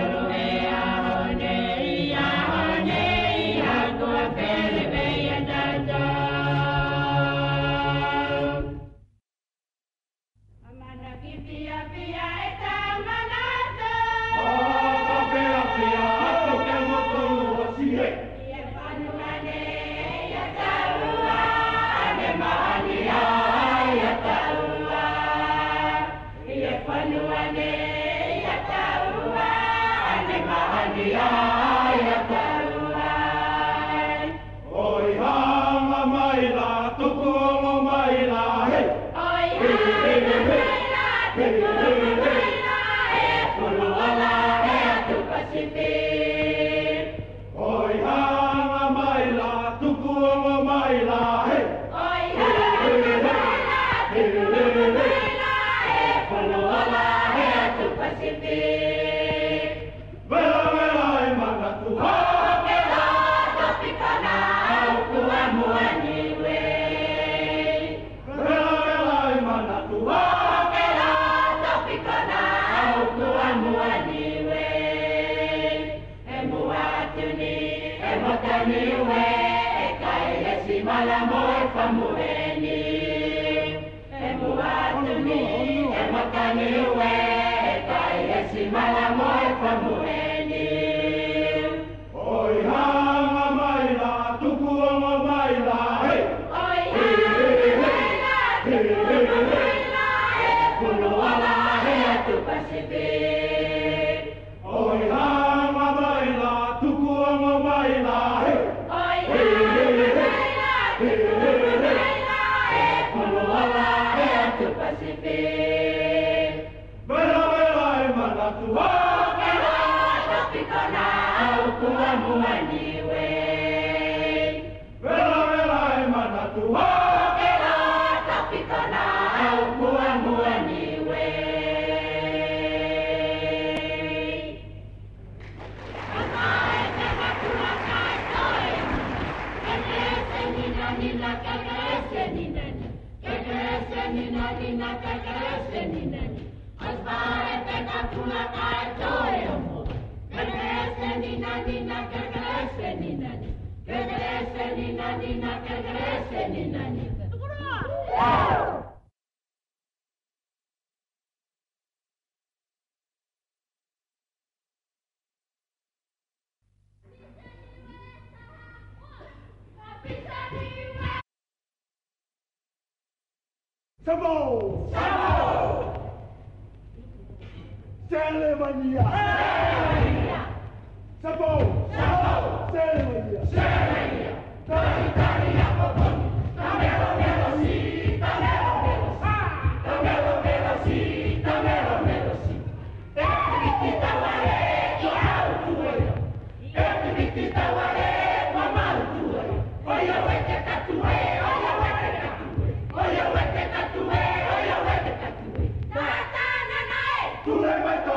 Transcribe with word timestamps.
sulle 207.64 207.80
questo 207.80 208.10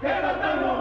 ¡Que 0.00 0.73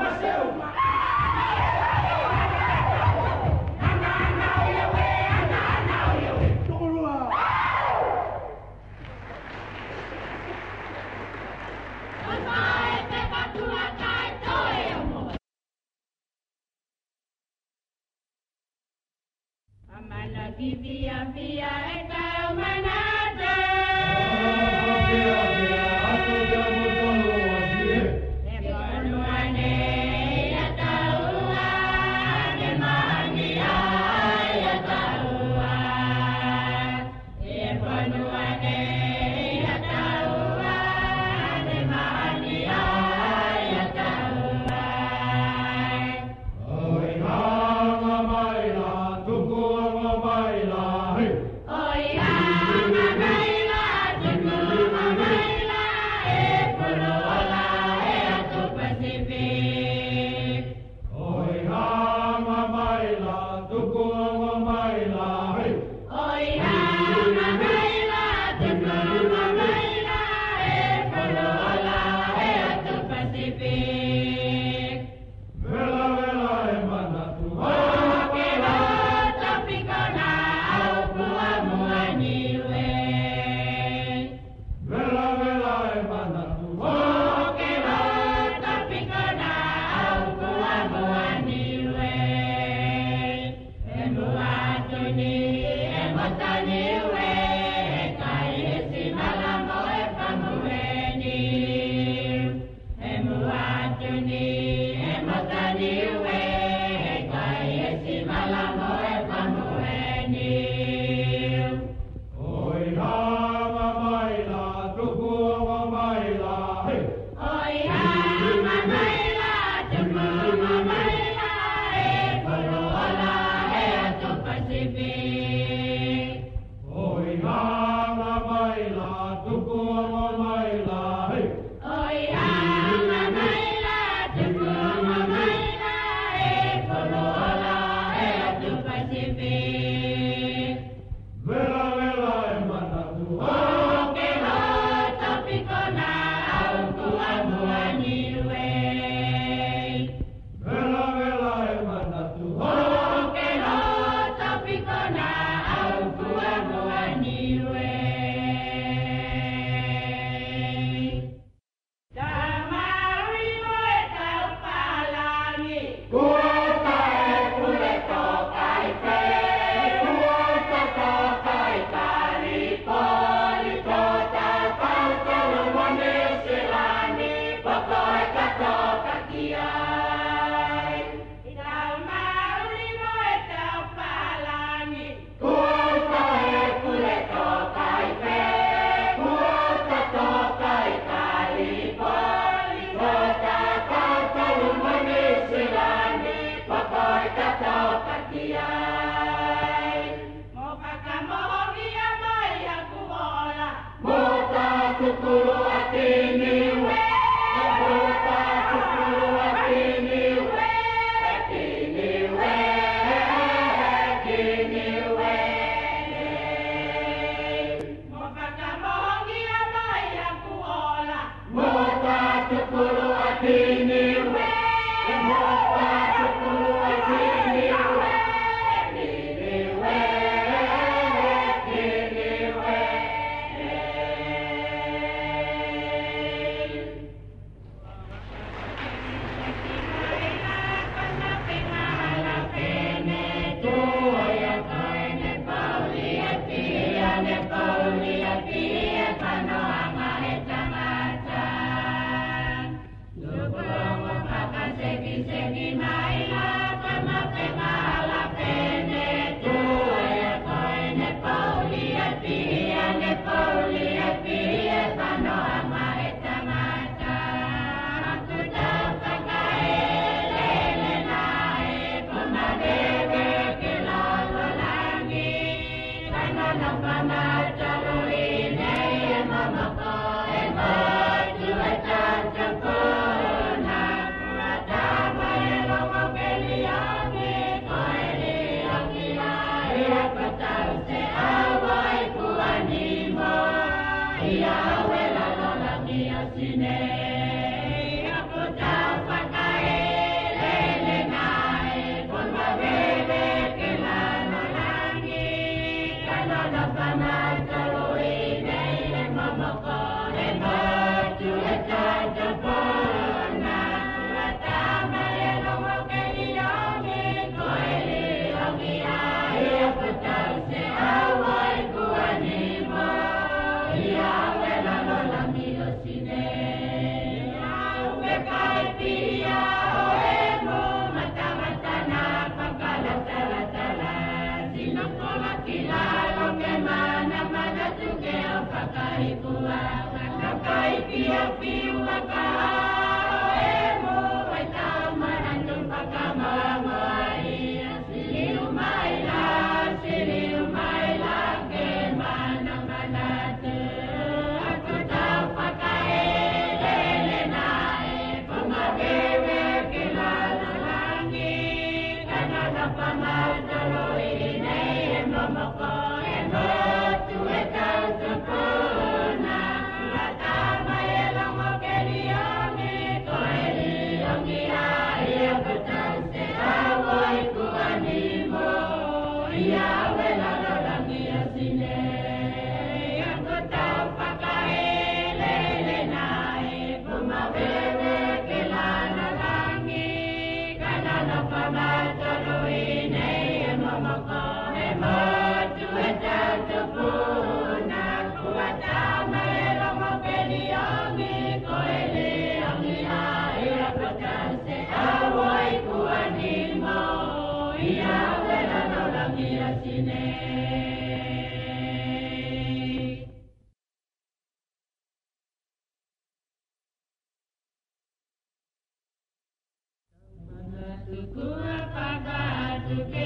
Amen. 422.82 423.03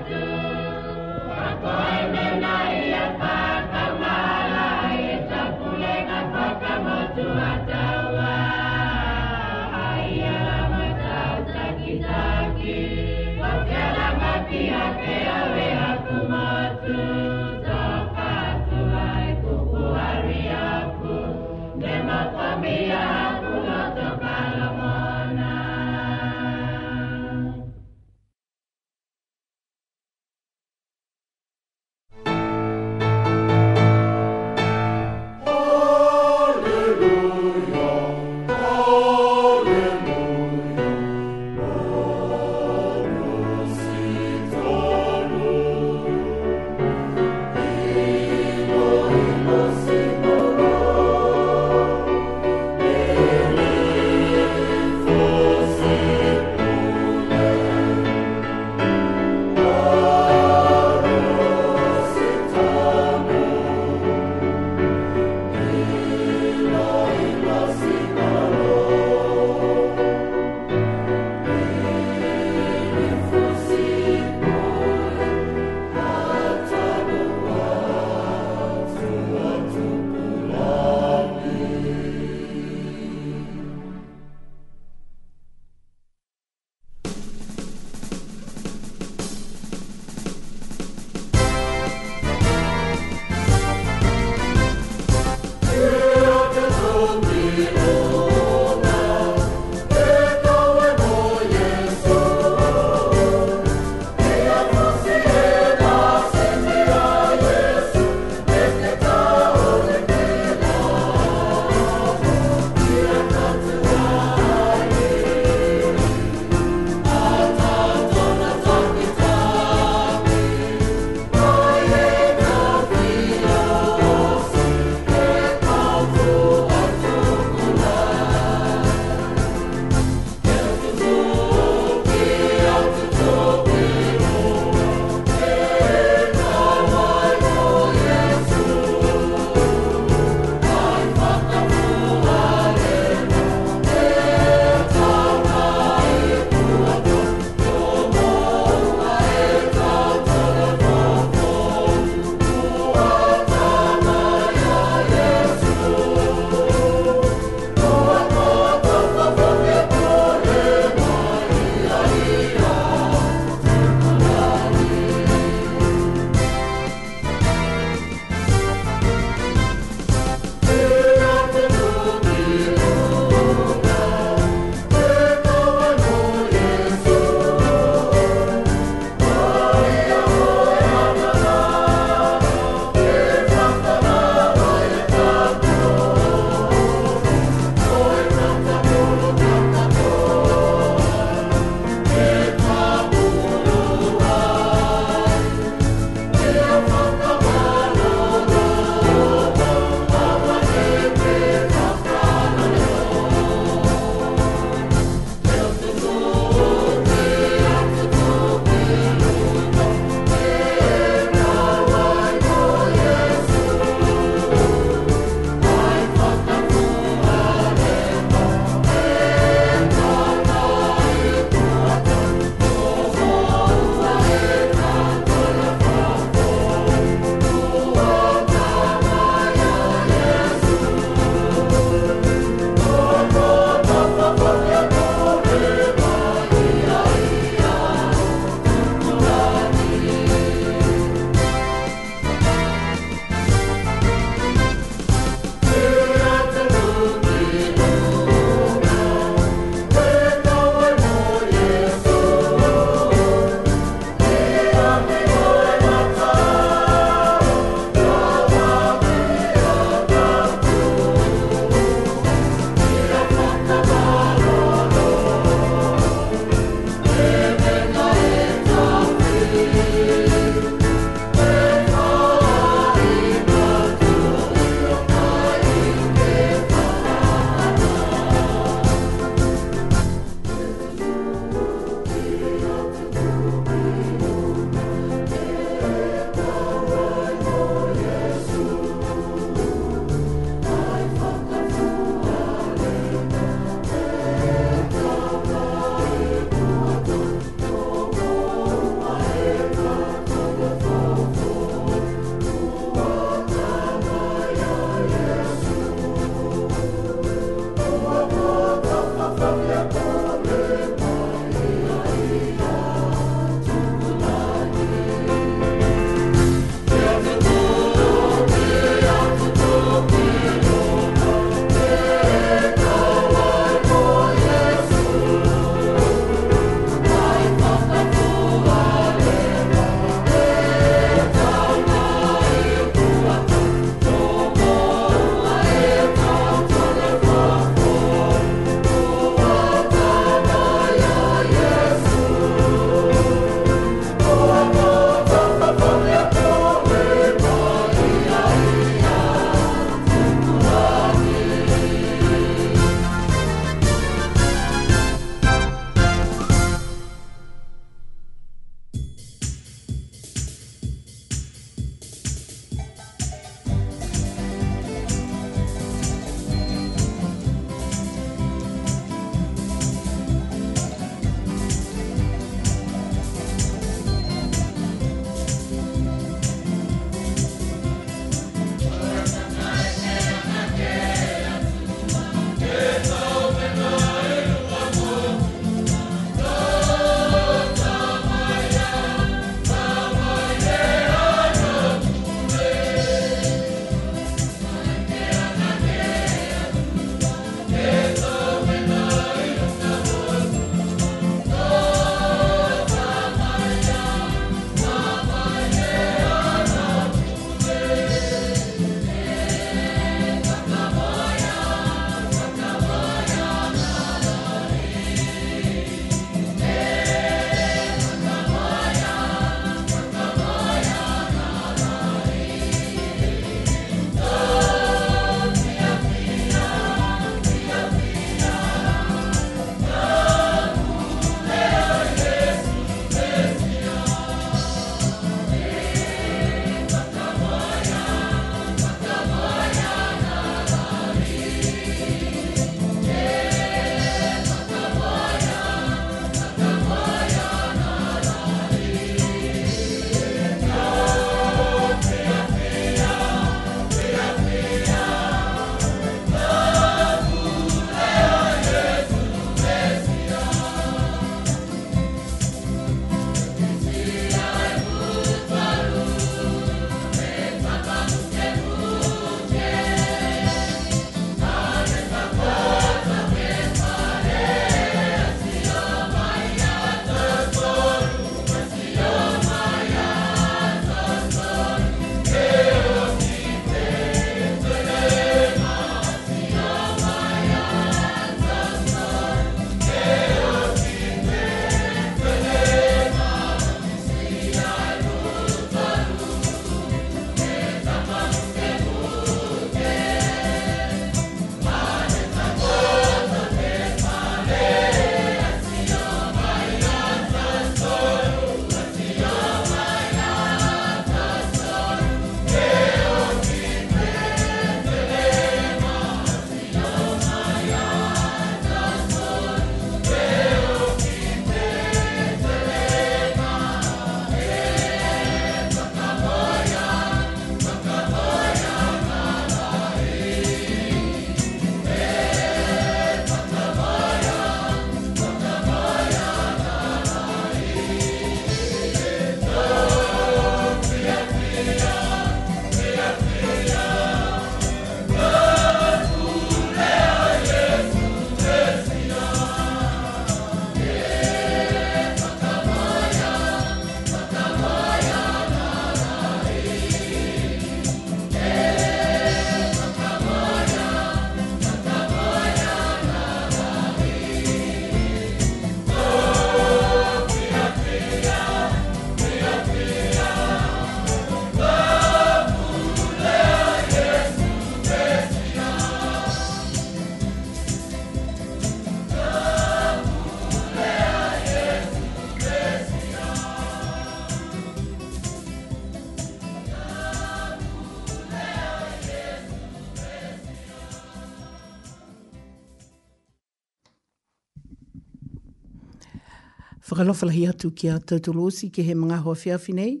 whakalofalahi 597.00 597.46
atu 597.48 597.70
ki 597.72 597.88
a 597.88 597.98
tautolo 597.98 598.44
ke 598.76 598.82
he 598.84 598.94
mga 598.94 599.22
hoa 599.24 599.34
whiawhi 599.34 599.74
nei. 599.74 600.00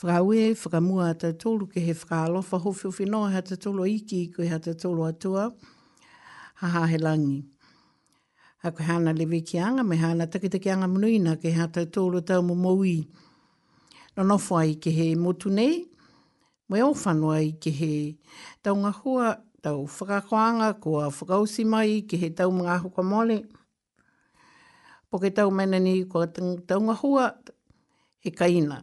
Whakaue, 0.00 0.54
whakamua 0.58 1.10
a 1.10 1.14
tautolo 1.14 1.68
ke 1.70 1.78
he 1.86 1.92
whakalofa 1.94 2.60
hofi 2.60 2.88
ofi 2.88 3.04
noa 3.08 3.30
ha 3.30 3.40
tautolo 3.40 3.86
iki 3.86 4.22
i 4.22 4.26
koe 4.32 4.48
ha 4.50 4.58
tautolo 4.58 5.06
atua. 5.12 5.52
Ha 6.60 6.66
ha 6.66 6.84
he 6.86 6.98
langi. 6.98 7.44
Ha 8.64 8.70
koe 8.72 8.84
hana 8.88 9.12
lewe 9.14 9.40
ki 9.46 9.58
anga, 9.58 9.84
me 9.84 9.96
hana 9.96 10.26
takitaki 10.26 10.70
anga 10.72 10.86
munuina 10.88 11.36
ke 11.40 11.54
ha 11.54 11.66
tautolo 11.68 12.24
tau 12.26 12.42
mo 12.42 12.54
moui. 12.56 13.06
No 14.16 14.24
nofo 14.24 14.58
ai 14.58 14.74
ke 14.74 14.90
he 14.90 15.14
motu 15.14 15.48
nei, 15.48 15.86
mo 16.68 16.76
e 16.76 16.80
ofano 16.82 17.30
ai 17.38 17.52
ke 17.58 17.70
he 17.70 18.18
taunga 18.64 18.90
hua, 18.92 19.36
tau 19.62 19.86
whakakoanga, 19.86 20.74
koa 20.80 21.06
whakausi 21.08 21.64
mai, 21.64 22.02
ke 22.10 22.16
he 22.18 22.30
tau 22.34 22.50
mga 22.50 22.82
hukamole. 22.82 23.44
Mm 23.46 23.56
po 25.12 25.18
ke 25.20 25.28
tau 25.36 25.50
mena 25.52 25.78
ni 25.84 25.92
ko 26.12 26.22
taunga 26.66 26.94
hua 27.00 27.24
e 28.24 28.30
kaina. 28.32 28.78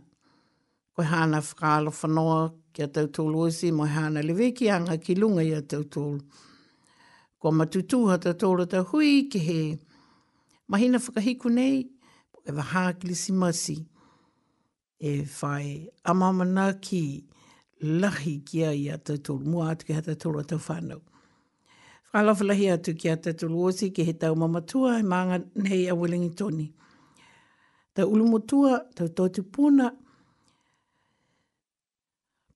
Ko 0.95 1.01
hana 1.03 1.39
whakalo 1.47 1.89
whanoa 1.99 2.51
ki 2.73 2.83
a 2.83 2.87
tau 2.87 3.07
tōlu 3.17 3.47
osi, 3.47 3.71
mo 3.73 3.85
hana 3.85 4.21
lewe 4.21 4.51
ki 4.59 4.69
anga 4.75 4.97
ki 5.01 5.15
lunga 5.15 5.41
i 5.47 5.53
a 5.57 5.61
tau 5.61 5.81
tōlu. 5.95 6.19
Ko 7.41 7.51
matutuha 7.51 8.19
tau 8.25 8.33
tōlu 8.45 8.67
tau 8.69 8.83
hui 8.91 9.23
ke 9.27 9.41
he 9.47 9.57
mahina 10.67 10.99
whakahiku 11.05 11.49
nei, 11.55 11.81
po 12.31 12.45
e 12.45 12.53
waha 12.61 12.85
kilisi 12.99 13.33
masi 13.33 13.77
e 15.01 15.17
whai 15.39 15.89
amamana 16.05 16.67
ki 16.89 17.03
lahi 18.05 18.37
ki 18.45 18.63
a 18.69 18.75
i 18.83 18.87
a 18.93 18.99
tau 19.01 19.17
tōlu. 19.17 19.45
Mua 19.49 19.71
atu 19.73 19.89
ki 19.89 19.97
a 19.97 20.05
tau 20.05 20.13
tōlu 20.25 20.45
tau 20.53 20.61
whanau. 20.69 21.01
Whakalawhalahi 22.13 22.71
atu 22.73 22.93
ki 22.97 23.09
a 23.09 23.17
Tatulu 23.17 23.65
Osi 23.69 23.93
ki 23.93 24.03
he 24.03 24.13
tau 24.13 24.33
mamatua 24.33 24.99
e 24.99 25.03
manga 25.03 25.45
nei 25.55 25.87
a 25.87 25.93
Wellington. 25.93 26.73
Tau 27.95 28.05
ulumotua, 28.09 28.81
tau 28.95 29.07
tōtu 29.07 29.41
pūna, 29.45 29.91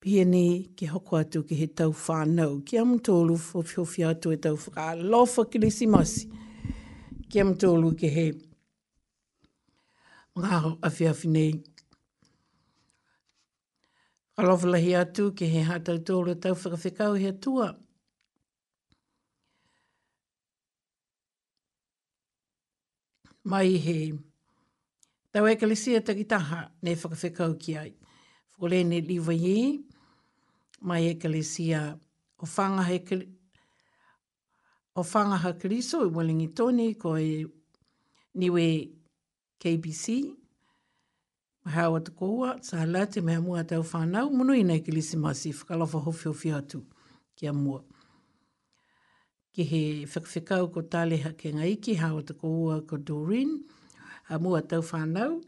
pieni 0.01 0.71
ki 0.75 0.87
hoko 0.89 1.19
atu 1.23 1.43
ki 1.47 1.55
he 1.59 1.67
tau 1.67 1.91
whānau. 1.93 2.63
Ki 2.65 2.77
am 2.81 2.97
tōlu 2.99 3.37
whofiofi 3.37 4.03
atu 4.09 4.33
e 4.33 4.37
tau 4.37 4.55
whakalofa 4.55 5.45
ki 5.51 5.59
lisi 5.59 5.85
masi. 5.87 6.25
Ki 7.29 7.39
am 7.45 7.53
tōlu 7.53 7.93
ki 7.97 8.09
he 8.17 8.25
mga 10.35 10.63
awhiawhi 10.89 11.25
nei. 11.35 11.51
Whakalawhalahi 14.35 14.97
atu 15.05 15.29
ki 15.37 15.45
he 15.53 15.61
hatau 15.69 15.99
tōlu 16.01 16.39
tau 16.41 16.55
whakawhikau 16.57 17.19
he 17.21 17.31
tua. 17.31 17.31
atu 17.31 17.31
ki 17.31 17.31
he 17.31 17.31
hatau 17.31 17.33
tōlu 17.33 17.33
tau 17.33 17.33
whakawhikau 17.33 17.33
he 17.33 17.33
tua. 17.47 17.73
mai 23.43 23.75
he 23.77 24.13
tau 25.31 25.47
ekalesia 25.51 26.01
takitaha 26.01 26.59
ne 26.83 26.91
whakawhikau 26.95 27.59
ki 27.59 27.77
ai. 27.77 27.93
Whakolene 28.53 29.01
liwa 29.01 29.33
ye, 29.35 29.79
mai 30.81 31.03
ekalesia 31.13 31.99
o 32.39 32.45
whangaha 32.45 32.93
ekale... 32.99 33.25
o 34.95 35.01
whangaha 35.03 35.51
kariso 35.61 36.05
i 36.07 36.11
Wellingi 36.15 36.49
Tone 36.55 36.93
ko 36.93 37.17
e 37.17 37.43
niwe 38.37 38.65
KBC. 39.59 40.03
Hau 41.65 41.95
atu 41.95 42.11
koua, 42.11 42.57
sa 42.61 42.77
hala 42.79 43.05
te 43.11 43.21
mea 43.21 43.41
mua 43.41 43.63
tau 43.63 43.83
whanau, 43.83 44.29
munu 44.29 44.53
ina 44.53 44.73
ekalesi 44.75 45.17
masi, 45.17 45.49
whakalofa 45.53 45.99
hofi 46.05 46.27
hofi 46.29 46.51
atu 46.51 46.83
ki 47.35 47.47
a 47.47 47.53
mua 47.53 47.79
ki 49.53 49.61
he 49.63 50.05
whakawhikau 50.09 50.73
ko 50.73 50.81
Taleha 50.81 51.29
ke 51.37 51.53
Ngaiki, 51.53 51.93
hawa 52.01 52.23
te 52.23 52.33
ko 52.33 52.47
ua 52.47 52.81
ko 52.81 52.97
Doreen, 52.97 53.61
a 54.29 54.39
mua 54.39 54.61
tau 54.61 54.81
whanau. 54.81 55.41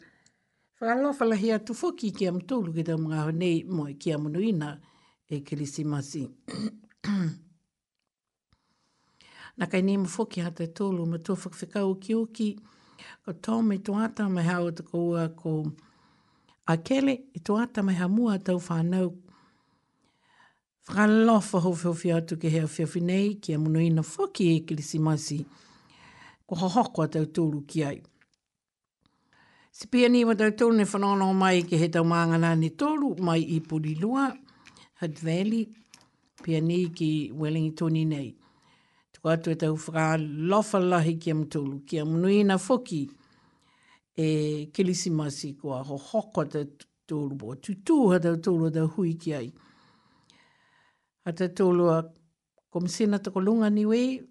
Whakalo 0.80 1.14
whalahi 1.18 1.52
atu 1.56 1.74
whoki 1.74 2.12
ki 2.14 2.28
am 2.28 2.40
tūlu 2.40 2.74
ki 2.76 2.84
tau 2.86 2.98
mga 3.02 3.24
honei 3.28 3.64
moi 3.66 3.94
ki 3.98 4.14
am 4.14 4.26
unuina 4.30 4.76
e 5.28 5.40
kilisi 5.42 5.84
masi. 5.86 6.28
Nā 9.58 9.68
kai 9.72 9.82
nīma 9.82 10.08
whoki 10.16 10.42
hata 10.44 10.64
e 10.64 10.68
tūlu 10.76 11.06
ma 11.10 11.18
tō 11.18 11.34
whakawhikau 11.34 11.96
ki 12.00 12.16
uki, 12.20 12.50
ko 13.26 13.34
Tom 13.42 13.72
i 13.74 13.80
tuata 13.80 14.30
mai 14.30 14.44
hawa 14.46 14.70
te 14.72 14.84
ko 14.86 15.08
ua 15.16 15.30
ko 15.30 15.58
Akele, 16.68 17.14
i 17.34 17.40
tuata 17.46 17.84
mai 17.86 17.96
hamua 17.96 18.38
tau 18.44 18.60
whanau 18.70 19.16
whakalofa 20.88 21.60
ho 21.60 21.72
fio 21.74 21.94
fio 21.98 22.18
atu 22.20 22.38
ke 22.38 22.50
hea 22.54 22.68
fio 22.70 22.86
finei 22.88 23.36
ki 23.42 23.54
a 23.54 23.58
muno 23.58 23.80
ina 23.82 24.02
whoki 24.06 24.46
e 24.56 24.60
kilisi 24.70 25.00
masi 25.00 25.40
ko 26.48 26.56
hohoko 26.62 27.02
a 27.04 27.08
tau 27.08 27.26
tūru 27.26 27.64
ki 27.68 27.84
ai. 27.84 27.98
Si 29.72 29.88
pia 29.88 30.08
ni 30.10 30.22
wa 30.26 30.36
tau 30.36 30.52
tūru 30.54 30.78
ne 30.78 30.86
whanono 30.86 31.32
mai 31.34 31.62
ke 31.64 31.78
he 31.82 31.90
tau 31.90 32.06
maanga 32.06 32.38
nani 32.40 32.70
tūru 32.70 33.16
mai 33.20 33.40
i 33.42 33.60
puri 33.62 33.96
lua, 33.96 34.28
Hutt 35.02 35.20
Valley, 35.26 35.66
pia 36.44 36.62
ni 36.62 36.84
ki 36.92 37.32
Wellingtoni 37.34 38.06
nei. 38.08 38.30
Tuku 39.14 39.30
atu 39.34 39.50
e 39.52 39.56
tau 39.56 39.74
whakalofa 39.76 40.80
lahi 40.80 41.18
ki 41.18 41.32
a 41.32 41.36
mtūru 41.36 41.82
ki 41.90 42.00
a 42.00 42.06
muno 42.06 42.30
ina 42.30 42.58
whoki 42.62 43.04
e 44.16 44.70
kilisi 44.72 45.10
masi 45.12 45.56
ko 45.58 45.74
a 45.74 45.82
hohoko 45.84 46.46
a 46.46 46.46
tau 46.46 46.66
tūru 47.10 47.34
bo. 47.36 47.56
Tutu 47.56 48.00
ha 48.14 48.20
tau 48.20 48.38
tūru 48.38 48.70
a 48.70 48.70
hui 48.70 48.70
ki 48.70 48.70
tau 48.70 48.70
tūru 48.70 48.70
a 48.70 48.82
tau 48.82 48.88
hui 49.00 49.14
ki 49.26 49.34
ai 49.42 49.48
a 51.26 51.34
te 51.34 51.48
tūlua 51.58 52.04
komisina 52.74 53.18
tako 53.20 53.42
lunga 53.42 53.70
niwi, 53.74 54.22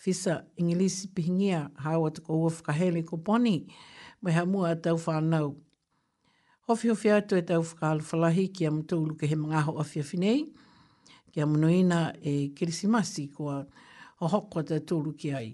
fisa 0.00 0.38
ingilisi 0.56 1.10
pihingia 1.12 1.68
hawa 1.84 2.10
tako 2.16 2.38
ua 2.42 2.50
whakaheli 2.54 3.02
ko 3.04 3.18
poni, 3.20 3.66
mai 4.22 4.32
ha 4.32 4.46
mua 4.48 4.72
a 4.72 4.76
tau 4.76 4.96
whanau. 4.96 5.50
Hofi 6.68 6.88
hofi 6.88 7.10
atu 7.12 7.36
e 7.36 7.42
tau 7.44 7.60
whakaalu 7.62 8.04
falahi 8.08 8.46
ki 8.56 8.66
am 8.70 8.80
tūlu 8.88 9.18
ke 9.20 9.28
he 9.28 9.36
mga 9.36 9.64
ho 9.68 9.74
awhia 9.82 10.04
finei, 10.06 10.46
ki 11.32 11.44
am 11.44 11.56
nuina 11.60 12.14
e 12.24 12.48
kirisimasi 12.56 13.28
ko 13.34 13.50
a 13.52 13.60
hohoko 14.22 14.64
a 14.64 14.80
tūlu 14.80 15.12
ki 15.18 15.34
ai. 15.36 15.50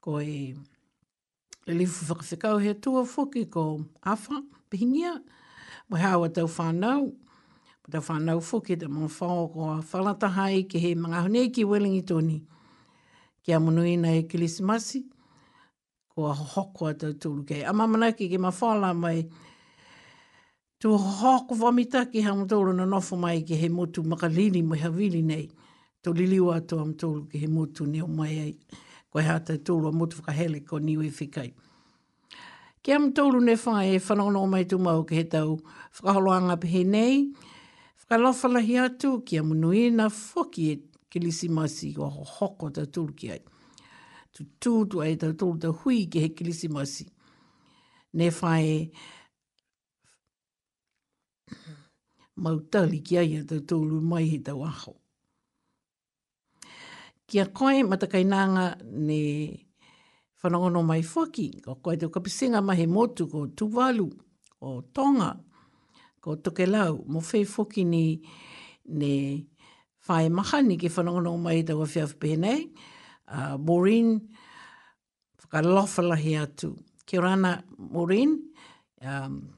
Ko 0.00 0.18
e 0.20 0.34
le 1.66 1.74
lifu 1.78 2.08
whakawhikau 2.10 2.62
he 2.64 2.74
tua 2.74 3.04
fuki 3.06 3.44
ko 3.50 3.66
awha 4.02 4.42
pihingia, 4.70 5.20
mai 5.90 6.02
hawa 6.02 6.28
tau 6.34 6.48
whanau, 6.50 7.12
Ta 7.90 8.00
whanau 8.02 8.40
fuki 8.42 8.74
te 8.80 8.86
mō 8.90 9.06
whao 9.20 9.44
ko 9.52 9.66
a 9.70 9.74
whalataha 9.80 10.48
i 10.50 10.62
ke 10.66 10.80
he 10.84 10.90
mga 10.98 11.20
honei 11.28 11.52
ki 11.54 11.64
welingi 11.72 12.00
tōni. 12.08 12.40
Ki 13.46 13.52
a 13.54 13.60
munui 13.62 13.92
na 13.98 14.10
e 14.18 14.24
kilisimasi, 14.26 15.04
ko 16.10 16.24
a 16.26 16.32
hoko 16.34 16.88
a 16.90 16.94
tau 16.98 17.14
tūru 17.14 17.44
kei. 17.46 17.62
A 17.62 17.70
mamana 17.72 18.08
ki 18.16 18.26
ke 18.34 18.40
mawhala 18.42 18.90
mai, 18.94 19.28
tu 20.80 20.96
hoko 20.98 21.54
vomita 21.54 22.04
ki 22.10 22.24
ha 22.26 22.34
mtūru 22.34 22.74
na 22.74 22.88
nofu 22.90 23.16
mai 23.20 23.44
ke 23.46 23.54
he 23.54 23.68
motu 23.68 24.02
makalili 24.02 24.64
mai 24.66 24.82
hawili 24.82 25.22
nei. 25.22 25.46
Tu 26.02 26.12
liliwa 26.14 26.58
tu 26.66 26.80
a 26.82 26.88
mtūru 26.90 27.28
ki 27.30 27.38
he 27.38 27.46
motu 27.46 27.86
ni 27.86 28.02
o 28.02 28.10
mai 28.10 28.30
ai. 28.48 28.52
Koe 29.10 29.22
ha 29.30 29.38
tau 29.38 29.62
tūru 29.62 29.92
a 29.92 29.92
motu 29.94 30.16
whakahele 30.18 30.64
ko 30.66 30.82
niwe 30.82 31.12
whikai. 31.20 31.52
Ki 32.82 32.92
a 32.92 32.98
ne 32.98 33.54
whai 33.56 33.94
e 33.94 33.98
whanono 33.98 34.48
mai 34.50 34.64
tu 34.64 34.78
mau 34.78 35.04
ke 35.04 35.14
he 35.14 35.22
tau 35.24 35.60
whakaholoanga 36.02 36.58
pe 36.60 36.66
he 36.68 36.82
nei. 36.84 37.30
Whakalawhalahi 38.10 38.78
atu 38.78 39.22
ki 39.26 39.36
a 39.38 39.42
munui 39.42 39.90
na 39.90 40.08
whoki 40.08 40.70
e 40.72 40.76
kilisi 41.10 41.48
masi 41.50 41.96
o 41.98 42.06
ho 42.08 42.22
hoko 42.24 42.70
ta 42.70 42.84
tūru 42.86 43.14
ki 43.18 43.30
ai. 43.34 43.40
Tu 44.30 44.44
tūtu 44.62 45.02
ai 45.02 45.16
ta 45.18 45.32
tūru 45.34 45.58
ta 45.60 45.70
hui 45.80 46.04
ki 46.06 46.20
he 46.22 46.28
kilisi 46.38 46.68
masi. 46.70 47.08
Ne 48.14 48.28
whae 48.30 48.92
mautali 52.36 53.02
ki 53.02 53.18
ai 53.24 53.42
ta 53.42 53.58
tūru 53.58 53.98
mai 54.00 54.22
he 54.30 54.38
tau 54.46 54.62
aho. 54.68 54.94
Ki 57.26 57.40
a 57.42 57.46
koe 57.48 57.82
matakainanga 57.90 58.70
ne 58.86 59.20
whanongono 60.44 60.84
mai 60.86 61.02
whoki, 61.02 61.50
ko 61.66 61.74
koe 61.74 61.96
tau 61.96 62.08
kapisinga 62.14 62.62
mahe 62.62 62.86
motu 62.86 63.26
ko 63.26 63.48
Tuvalu, 63.48 64.06
o 64.62 64.80
Tonga, 64.94 65.32
ko 66.26 66.34
toke 66.42 66.66
lau, 66.66 67.04
mo 67.06 67.20
whei 67.22 67.44
foki 67.46 67.84
ni 67.86 68.18
ne 68.90 69.46
whae 70.08 70.26
maha 70.28 70.58
ni 70.66 70.74
ke 70.74 70.90
whanongono 70.90 71.36
mai 71.38 71.60
tau 71.62 71.84
awhi 71.86 72.00
awhi 72.02 72.16
pēnei. 72.22 72.60
Uh, 73.30 73.54
Maureen, 73.62 74.08
whakalofalahi 75.38 76.34
atu. 76.42 76.72
Kia 77.06 77.22
rana 77.22 77.62
Maureen, 77.78 78.32
um, 79.06 79.54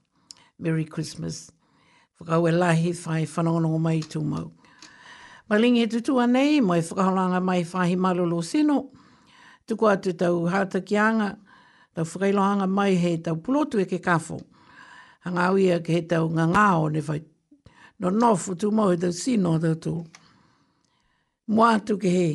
Merry 0.60 0.84
Christmas. 0.84 1.50
Whakau 2.20 2.50
e 2.52 2.52
lahi 2.52 2.92
whae 3.06 3.24
whanongono 3.24 3.80
mai 3.80 4.00
tau 4.04 4.20
mau. 4.20 4.52
Malingi 5.48 5.86
he 5.86 5.86
tutua 5.86 6.28
nei, 6.28 6.60
mai 6.60 6.82
whakaholanga 6.84 7.40
mai 7.42 7.62
whahi 7.64 7.96
malolo 7.96 8.42
seno. 8.44 8.90
Tuku 9.66 9.86
atu 9.88 10.12
tau 10.12 10.44
hata 10.44 10.82
hātakianga, 10.82 11.32
tau 11.96 12.04
whakailoanga 12.04 12.68
mai 12.68 12.92
he 12.94 13.16
tau 13.24 13.36
pulotu 13.40 13.80
e 13.80 13.86
ke 13.88 14.04
kafo 14.04 14.42
a 15.28 15.32
ngā 15.36 15.46
uia 15.54 15.76
ke 15.86 15.92
he 15.94 16.00
tau 16.10 16.28
ngā 16.36 16.44
ngā 16.54 16.68
ne 16.92 17.02
whai. 17.08 17.18
No 18.00 18.10
nofu 18.14 18.54
tu 18.56 18.70
mau 18.72 18.94
tau 18.96 19.12
sino 19.12 19.56
tau 19.60 19.74
tu. 19.86 19.92
Mua 21.52 21.74
tu 21.84 21.98
ke 22.00 22.12
he, 22.16 22.28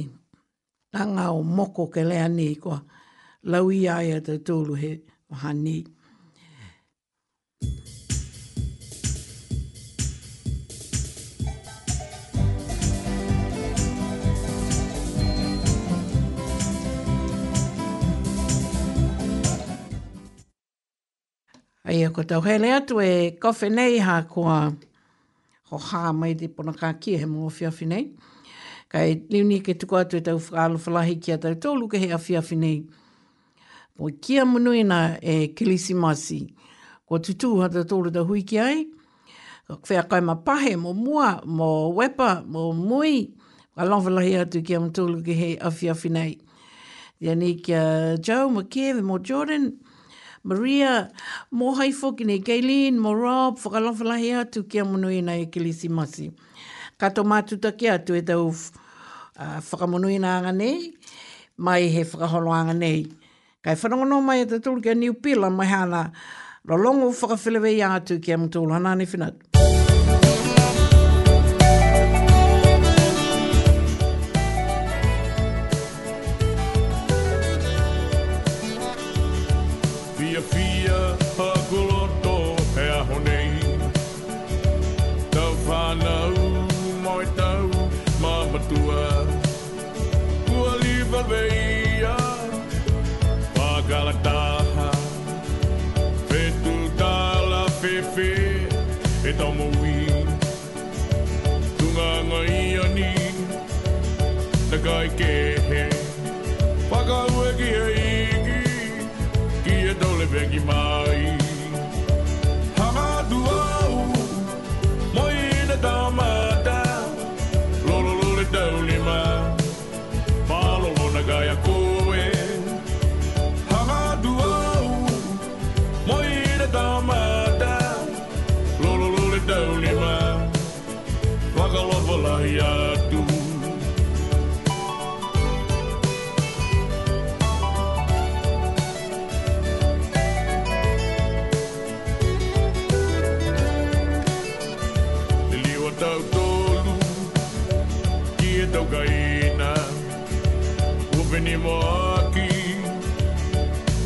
ngā 0.94 1.08
ngā 1.18 1.26
o 1.32 1.42
moko 1.44 1.88
ke 1.90 2.06
lea 2.06 2.28
ni 2.30 2.54
kua 2.56 2.82
lau 3.44 3.70
tau 4.30 4.38
tūlu 4.50 4.78
he 4.84 5.00
wahanei. 5.32 5.84
Ai 21.94 22.02
a 22.04 22.10
koutou 22.10 22.42
hele 22.42 22.68
atu 22.74 22.96
e 23.02 23.12
kofi 23.42 23.68
nei 23.78 23.96
ha 24.06 24.16
kua 24.32 24.58
ho 25.70 25.78
ha 25.88 26.02
mai 26.20 26.34
te 26.40 26.46
pona 26.56 26.74
ka 26.80 26.90
kia 27.02 27.20
he 27.22 27.26
mongo 27.32 27.52
fiafi 27.58 27.86
nei. 27.92 28.06
Kai 28.92 29.10
liuni 29.32 29.58
ke 29.66 29.72
tuku 29.80 29.96
atu 30.02 30.16
e 30.18 30.22
tau 30.26 30.38
whakalo 30.42 30.78
falahi 30.86 31.16
ki 31.24 31.32
a 31.36 31.38
tōlu 31.64 31.86
ke 31.92 31.98
he 32.04 32.10
a 32.10 32.18
fiafi 32.26 32.56
nei. 32.64 32.78
Mo 34.00 34.06
kia 34.24 34.44
munui 34.52 34.82
na 34.92 35.00
e 35.34 35.54
kilisi 35.56 35.94
masi. 36.04 36.40
Ko 37.08 37.14
tutu 37.24 37.50
ha 37.62 37.68
tau 37.74 37.84
tōlu 37.92 38.10
da 38.16 38.22
hui 38.28 38.42
ki 38.50 38.58
ai. 38.68 38.78
Ko 39.68 39.78
kwea 39.84 40.04
kai 40.10 40.22
ma 40.26 40.36
pahe 40.48 40.74
mo 40.84 40.92
mua, 40.94 41.28
mo 41.58 41.70
wepa, 41.98 42.30
mo 42.52 42.62
mui. 42.74 43.16
Ka 43.78 43.84
lawa 43.86 44.10
lahi 44.18 44.34
atu 44.42 44.64
ki 44.66 44.74
a 44.76 44.80
mtōlu 44.82 45.22
ke 45.26 45.34
he 45.42 45.52
a 45.62 45.70
fiafi 45.70 46.10
nei. 46.10 46.34
Ia 47.22 47.36
ni 47.38 47.54
kia 47.62 48.18
Joe, 48.18 48.50
mo 48.56 48.62
Kev, 48.66 49.04
mo 49.06 49.20
Jordan. 49.20 49.62
Mo 49.62 49.62
Jordan. 49.70 49.92
Maria, 50.44 51.08
mō 51.56 51.70
hai 51.80 51.94
fōki 51.96 52.26
nei, 52.28 52.42
Kaylin, 52.44 52.98
mō 53.00 53.14
Rob, 53.16 53.60
whakalawhalahi 53.64 54.34
atu 54.42 54.66
ki 54.68 54.82
a 54.82 54.84
munui 54.84 55.22
nei 55.24 55.46
e 55.46 55.46
kilisi 55.48 55.88
masi. 55.88 56.34
Kato 57.00 57.22
tō 57.22 57.28
mātuta 57.32 57.72
ki 57.80 57.88
atu 57.94 58.18
e 58.20 58.22
tau 58.28 58.50
uh, 58.52 59.62
whakamunui 59.70 60.18
nei 60.20 60.30
anga 60.30 60.52
nei, 60.52 60.90
mai 61.64 61.88
he 61.96 62.04
whakaholo 62.12 62.52
anga 62.58 62.76
nei. 62.76 63.06
Kai 63.64 63.78
whanongono 63.80 64.20
mai 64.22 64.42
e 64.44 64.50
tatulu 64.52 64.84
ki 64.84 64.92
a 64.92 64.98
niupila 65.00 65.48
mai 65.50 65.72
hana, 65.72 66.04
lo 66.68 66.76
longu 66.76 67.14
whakawhilewe 67.16 67.78
i 67.78 67.86
atu 67.88 68.20
ki 68.20 68.36
a 68.36 68.42
mtu 68.44 68.68
ulo 68.68 68.76
hanani 68.76 69.08
finatu. 69.08 69.48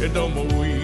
don't 0.10 0.34
believe 0.34 0.77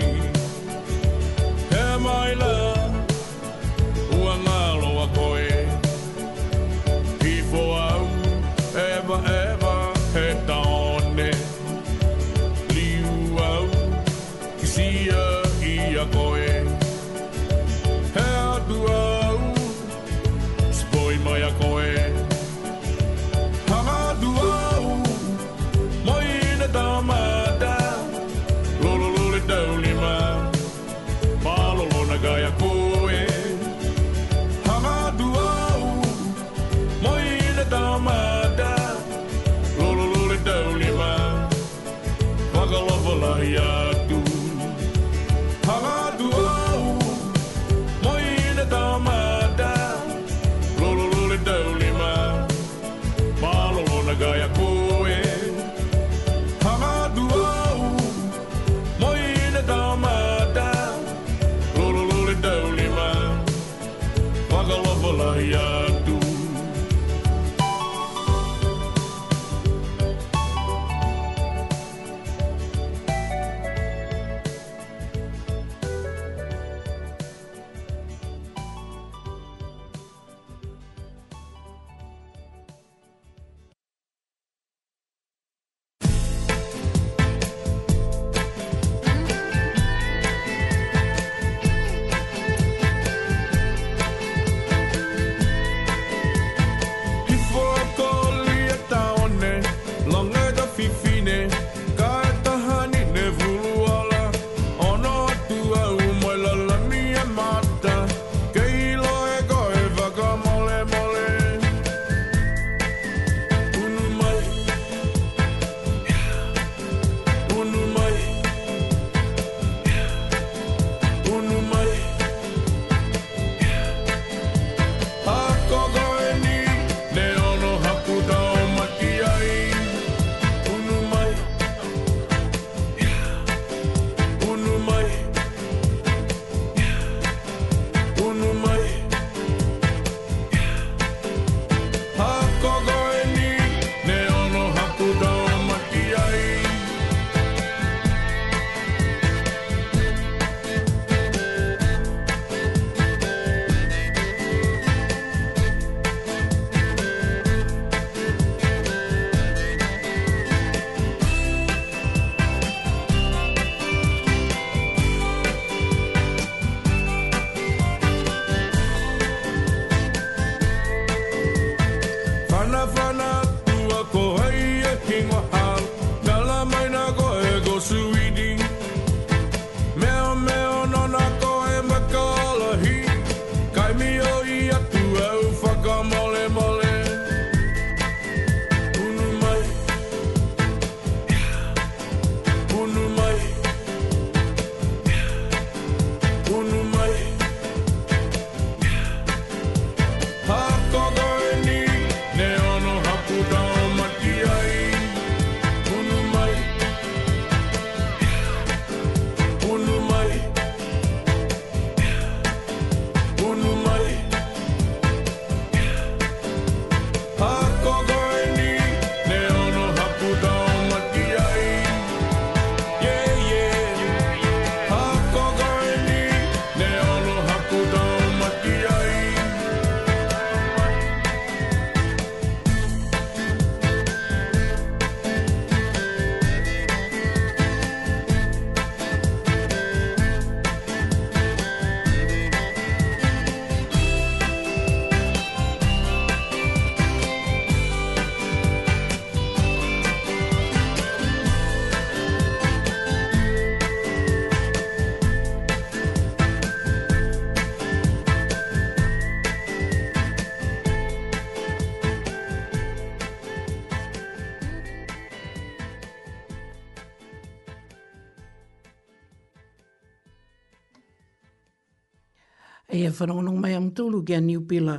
whanongonong 273.23 273.59
mai 273.61 273.73
am 273.75 273.91
tōlu 273.95 274.25
ki 274.27 274.33
a 274.33 274.41
New 274.41 274.61
Pila. 274.67 274.97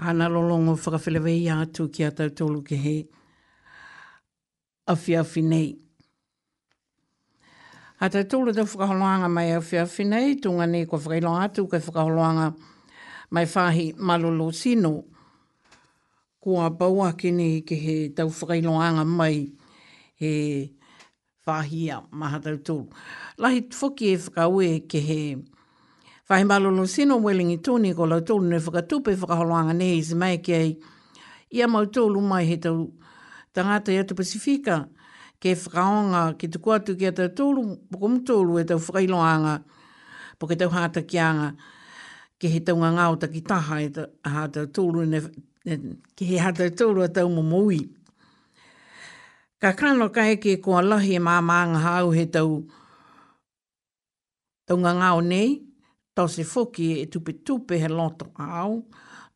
Hana 0.00 0.28
lolongo 0.30 0.76
whakawhilewe 0.78 1.32
i 1.42 1.48
atu 1.52 1.88
ki 1.92 2.04
a 2.04 2.10
tau 2.12 2.28
tōlu 2.30 2.62
ki 2.66 2.76
he. 2.86 2.94
Awhi 4.88 5.14
awhi 5.20 5.42
nei. 5.44 5.74
A 8.00 8.08
tau 8.08 8.22
tōlu 8.30 8.54
tau 8.56 8.64
whakaholoanga 8.64 9.28
mai 9.30 9.50
awhi 9.58 9.80
awhi 9.82 10.06
nei, 10.08 10.34
tunga 10.36 10.66
nei 10.66 10.86
kwa 10.86 10.98
whakailo 10.98 11.34
atu 11.42 11.66
kai 11.70 11.80
whakaholoanga 11.80 12.52
mai 13.30 13.44
whahi 13.44 13.92
malolo 13.96 14.50
sino. 14.50 14.92
Kua 16.40 16.70
baua 16.70 17.12
ki 17.18 17.30
nei 17.34 17.60
ki 17.62 17.74
he 17.84 17.98
tau 18.14 18.28
whakailoanga 18.30 19.04
mai 19.06 19.42
he 20.14 20.72
whahia 21.46 22.00
mahatau 22.10 22.60
tōlu. 22.64 22.88
Lahi 23.38 23.66
foki 23.72 24.12
e 24.14 24.16
whakaue 24.16 24.86
ki 24.88 25.00
he 25.10 25.20
whakaholoanga 25.34 25.56
Whai 26.28 26.44
malo 26.44 26.68
lo 26.68 26.84
sino 26.84 27.16
welingi 27.16 27.54
tūni 27.64 27.94
ko 27.96 28.04
lau 28.04 28.18
tūlu 28.20 28.50
ne 28.52 28.58
whakatupe 28.60 29.14
whakaholoanga 29.16 29.72
ne 29.72 29.86
i 29.96 30.00
zimai 30.04 30.34
ki 30.44 30.52
ei. 30.54 30.72
Ia 31.56 31.64
mau 31.72 31.86
tūlu 31.88 32.20
mai 32.20 32.42
he 32.44 32.58
tau 32.60 32.82
tangata 33.56 33.94
i 33.94 33.96
atu 34.02 34.12
Pasifika 34.18 34.76
ke 35.40 35.54
whakaonga 35.56 36.36
ki 36.38 36.50
te 36.52 36.60
kuatu 36.60 36.98
ki 37.00 37.06
atu 37.14 37.30
tūlu 37.38 37.62
pokum 37.88 38.18
tūlu 38.28 38.58
e 38.60 38.64
tau 38.68 38.76
whakailoanga 38.76 39.54
po 40.36 40.50
ke 40.50 40.58
tau 40.60 40.68
hata 40.68 41.00
ki 41.08 41.18
anga 41.24 41.48
ke 42.36 42.50
he 42.52 42.60
tau 42.60 42.76
ngangau 42.82 43.16
ta 43.24 43.30
ki 43.32 43.40
taha 43.48 43.78
e 43.80 44.04
hata 44.28 44.66
tūlu 44.68 45.06
ne 45.08 45.20
ke 46.12 46.28
he 46.28 46.36
hata 46.44 46.68
tūlu 46.68 47.06
e 47.06 47.08
tau 47.08 47.30
mumui. 47.32 47.78
Ka 49.58 49.72
kano 49.72 50.10
kai 50.12 50.36
ke 50.36 50.58
kua 50.60 50.84
lahi 50.84 51.16
e 51.16 51.24
mā 51.24 51.40
maanga 51.40 51.80
hau 51.88 52.12
he 52.12 52.26
tau 52.28 52.58
tau 54.68 54.76
ngangau 54.84 55.24
nei 55.24 55.64
tau 56.18 56.28
se 56.28 56.42
fōki 56.42 56.88
e 57.04 57.06
tupe 57.06 57.32
tupe 57.46 57.76
he 57.78 57.88
loto 57.88 58.32
au, 58.42 58.80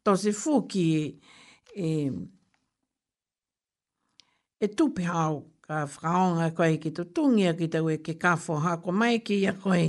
tau 0.02 0.16
se 0.18 0.32
fōki 0.34 0.86
e, 0.98 1.10
e, 1.86 1.90
e 4.58 4.68
tupe 4.72 5.06
au, 5.06 5.44
ka 5.62 5.84
whakaonga 5.86 6.48
koe 6.58 6.72
ki 6.82 6.90
tō 6.96 7.04
tungia 7.14 7.52
ki 7.58 7.68
tau 7.70 7.86
e 7.94 8.00
ke 8.02 8.16
kafo 8.18 8.56
hako 8.64 8.94
mai 8.98 9.20
ki 9.22 9.38
a 9.46 9.54
koe, 9.62 9.84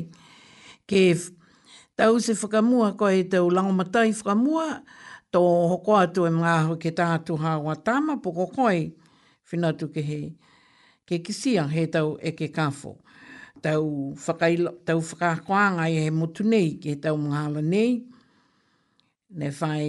ke 0.86 1.04
tau 1.98 2.22
se 2.22 2.38
whakamua 2.38 2.92
koe 3.00 3.24
tau 3.34 3.50
laumatai 3.50 4.12
whakamua, 4.14 4.68
tō 5.34 5.42
hoko 5.74 5.98
atu 5.98 6.28
e 6.30 6.36
mga 6.36 6.58
ahu 6.60 6.78
ke 6.78 6.94
tātu 6.94 7.40
hawa 7.42 7.74
tama, 7.82 8.20
poko 8.22 8.46
koe, 8.54 8.92
whinatu 9.50 9.90
ke 9.90 10.06
he, 10.06 10.22
ke 11.10 11.24
kisia 11.26 11.66
he 11.74 11.88
tau 11.90 12.20
e 12.22 12.38
ke 12.38 12.54
kafo 12.54 13.00
tau, 13.64 14.12
whakai, 14.20 14.54
tau 14.88 15.00
whakakoanga 15.08 15.86
e 15.98 16.02
motu 16.20 16.42
nei, 16.52 16.68
ke 16.82 16.92
tau 17.04 17.16
mga 17.24 17.62
nei. 17.74 17.92
Ne 19.40 19.50
whai 19.58 19.86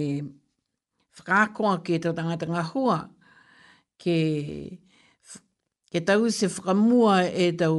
whakakoa 1.19 1.73
ke 1.85 1.95
tau 2.03 2.13
tangatanga 2.17 2.63
hua, 2.71 2.97
ke, 4.01 4.17
ke 5.91 5.99
tau 6.07 6.21
se 6.37 6.47
whakamua 6.53 7.13
e 7.27 7.45
tau 7.61 7.77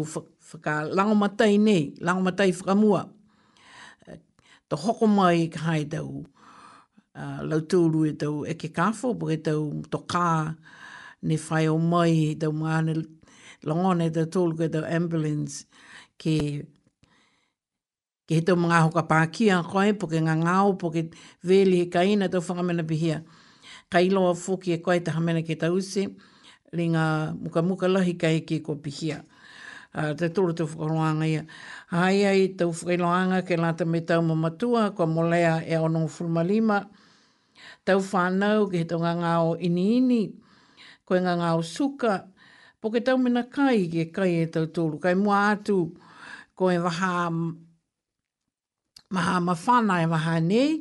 whakalangomatai 0.49 1.55
nei, 1.67 1.83
langomatai 2.05 2.51
whakamua. 2.59 3.01
Eh, 4.09 4.19
tau 4.69 4.77
hoko 4.85 5.07
mai 5.17 5.49
ka 5.55 5.61
hai 5.69 5.85
tau 5.95 6.09
uh, 7.17 7.21
eh, 7.25 7.39
lautouru 7.49 8.03
e 8.05 8.13
tau 8.21 8.45
e 8.51 8.55
ke 8.61 8.69
kafo, 8.77 9.09
po 9.19 9.27
e 9.33 9.39
tau 9.47 9.81
to 9.91 9.99
kā 10.13 10.31
ne 11.27 11.35
whai 11.49 11.67
o 11.75 11.79
mai, 11.81 12.37
tau 12.41 12.53
mga 12.53 12.77
ane 12.85 12.95
longone 13.67 14.07
tau 14.15 14.27
tōlu 14.35 14.55
ke 14.61 14.67
tau 14.73 14.85
ambulance, 14.85 15.65
ke 16.19 16.65
ke 18.27 18.35
he 18.41 18.43
tau 18.43 18.57
mga 18.59 18.83
hoka 18.89 19.03
pākia 19.07 19.63
koe, 19.71 19.93
po 19.95 20.09
ke 20.11 20.19
ngā 20.25 20.35
ngāo, 20.43 20.73
po 20.81 20.91
ke 20.91 21.05
wēli 21.47 21.85
he 21.85 21.87
kaina 21.91 22.29
tau 22.33 22.41
whakamena 22.43 22.83
pihia. 22.83 23.23
Ka 23.91 24.01
ilo 24.03 24.25
a 24.31 24.35
fōki 24.35 24.75
e 24.75 24.79
koe 24.83 24.97
taha 25.01 25.21
mena 25.23 25.45
ke 25.47 25.55
tause, 25.59 26.03
le 26.75 26.87
ngā 26.95 27.05
muka 27.39 27.63
muka 27.63 27.87
lahi 27.89 28.17
ka 28.19 28.27
eke 28.29 28.63
ko 28.67 28.75
pihia. 28.83 29.21
Uh, 29.95 30.13
te 30.19 30.27
tōru 30.35 30.57
tau 30.59 30.67
whakaroanga 30.67 31.29
ia. 31.31 31.45
Hai 31.89 32.25
ai 32.27 32.49
tau 32.59 32.73
whakaroanga 32.73 33.45
ke 33.47 33.55
lāta 33.57 33.87
me 33.87 34.01
tau 34.01 34.21
mamatua, 34.27 34.91
ko 34.97 35.07
molea 35.07 35.61
e 35.63 35.79
ono 35.79 36.09
fulma 36.09 36.43
lima. 36.43 36.81
Tau 37.87 38.03
whānau 38.03 38.67
ke 38.73 38.83
he 38.83 38.89
tau 38.91 38.99
ngā 39.07 39.13
ngāo 39.23 39.55
ini 39.71 39.87
ini, 40.03 40.21
ko 41.07 41.15
ngā 41.23 41.39
ngāo 41.39 41.63
suka, 41.63 42.25
po 42.83 42.91
ke 42.91 43.05
tau 43.07 43.17
mena 43.23 43.47
kai 43.49 43.87
ke 43.87 44.11
kai 44.11 44.33
e 44.43 44.51
tau 44.51 44.67
tōru. 44.67 44.99
Kai 44.99 45.15
mua 45.15 45.53
atu, 45.55 45.55
kai 45.63 45.85
mua 45.87 45.95
atu, 45.95 46.03
ko 46.57 46.65
e 46.73 46.79
waha 46.85 47.11
maha 49.15 49.37
mawhana 49.47 49.95
e 50.01 50.07
waha 50.13 50.35
nei, 50.51 50.73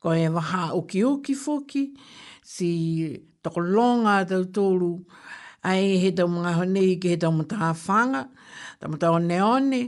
ko 0.00 0.08
e 0.16 0.26
waha 0.36 0.62
uki 0.80 1.00
uki 1.12 1.32
foki, 1.44 1.82
si 2.52 2.70
toko 3.44 3.60
longa 3.74 4.14
tau 4.30 4.42
tōru, 4.56 4.92
ai 5.68 5.84
he 6.02 6.08
tau 6.16 6.24
mga 6.34 6.52
honei 6.58 6.90
ki 7.00 7.08
he 7.12 7.16
tau 7.22 7.28
mga 7.36 7.46
taha 7.52 7.68
whanga, 7.84 8.22
tau 8.80 8.88
mga 8.92 9.00
tau 9.04 9.16
ne 9.28 9.38
one, 9.54 9.80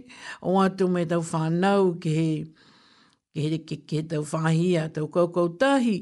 o 0.48 0.60
atu 0.64 0.84
me 0.94 1.02
tau 1.10 1.22
whanau 1.30 1.82
ki 2.00 2.10
he, 2.20 2.30
ki 3.32 3.48
he, 3.54 3.58
ki, 3.68 3.76
he 3.90 4.02
tau 4.10 4.20
whahia, 4.30 4.82
tau 4.94 5.06
koukou 5.14 5.48
tahi, 5.60 5.96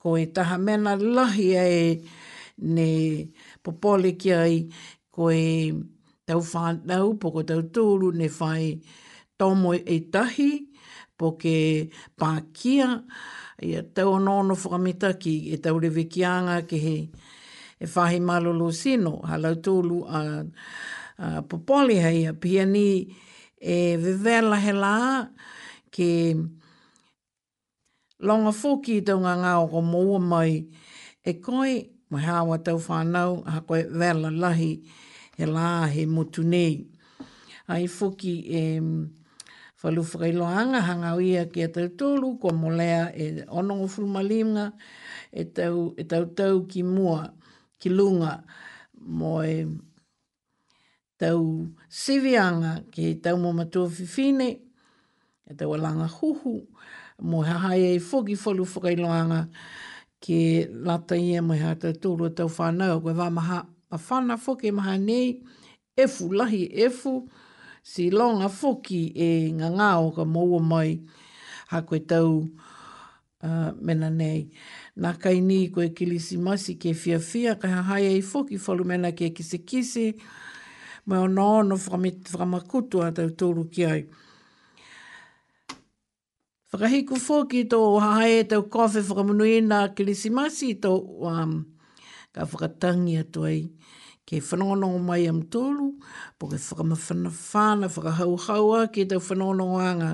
ko 0.00 0.14
e 0.20 0.26
taha 0.34 0.58
mena 0.66 0.92
lahi 1.00 1.48
ai 1.56 1.80
ne 2.72 2.88
popole 3.64 4.12
ki 4.20 4.30
ai, 4.42 4.56
ko 5.14 5.30
e 5.32 5.44
tau 6.30 6.40
whanau, 6.52 7.18
poko 7.18 7.42
tau 7.44 7.62
tōru 7.74 8.12
ne 8.14 8.28
whai 8.38 8.80
tomo 9.38 9.72
e 9.72 9.96
tahi, 10.12 10.52
po 11.18 11.32
ke 11.40 11.90
pākia, 12.20 12.88
ia 13.66 13.82
tau 13.82 14.14
anono 14.18 14.54
whakamita 14.54 15.10
ki 15.22 15.34
e 15.54 15.58
tau 15.64 15.80
rewe 15.82 16.04
ki 16.12 16.24
anga 16.24 16.60
ke 16.70 16.78
he 16.84 16.94
e 17.82 17.86
whahi 17.96 18.20
malolo 18.22 18.70
sino, 18.70 19.16
halau 19.32 19.56
tōru 19.66 19.98
a, 20.06 20.22
a 21.26 21.42
popoli 21.42 21.98
hei 22.04 22.24
a 22.30 22.34
pia 22.34 22.64
ni 22.64 23.10
e 23.60 23.80
wewela 24.04 24.60
he 24.62 24.72
la 24.78 24.94
ke 25.90 26.10
longa 28.22 28.54
fōki 28.62 29.00
i 29.00 29.04
tau 29.10 29.18
ngā 29.26 29.58
o 29.62 29.66
ko 29.74 29.82
mōua 29.90 30.20
mai 30.30 30.60
e 31.26 31.38
koi, 31.42 31.74
mai 32.12 32.24
hawa 32.30 32.58
tau 32.64 32.78
whanau, 32.86 33.40
ha 33.50 33.60
koe 33.66 33.82
wela 33.88 34.30
lahi, 34.30 34.74
he 35.40 35.46
la 35.46 35.86
he 35.88 36.06
motu 36.06 36.42
nei. 36.44 36.86
Ai 37.68 37.86
foki 37.88 38.32
e 38.52 38.60
whalu 39.82 40.02
whakailoanga 40.04 40.80
hanga 40.88 41.16
ia 41.22 41.44
ki 41.46 41.62
a 41.64 41.68
tau 41.72 41.86
tōru, 41.98 42.36
kua 42.40 42.52
molea 42.52 43.08
e 43.16 43.44
onongo 43.48 43.86
fulmalinga, 43.88 44.66
e 45.40 45.44
tau, 45.54 45.94
e 46.00 46.04
tau 46.10 46.24
tau 46.34 46.64
ki 46.68 46.82
mua, 46.82 47.30
ki 47.80 47.88
lunga, 47.88 48.32
mo 49.18 49.40
e 49.42 49.58
tau 51.20 51.44
sivianga 51.88 52.72
ki 52.92 53.06
tau 53.24 53.36
mo 53.40 53.52
matua 53.56 53.86
whiwhine, 53.88 54.48
e 55.48 55.54
tau 55.56 55.72
alanga 55.78 56.10
huhu, 56.20 56.56
mo 57.28 57.40
he 57.48 57.54
hae 57.64 57.94
e 57.96 57.98
foki 58.00 58.34
whalu 58.44 58.66
whakailoanga 58.68 59.44
ki 60.20 60.40
lata 60.84 61.16
ia 61.16 61.40
mo 61.40 61.54
he 61.56 61.62
a 61.70 61.76
tau 61.78 61.94
tōru 61.96 62.28
e 62.28 62.34
tau 62.36 62.50
whanau, 62.58 62.98
kua 63.00 63.16
wā 63.22 63.30
mawhana 63.90 64.36
foke 64.38 64.70
maha 64.72 64.96
nei, 64.98 65.42
efu 65.96 66.28
lahi 66.32 66.68
efu, 66.72 67.28
si 67.82 68.10
longa 68.10 68.48
foki 68.48 69.04
e 69.16 69.28
ngā 69.58 69.70
ngā 69.76 69.88
o 70.04 70.10
ka 70.14 70.24
moua 70.24 70.60
mai, 70.62 70.92
ha 71.72 71.80
koe 71.86 71.98
tau 72.06 72.44
uh, 73.42 73.72
mena 73.80 74.10
nei. 74.10 74.46
Nā 75.00 75.14
kai 75.22 75.40
ni 75.40 75.66
koe 75.74 75.88
kilisi 75.96 76.38
masi 76.38 76.74
ke 76.78 76.92
fia 76.94 77.18
fia, 77.18 77.56
ka 77.56 77.68
hai 77.90 78.02
ei 78.12 78.20
foki 78.22 78.58
falu 78.58 78.84
mena 78.86 79.10
ke 79.12 79.30
kise 79.34 79.58
kise, 79.66 80.14
mai 81.06 81.18
o 81.18 81.26
nā 81.26 81.46
ono 81.60 81.76
whamakutu 81.76 83.02
a 83.04 83.10
tau 83.16 83.28
tōru 83.34 83.64
ki 83.74 83.84
ai. 83.86 84.02
Whakahiku 86.70 87.18
foki 87.18 87.64
tō 87.66 87.80
hae 88.00 88.44
tau 88.46 88.62
kofi 88.70 89.02
whakamunuina 89.02 89.88
kilisi 89.96 90.30
masi 90.30 90.74
tō 90.78 90.90
um, 91.26 91.54
ka 92.34 92.40
whakatangi 92.50 93.14
ato 93.22 93.42
ai. 93.44 93.62
Ke 94.26 94.38
whanonga 94.38 94.86
mai 95.08 95.24
am 95.32 95.40
tōlu, 95.52 95.86
po 96.38 96.44
ke 96.50 96.58
whakamawhana 96.66 97.30
whāna, 97.30 97.86
whakahau 97.94 98.34
haua 98.46 98.80
ke 98.92 99.06
tau 99.10 99.18
whanonga 99.18 99.84
anga. 99.92 100.10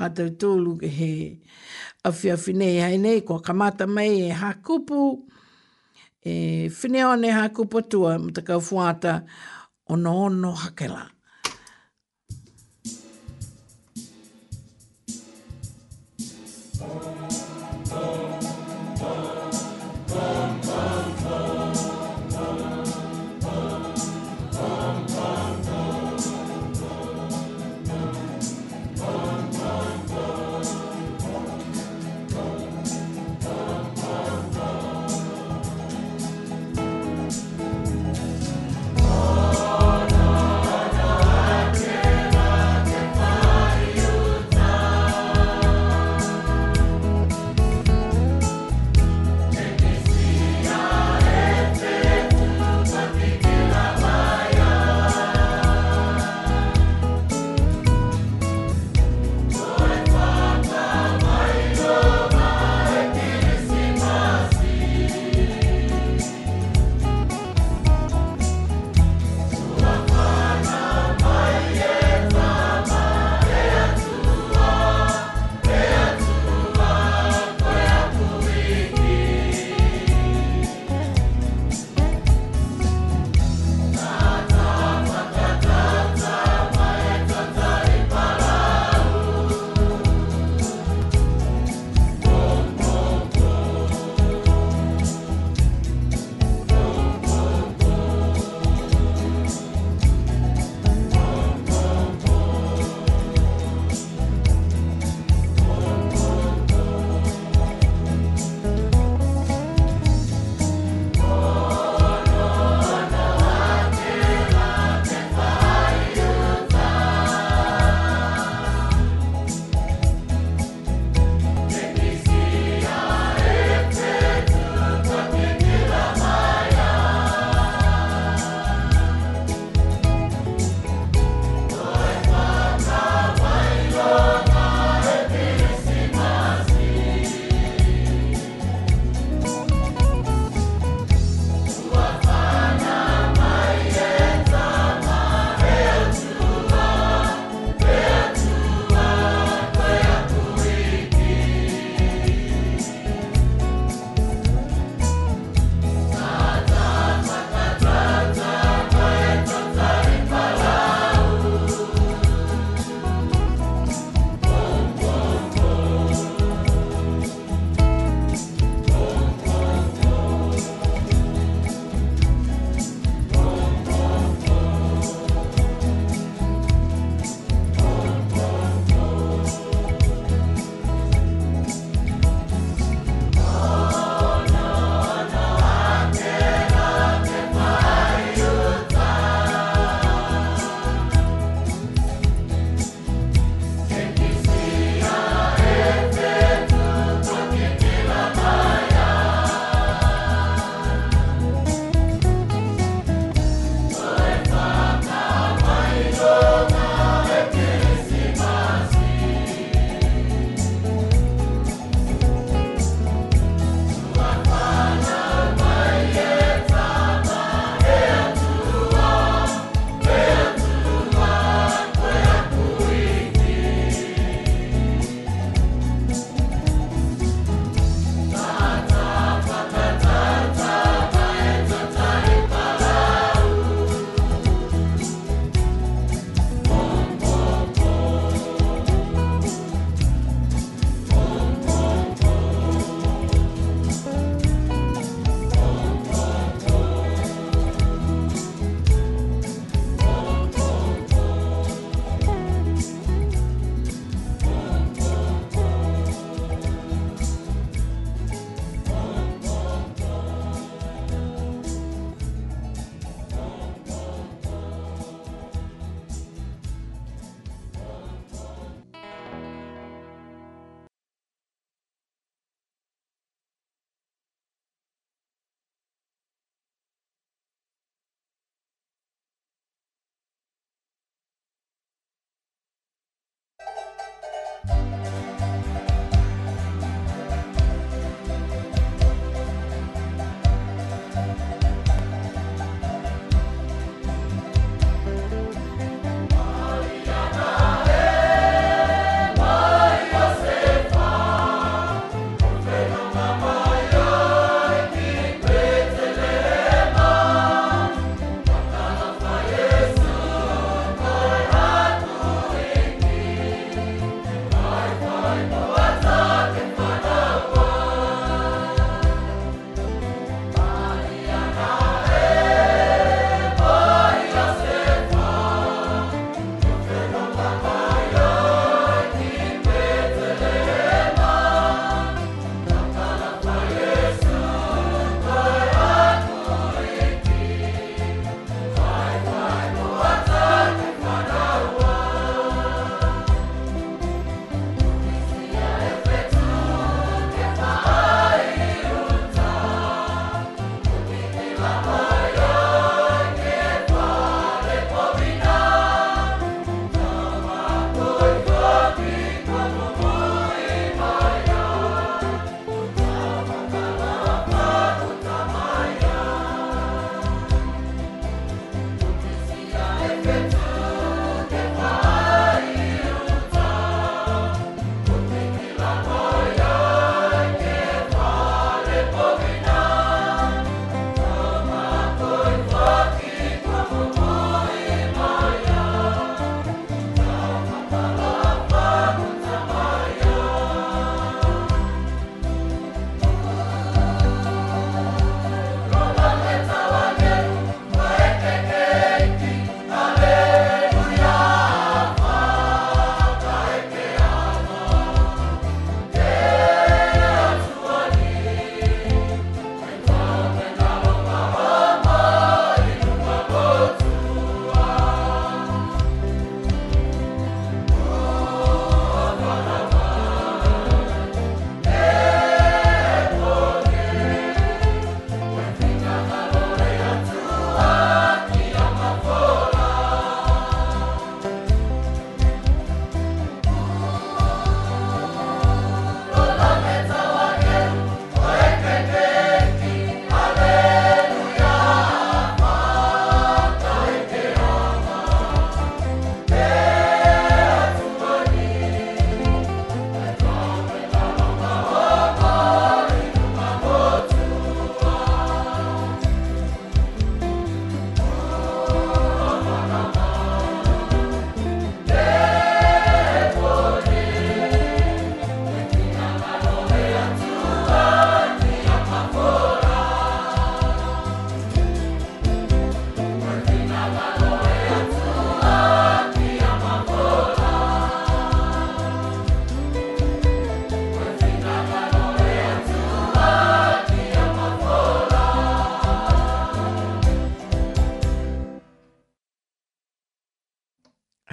Ha 0.00 0.08
tau 0.14 0.30
tōlu 0.40 0.72
ke 0.80 0.88
he 0.98 1.10
awhiawhi 2.08 2.54
nei 2.56 2.78
hai 2.80 2.96
nei, 2.96 3.20
kua 3.20 3.40
kamata 3.40 3.84
mai 3.88 4.10
e 4.30 4.32
hakupu, 4.40 5.00
e 6.24 6.68
whineo 6.80 7.12
ne 7.20 7.30
hakupu 7.38 7.84
tua, 7.90 8.18
mta 8.18 8.40
fuata, 8.68 9.24
ono 9.92 10.16
ono 10.26 10.52
hakela. 10.54 11.10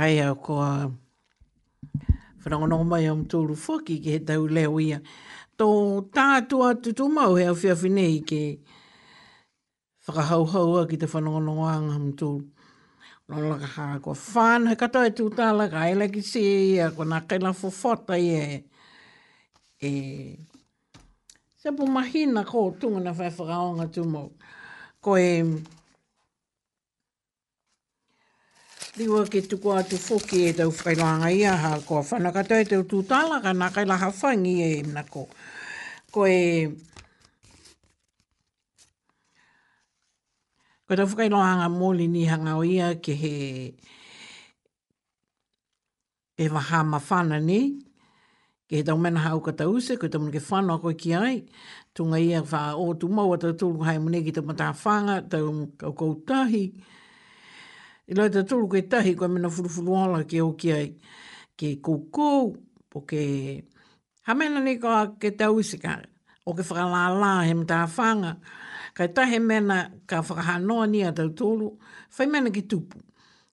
hei 0.05 0.21
au 0.21 0.35
ko 0.45 0.53
a 0.61 0.71
whanongonongo 2.43 2.85
mai 2.93 3.07
am 3.09 3.23
tūru 3.31 3.55
whoki 3.57 3.95
ki 4.03 4.11
he 4.15 4.19
tau 4.27 4.45
leo 4.47 4.79
ia. 4.81 4.99
Tō 5.57 5.67
tātua 6.13 6.73
tu 6.83 6.91
tō 6.97 7.07
mau 7.09 7.37
he 7.39 7.45
au 7.49 7.55
whiawhi 7.57 7.89
nei 7.91 8.19
ki 8.27 8.41
whakahauhau 10.07 10.81
a 10.81 10.85
ki 10.91 10.99
te 11.01 11.09
whanongonongo 11.09 11.65
anga 11.71 11.95
am 11.97 12.11
tūru. 12.21 12.43
Nō 13.31 13.41
laka 13.49 13.71
hā 13.77 13.85
ko 14.05 14.13
whan, 14.13 14.67
he 14.69 14.75
kato 14.77 15.01
e 15.07 15.13
tū 15.17 15.29
tā 15.33 15.47
laka, 15.57 15.87
e 15.89 15.95
laki 15.97 16.21
se 16.23 16.43
ia, 16.65 16.91
ko 16.93 17.07
nā 17.09 17.23
kaila 17.25 17.55
fōwhota 17.57 18.19
ia 18.21 18.43
e. 18.49 18.59
E, 19.81 19.93
se 21.57 21.71
po 21.73 21.85
ko 22.51 22.65
tūngana 22.81 23.17
whai 23.17 23.31
whakaonga 23.39 23.89
tū 23.89 24.05
mau. 24.05 24.29
Ko 25.01 25.17
e, 25.17 25.61
liwa 28.97 29.25
ke 29.27 29.41
tuku 29.43 29.67
atu 29.75 29.97
foki 29.99 30.47
e 30.55 30.55
tau 30.55 30.71
whailanga 30.71 31.27
ia 31.27 31.51
ha 31.61 31.71
koa 31.87 31.99
whanakatau 32.09 32.61
e 32.63 32.67
tau 32.69 32.83
tūtala 32.91 33.41
ka 33.43 33.51
nā 33.59 33.67
kai 33.75 33.83
laha 33.89 34.07
whangi 34.19 34.53
e 34.63 34.87
mna 34.87 35.03
ko. 35.13 35.21
Ko 36.11 36.23
e... 36.23 36.71
Ko 40.87 40.95
tau 40.95 41.07
whakailanga 41.11 41.67
mōli 41.77 42.07
ni 42.07 42.23
hanga 42.25 42.55
o 42.55 42.63
ia 42.63 42.95
ke 42.95 43.11
he... 43.23 43.33
e 46.39 46.45
waha 46.55 46.83
ma 46.87 46.99
whana 47.09 47.39
ni. 47.49 47.59
Ke 48.71 48.79
he 48.79 48.83
tau 48.87 48.95
mena 48.97 49.27
hau 49.27 49.43
ka 49.43 49.51
tau 49.51 49.75
se, 49.83 49.99
ko 49.99 50.07
tau 50.07 50.23
ke 50.31 50.39
whanau 50.39 50.79
koe 50.79 50.95
ki 50.95 51.13
ai. 51.19 51.43
Tunga 51.93 52.15
ia 52.19 52.39
wha 52.47 52.63
o 52.79 52.93
tu 52.95 53.11
maua 53.11 53.35
tau 53.37 53.51
tūlu 53.51 53.83
hai 53.89 53.99
mune 53.99 54.23
ki 54.23 54.31
tau 54.31 54.47
mata 54.47 54.71
whanga, 54.71 55.19
tau 55.27 55.51
kau 55.83 55.91
koutahi. 55.93 56.65
Tau 56.71 56.93
I 58.07 58.13
lai 58.13 58.29
te 58.29 58.41
tulu 58.49 58.65
koe 58.69 58.81
tahi 58.91 59.11
koe 59.17 59.27
mena 59.33 59.49
furufuru 59.49 59.93
ala 60.03 60.19
ke 60.29 60.37
o 60.41 60.51
ki 60.59 60.69
ai. 60.79 60.89
Ke 61.57 61.67
kukou, 61.85 62.41
po 62.89 62.97
ke 63.09 63.21
hamena 64.29 64.59
ni 64.65 64.73
koa 64.83 65.01
ke 65.21 65.29
tausika, 65.39 65.93
o 66.45 66.51
ke 66.57 66.61
whakalala 66.67 67.31
he 67.47 67.53
mta 67.61 67.77
whanga. 67.95 68.33
Kai 68.97 69.07
tahi 69.15 69.39
mena 69.41 69.77
ka 70.09 70.17
whakahanoa 70.27 70.85
ni 70.91 70.99
a 71.01 71.09
tau 71.17 71.29
tulu, 71.37 71.67
whai 72.15 72.27
mena 72.33 72.49
ki 72.55 72.63
tupu. 72.71 72.97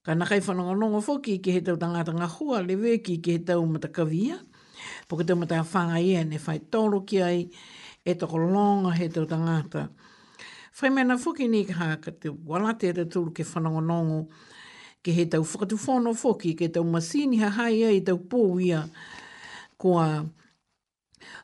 Ka 0.05 0.11
nakai 0.13 0.39
whanongonongo 0.45 0.99
foki 1.07 1.33
ki 1.43 1.49
he 1.57 1.61
tau 1.67 1.77
tangatanga 1.81 2.27
hua, 2.37 2.57
lewe 2.67 3.01
ki 3.05 3.13
ki 3.25 3.29
he 3.35 3.39
tau 3.47 3.65
matakavia. 3.65 4.37
Po 5.09 5.17
ke 5.17 5.23
tau 5.27 5.35
mta 5.41 5.65
whanga 5.71 5.97
ia 5.97 6.21
ne 6.23 6.37
whai 6.45 6.59
tolo 6.71 6.97
ki 7.09 7.17
ai, 7.29 7.49
e 8.05 8.11
toko 8.19 8.37
longa 8.37 8.91
he 8.99 9.09
tau 9.09 9.25
tangata. 9.25 9.89
Whai 10.81 10.89
mea 10.89 11.03
na 11.03 11.15
whuki 11.15 11.47
ni 11.47 11.65
ka 11.65 11.73
haka 11.73 12.11
te 12.11 12.29
wala 12.49 12.71
te 12.81 12.89
te 12.97 13.03
tūru 13.05 13.29
ke 13.37 13.43
whanonga 13.45 13.81
nongo, 13.85 14.19
ke 15.03 15.13
he 15.13 15.25
tau 15.29 15.43
whakatu 15.45 15.77
whono 15.83 16.13
whoki, 16.17 16.55
ke 16.57 16.69
tau 16.73 16.83
masini 16.93 17.37
ha 17.43 17.49
hai 17.57 17.83
ai 17.89 17.99
tau 18.01 18.17
pōwia, 18.17 18.79
kua 19.77 20.07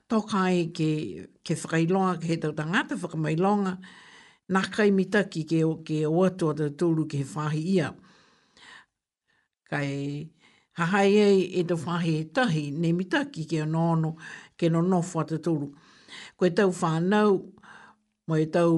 tokai 0.10 0.72
ke, 0.74 0.90
ke 1.46 1.54
whakailonga, 1.62 2.16
ke 2.18 2.24
he 2.32 2.38
tau 2.46 2.56
tangata 2.58 2.98
whakamailonga, 3.04 3.76
nā 4.50 4.64
kai 4.76 4.90
mitaki 4.92 5.46
ke, 5.46 5.62
ke 5.86 6.00
o 6.10 6.26
atu 6.26 6.50
o 6.54 6.58
te 6.58 6.72
tūru 6.82 7.06
ke 7.14 7.22
whahi 7.36 7.62
ia. 7.76 7.94
Kai 9.70 10.26
ha 10.80 10.90
hai 10.96 11.06
ai 11.28 11.38
e 11.54 11.64
tau 11.70 11.78
whahi 11.86 12.18
e 12.26 12.26
tahi, 12.34 12.66
ne 12.72 12.94
mitaki 12.98 13.46
ke 13.54 13.62
o 13.62 13.70
nono, 13.78 14.16
ke 14.58 14.74
no 14.74 14.82
nofu 14.82 15.22
o 15.22 15.30
te 15.36 15.38
tūru. 15.38 15.70
Koe 16.36 16.50
tau 16.58 16.72
whanau, 16.82 17.44
mo 18.30 18.38
e 18.38 18.46
tau 18.56 18.74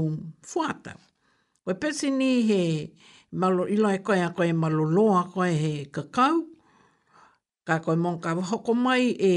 fuata. 0.49 0.93
O 1.68 1.72
e 1.76 1.76
pesi 1.82 2.08
ni 2.20 2.32
he 2.49 2.62
malo 3.41 3.64
ilo 3.76 3.89
e 3.91 3.99
koe 4.06 4.16
a 4.24 4.30
koe 4.38 4.47
malo 4.64 4.84
loa 4.95 5.22
koe 5.34 5.52
he 5.62 5.72
kakau, 5.95 6.38
ka 7.68 7.76
koe 7.86 7.97
mong 8.04 8.20
ka 8.24 8.30
hoko 8.49 8.72
mai 8.86 9.06
e 9.20 9.34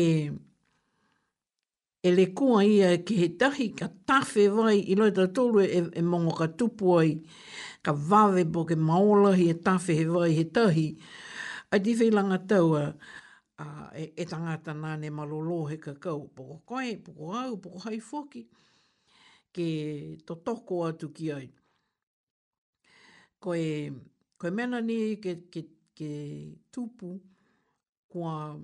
e 2.07 2.11
le 2.17 2.27
kua 2.39 2.59
ia 2.77 2.89
ki 3.07 3.15
he 3.23 3.29
tahi 3.41 3.67
ka 3.79 3.87
tawhi 4.09 4.45
vai 4.57 4.79
i 4.79 4.95
loita 5.01 5.23
e 5.29 5.33
tolu 5.37 5.61
e, 5.77 5.89
e 5.99 6.03
mongo 6.11 6.33
ka 6.41 6.47
tupu 6.59 6.87
ai 7.03 7.13
ka 7.85 7.93
vave 8.09 8.43
po 8.53 8.61
ke 8.69 8.77
maola 8.89 9.31
he 9.41 9.47
e 9.51 9.57
tawhi 9.67 9.93
he 10.01 10.05
vai 10.15 10.31
he 10.39 10.45
tahi. 10.57 10.87
A 11.75 11.83
di 11.85 11.91
whi 11.99 12.07
langa 12.17 12.39
taua 12.51 12.85
a, 13.59 13.65
e, 14.03 14.15
e 14.21 14.25
tangata 14.31 14.73
nāne 14.83 15.09
malolo 15.19 15.59
he 15.71 15.77
kakau 15.87 16.21
poko 16.37 16.57
koe, 16.69 16.89
poko 17.05 17.27
au, 17.43 17.53
poko 17.63 17.79
hai 17.87 17.99
foki 18.11 18.43
ke 19.55 19.67
totoko 20.27 20.83
atu 20.91 21.13
ki 21.15 21.31
ai. 21.33 21.47
Koe, 23.39 23.65
koe 24.39 24.51
mena 24.51 24.81
ni 24.81 25.17
ke, 25.23 25.35
ke, 25.53 25.63
ke 25.95 26.11
tupu 26.75 27.11
kua 28.11 28.59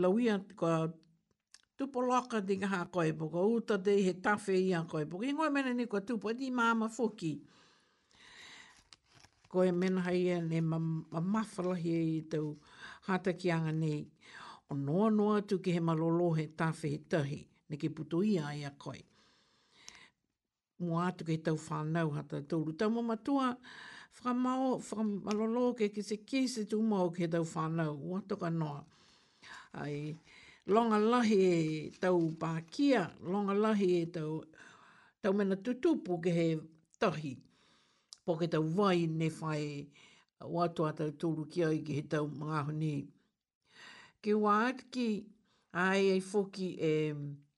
lauia, 0.00 0.38
kua 0.56 0.88
tupu 1.76 2.00
loka 2.00 2.40
di 2.40 2.56
kaha 2.62 2.86
koe 2.92 3.12
poka, 3.12 3.40
uta 3.56 3.76
dei 3.76 4.00
he 4.06 4.14
tafe 4.20 4.56
ia 4.56 4.84
koe 4.88 5.04
poka. 5.06 5.26
I 5.28 5.32
ngoe 5.34 5.50
mena 5.52 5.74
ni 5.74 5.86
kua 5.86 6.00
tupu, 6.00 6.32
di 6.32 6.50
māma 6.50 6.88
fuki. 6.88 7.32
Koe 9.50 9.72
mena 9.72 10.00
hai 10.06 10.28
e 10.30 10.40
ne 10.40 10.60
ma, 10.60 10.78
ma 10.78 11.20
mawhalahi 11.20 11.92
e 11.98 12.02
i 12.16 12.18
tau 12.30 12.56
hatakianga 13.10 13.72
nei. 13.74 14.06
O 14.70 14.74
noa 14.78 15.10
noa 15.10 15.42
tu 15.42 15.58
ki 15.60 15.74
he 15.74 15.80
malolo 15.80 16.30
he 16.38 16.46
tafe 16.54 16.88
he 16.96 17.00
tahi, 17.10 17.40
ne 17.68 17.76
ke 17.76 17.90
puto 17.90 18.22
ia 18.22 18.54
ia 18.54 18.70
koe 18.78 19.00
mo 20.86 20.96
atu 21.04 21.22
ke 21.28 21.36
tau 21.36 21.56
whanau 21.68 22.08
hata 22.16 22.40
tōru. 22.50 22.72
Tau 22.78 22.88
mama 22.90 23.16
tua, 23.16 23.56
whamau, 24.24 24.80
whamalolo 24.80 25.74
ke 25.76 25.92
ke 25.94 26.02
se 26.02 26.16
ke 26.16 26.48
se 26.48 26.64
tū 26.64 26.78
ke 27.16 27.28
tau 27.30 27.44
whanau, 27.44 27.92
o 28.00 28.16
atoka 28.18 28.50
noa. 28.52 28.84
Ai, 29.74 30.16
longa 30.66 30.96
lahi 31.12 31.38
e 31.54 31.90
tau 32.00 32.16
pākia, 32.40 33.12
longa 33.20 33.52
lahi 33.54 34.02
e 34.02 34.06
tau, 34.06 34.44
tau 35.22 35.32
mena 35.32 35.56
tutu 35.56 35.96
po 36.04 36.18
ke 36.18 36.30
he 36.32 36.48
tahi, 36.98 37.36
po 38.24 38.34
ke 38.36 38.46
tau 38.50 38.62
vai 38.62 39.06
ne 39.06 39.28
whai, 39.28 39.86
o 40.40 40.62
atu 40.64 40.86
ata 40.88 41.10
tōru 41.12 41.44
ki 41.50 41.64
ai 41.64 41.78
ke 41.84 41.92
he 41.92 42.02
tau 42.02 42.26
mga 42.26 42.64
honi. 42.68 42.96
Ke 44.24 44.32
wā 44.34 44.72
ki, 44.90 45.24
ai 45.72 46.16
e 46.16 46.18
foki 46.20 46.68
e... 46.72 46.88
Eh, 46.88 47.48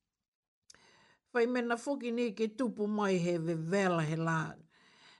Whai 1.35 1.47
mena 1.47 1.77
whoki 1.77 2.11
ni 2.13 2.33
ke 2.33 2.47
tupu 2.59 2.87
mai 2.87 3.17
he 3.17 3.39
vevela 3.39 4.05
he 4.05 4.17
la. 4.17 4.53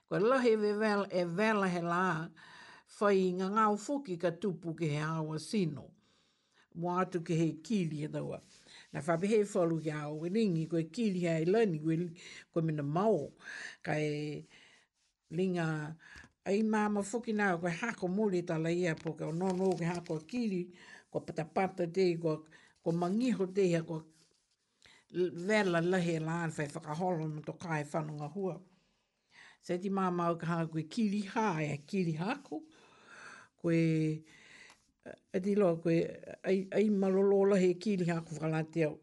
Koe 0.09 0.19
lahi 0.19 0.53
vevela 0.55 1.07
e 1.11 1.23
vela 1.25 1.67
he 1.67 1.81
la, 1.81 2.29
whai 2.99 3.33
ngā 3.37 3.47
ngāu 3.55 3.79
whoki 3.85 4.17
ka 4.21 4.29
tupu 4.29 4.75
ke 4.77 4.91
he 4.91 4.99
awa 5.01 5.39
sino. 5.39 5.87
Mwātu 6.77 7.23
ke 7.25 7.33
he 7.39 7.47
kīli 7.65 8.03
e 8.05 8.07
daua. 8.13 8.37
Na 8.93 9.01
whape 9.01 9.25
he 9.25 9.39
whalu 9.43 9.79
ki 9.81 9.89
au 9.91 10.21
e 10.25 10.29
ringi, 10.29 10.67
koe 10.69 10.83
kīli 10.83 11.21
he 11.25 11.33
e 11.41 11.45
lani, 11.49 11.79
koe, 12.53 12.61
mena 12.61 12.83
mau. 12.83 13.33
Kai 13.83 14.45
linga 15.31 15.97
ai 16.45 16.61
mama 16.61 17.01
whoki 17.01 17.33
na 17.33 17.57
koe 17.57 17.69
hako 17.73 18.07
mōre 18.07 18.45
tala 18.45 18.69
ia 18.69 18.93
po 18.95 19.13
ka 19.13 19.31
nono 19.31 19.73
ke 19.79 19.85
hako 19.89 20.19
kili. 20.27 20.67
koe 21.11 21.21
patapata 21.25 21.91
te, 21.93 22.13
koe, 22.17 22.37
koe 22.83 22.93
mangiho 22.93 23.49
te, 23.55 23.71
koe 23.81 24.03
vela 25.13 25.79
lahi 25.81 26.15
e 26.15 26.19
lan 26.19 26.49
fai 26.51 26.67
whakaholo 26.67 27.25
na 27.27 27.41
to 27.45 27.53
kai 27.53 27.83
whanunga 27.83 28.27
hua. 28.33 28.55
Se 29.61 29.77
ti 29.77 29.89
māma 29.89 30.23
au 30.27 30.35
ka 30.37 30.47
hanga 30.47 30.67
koe 30.71 30.83
kiri 30.89 31.21
hā 31.33 31.47
e 31.63 31.67
a 31.73 31.77
kiri 31.85 32.15
hāko, 32.17 32.61
koe 33.61 33.75
e 33.75 34.23
eh, 35.05 35.39
ti 35.43 35.55
loa 35.55 35.77
koe 35.81 35.99
ai, 36.43 36.65
ai 36.73 36.89
malolo 36.89 37.43
lahi 37.53 37.71
e 37.75 37.75
kiri 37.79 38.05
hāko 38.07 38.33
whakalante 38.33 38.85
au. 38.89 38.97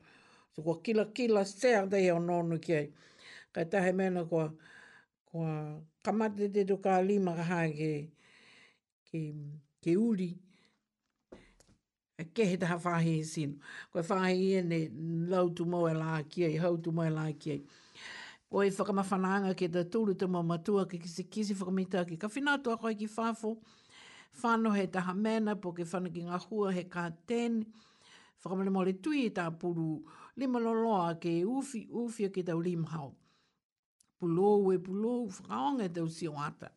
So 0.57 0.63
kua 0.63 0.81
kila 0.83 1.05
kila 1.15 1.45
sea 1.47 1.87
dai 1.87 2.09
au 2.11 2.19
nonu 2.19 2.59
ki 2.59 2.73
ai. 2.77 2.89
Kai 3.53 3.65
tahe 3.65 3.93
mena 3.95 4.25
kua, 4.25 4.51
kua 5.25 5.79
kamate 6.05 6.53
te 6.55 6.65
tuka 6.65 7.01
lima 7.07 7.37
ka 7.37 7.47
hāge 7.55 8.11
ki, 9.11 9.23
ki, 9.83 9.97
uri, 9.97 10.35
e 12.21 12.25
ke 12.37 12.45
he 12.45 12.57
taha 12.61 12.77
whahi 12.85 13.13
he 13.19 13.23
sino. 13.25 13.55
Koe 13.93 14.03
whahi 14.03 14.35
i 14.47 14.49
ene 14.61 14.79
lau 15.31 15.47
tu 15.57 15.65
mo 15.65 15.87
e 15.89 15.95
la 15.97 16.19
ki 16.29 16.45
ei, 16.51 16.59
hau 16.61 16.77
tu 16.77 16.93
mo 16.93 17.07
e 17.09 17.13
la 17.15 17.25
ki 17.33 17.53
ei. 17.55 17.61
Koe 18.51 18.67
whakamawhananga 18.77 19.55
ke 19.57 19.69
te 19.73 19.87
tūru 19.95 20.17
te 20.19 20.27
mama 20.29 20.59
tua 20.67 20.85
ke 20.91 21.01
kisi 21.01 21.25
kisi 21.33 21.57
whakamita 21.57 22.03
ki. 22.09 22.19
Ka 22.21 22.29
whinatoa 22.35 22.77
koe 22.83 22.93
ki 22.99 23.09
whafo, 23.09 23.55
whano 24.43 24.75
he 24.77 24.85
taha 24.93 25.15
mena 25.15 25.57
po 25.57 25.73
ke 25.73 25.87
whana 25.93 26.11
ki 26.13 26.27
ngā 26.29 26.43
he 26.77 26.85
ka 26.97 27.07
tēni. 27.31 27.65
Whakamale 28.45 28.71
mole 28.73 28.93
tui 29.01 29.29
i 29.29 29.31
tā 29.37 29.49
puru 29.61 30.03
lima 30.41 30.61
loloa 30.61 31.15
ke 31.21 31.39
ufi 31.45 31.87
ufi 32.03 32.25
a 32.25 32.31
ke 32.31 32.45
tau 32.45 32.61
lim 32.61 32.85
hau. 32.93 33.15
Pulou 34.21 34.73
e 34.73 34.77
pulou, 34.77 35.25
whakaonga 35.33 35.89
e 35.89 35.89
tau 35.89 36.09
siwata. 36.09 36.69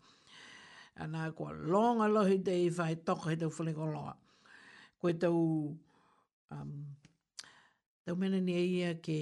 Ana 0.95 1.27
kua 1.33 1.51
longa 1.51 2.07
lohi 2.07 2.39
te 2.45 2.53
i 2.63 2.69
whai 2.71 2.95
toko 2.95 3.27
he 3.27 3.35
tau 3.35 3.49
whalikoloa. 3.51 4.03
loa 4.13 4.13
koe 5.04 5.12
tau, 5.20 5.36
um, 6.56 6.70
tau 8.08 8.14
mena 8.16 8.39
ni 8.41 8.54
eia 8.60 8.93
ke 9.04 9.18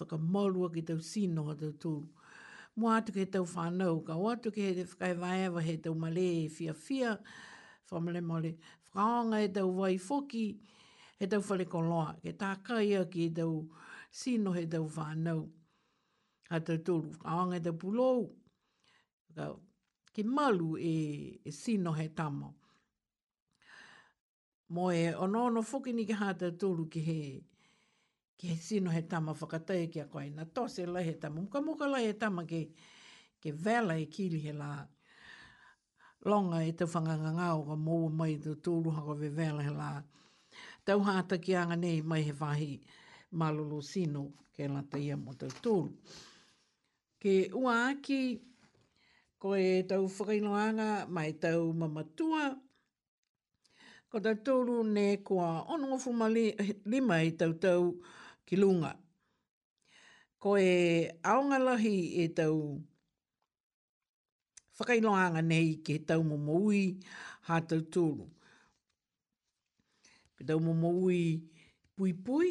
whakamolua 0.00 0.68
ki 0.74 0.82
tau 0.90 0.98
sino 1.06 1.46
a 1.48 1.54
tau 1.62 1.72
tūru. 1.84 2.10
Mo 2.76 2.90
atu 2.92 3.14
ke 3.16 3.24
tau 3.32 3.46
whanau, 3.54 4.02
ka 4.04 4.12
o 4.18 4.26
atu 4.34 4.52
ke 4.52 4.68
te 4.80 4.84
whakai 4.90 5.14
vaeva 5.22 5.62
he 5.64 5.78
tau 5.86 5.94
male 6.04 6.26
e 6.42 6.48
fia 6.52 6.74
fia, 6.74 7.14
whamale 7.88 8.20
male, 8.20 8.52
whaonga 8.92 9.40
e 9.48 9.48
tau 9.60 9.66
wai 9.80 9.96
foki, 10.10 10.46
he 11.18 11.26
tau 11.26 11.40
whale 11.48 11.64
koloa, 11.76 12.12
ke 12.20 12.36
tā 12.44 12.52
kaia 12.68 13.06
ki 13.10 13.24
e 13.30 13.34
tau 13.40 13.54
sino 14.10 14.52
he 14.52 14.66
tau 14.66 14.84
whanau. 14.98 15.46
A 16.52 16.58
tau 16.60 16.76
tūru, 16.84 17.08
whaonga 17.24 17.56
e 17.56 17.64
tau 17.70 17.78
pulou, 17.84 18.26
ka 19.36 19.54
ke 20.12 20.28
malu 20.40 20.74
e, 20.92 21.38
e 21.40 21.50
sino 21.64 21.96
he 21.96 22.10
tamau 22.20 22.52
mo 24.72 24.88
e 24.90 25.12
ono 25.14 25.44
ono 25.52 25.60
fuki 25.60 25.92
ni 25.92 26.04
ki 26.08 26.16
hata 26.16 26.48
tulu 26.56 26.88
ki 26.88 27.00
he 27.08 27.20
ki 28.36 28.46
he 28.48 28.56
sino 28.56 28.90
he 28.90 29.02
tama 29.06 29.32
whakatai 29.36 29.90
ki 29.92 30.00
a 30.00 30.06
koe 30.08 30.28
na 30.32 30.44
tose 30.44 30.86
lai 30.88 31.04
he 31.04 31.12
tama 31.20 31.40
muka 31.44 31.60
muka 31.60 31.86
lai 31.92 32.04
he 32.08 32.12
tama 32.16 32.42
ki 32.48 32.72
ke 33.40 33.50
vela 33.52 33.94
e 34.00 34.06
kili 34.14 34.40
he 34.44 34.52
la 34.52 34.70
longa 36.24 36.64
e 36.64 36.72
te 36.78 36.84
whanganga 36.88 37.30
ngā 37.36 37.46
o 37.52 37.60
ka 37.68 37.76
mōu 37.84 38.06
mai 38.18 38.36
te 38.42 38.54
tūru 38.64 38.94
hako 38.96 39.14
ve 39.20 39.28
vela 39.38 39.60
he 39.68 39.72
la 39.76 39.90
tau 40.84 40.98
hata 41.08 41.36
ki 41.44 41.52
anga 41.60 41.76
nei 41.76 42.00
mai 42.00 42.22
he 42.28 42.32
whahi 42.40 42.80
malolo 43.30 43.80
sino 43.92 44.24
ke 44.56 44.72
la 44.72 44.80
te 44.90 44.98
ia 45.04 45.16
mo 45.20 45.34
te 45.36 45.52
tūru 45.60 45.92
ke 47.20 47.34
ua 47.60 47.76
ki 48.04 48.22
ko 49.36 49.52
e 49.52 49.82
tau 49.84 50.08
whakainoanga 50.08 50.90
mai 51.12 51.36
tau 51.44 51.68
mamatua 51.76 52.48
ko 54.12 54.20
te 54.20 54.32
tōru 54.44 54.82
ne 54.84 55.04
kua 55.24 55.62
onongo 55.72 55.96
fuma 56.04 56.26
li, 56.28 56.44
lima 56.92 57.16
i 57.24 57.30
tau 57.40 57.52
tau 57.64 57.84
ki 58.46 58.56
lunga. 58.60 58.90
Ko 60.42 60.50
e 60.60 60.72
aonga 61.30 61.58
e 61.80 62.24
tau 62.38 62.56
whakailoanga 64.76 65.40
nei 65.50 65.68
ke 65.84 65.94
tau 66.08 66.20
momoui 66.30 66.84
ha 67.48 67.54
tau 67.68 67.80
tōru. 67.94 68.26
Ke 70.36 70.42
tau 70.48 70.58
momoui 70.66 71.22
pui 71.96 72.12
pui, 72.24 72.50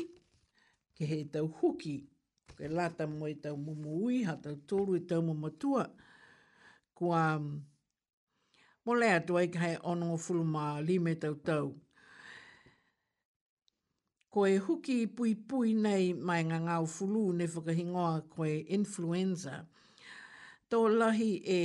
ke 0.97 1.03
he 1.11 1.19
tau 1.33 1.45
huki, 1.57 1.95
ke 2.57 2.65
lata 2.75 3.03
mo 3.17 3.25
e 3.27 3.35
tau 3.43 3.55
momoui 3.65 4.17
ha 4.27 4.33
tau 4.43 4.55
tōru 4.69 4.91
e 4.97 5.01
tau 5.09 5.21
momatua. 5.21 5.83
Kua... 6.97 7.21
Ko 7.37 7.61
mo 8.85 8.91
lea 8.97 9.17
tu 9.25 9.37
ai 9.37 9.47
kai 9.53 9.73
ono 9.91 10.05
o 10.15 10.17
fulu 10.17 10.43
mā 10.55 10.65
lime 10.87 11.13
tau 11.21 11.35
tau. 11.47 11.67
Ko 14.31 14.39
e 14.53 14.57
huki 14.65 14.97
pui 15.15 15.31
pui 15.49 15.69
nei 15.85 16.07
mai 16.27 16.41
ngā 16.49 16.57
ngāu 16.67 16.83
fulu 16.95 17.21
ne 17.37 17.45
whakahingoa 17.53 18.13
ko 18.33 18.41
e 18.47 18.57
influenza, 18.77 19.55
tō 20.71 20.79
lahi 20.99 21.31
e, 21.43 21.59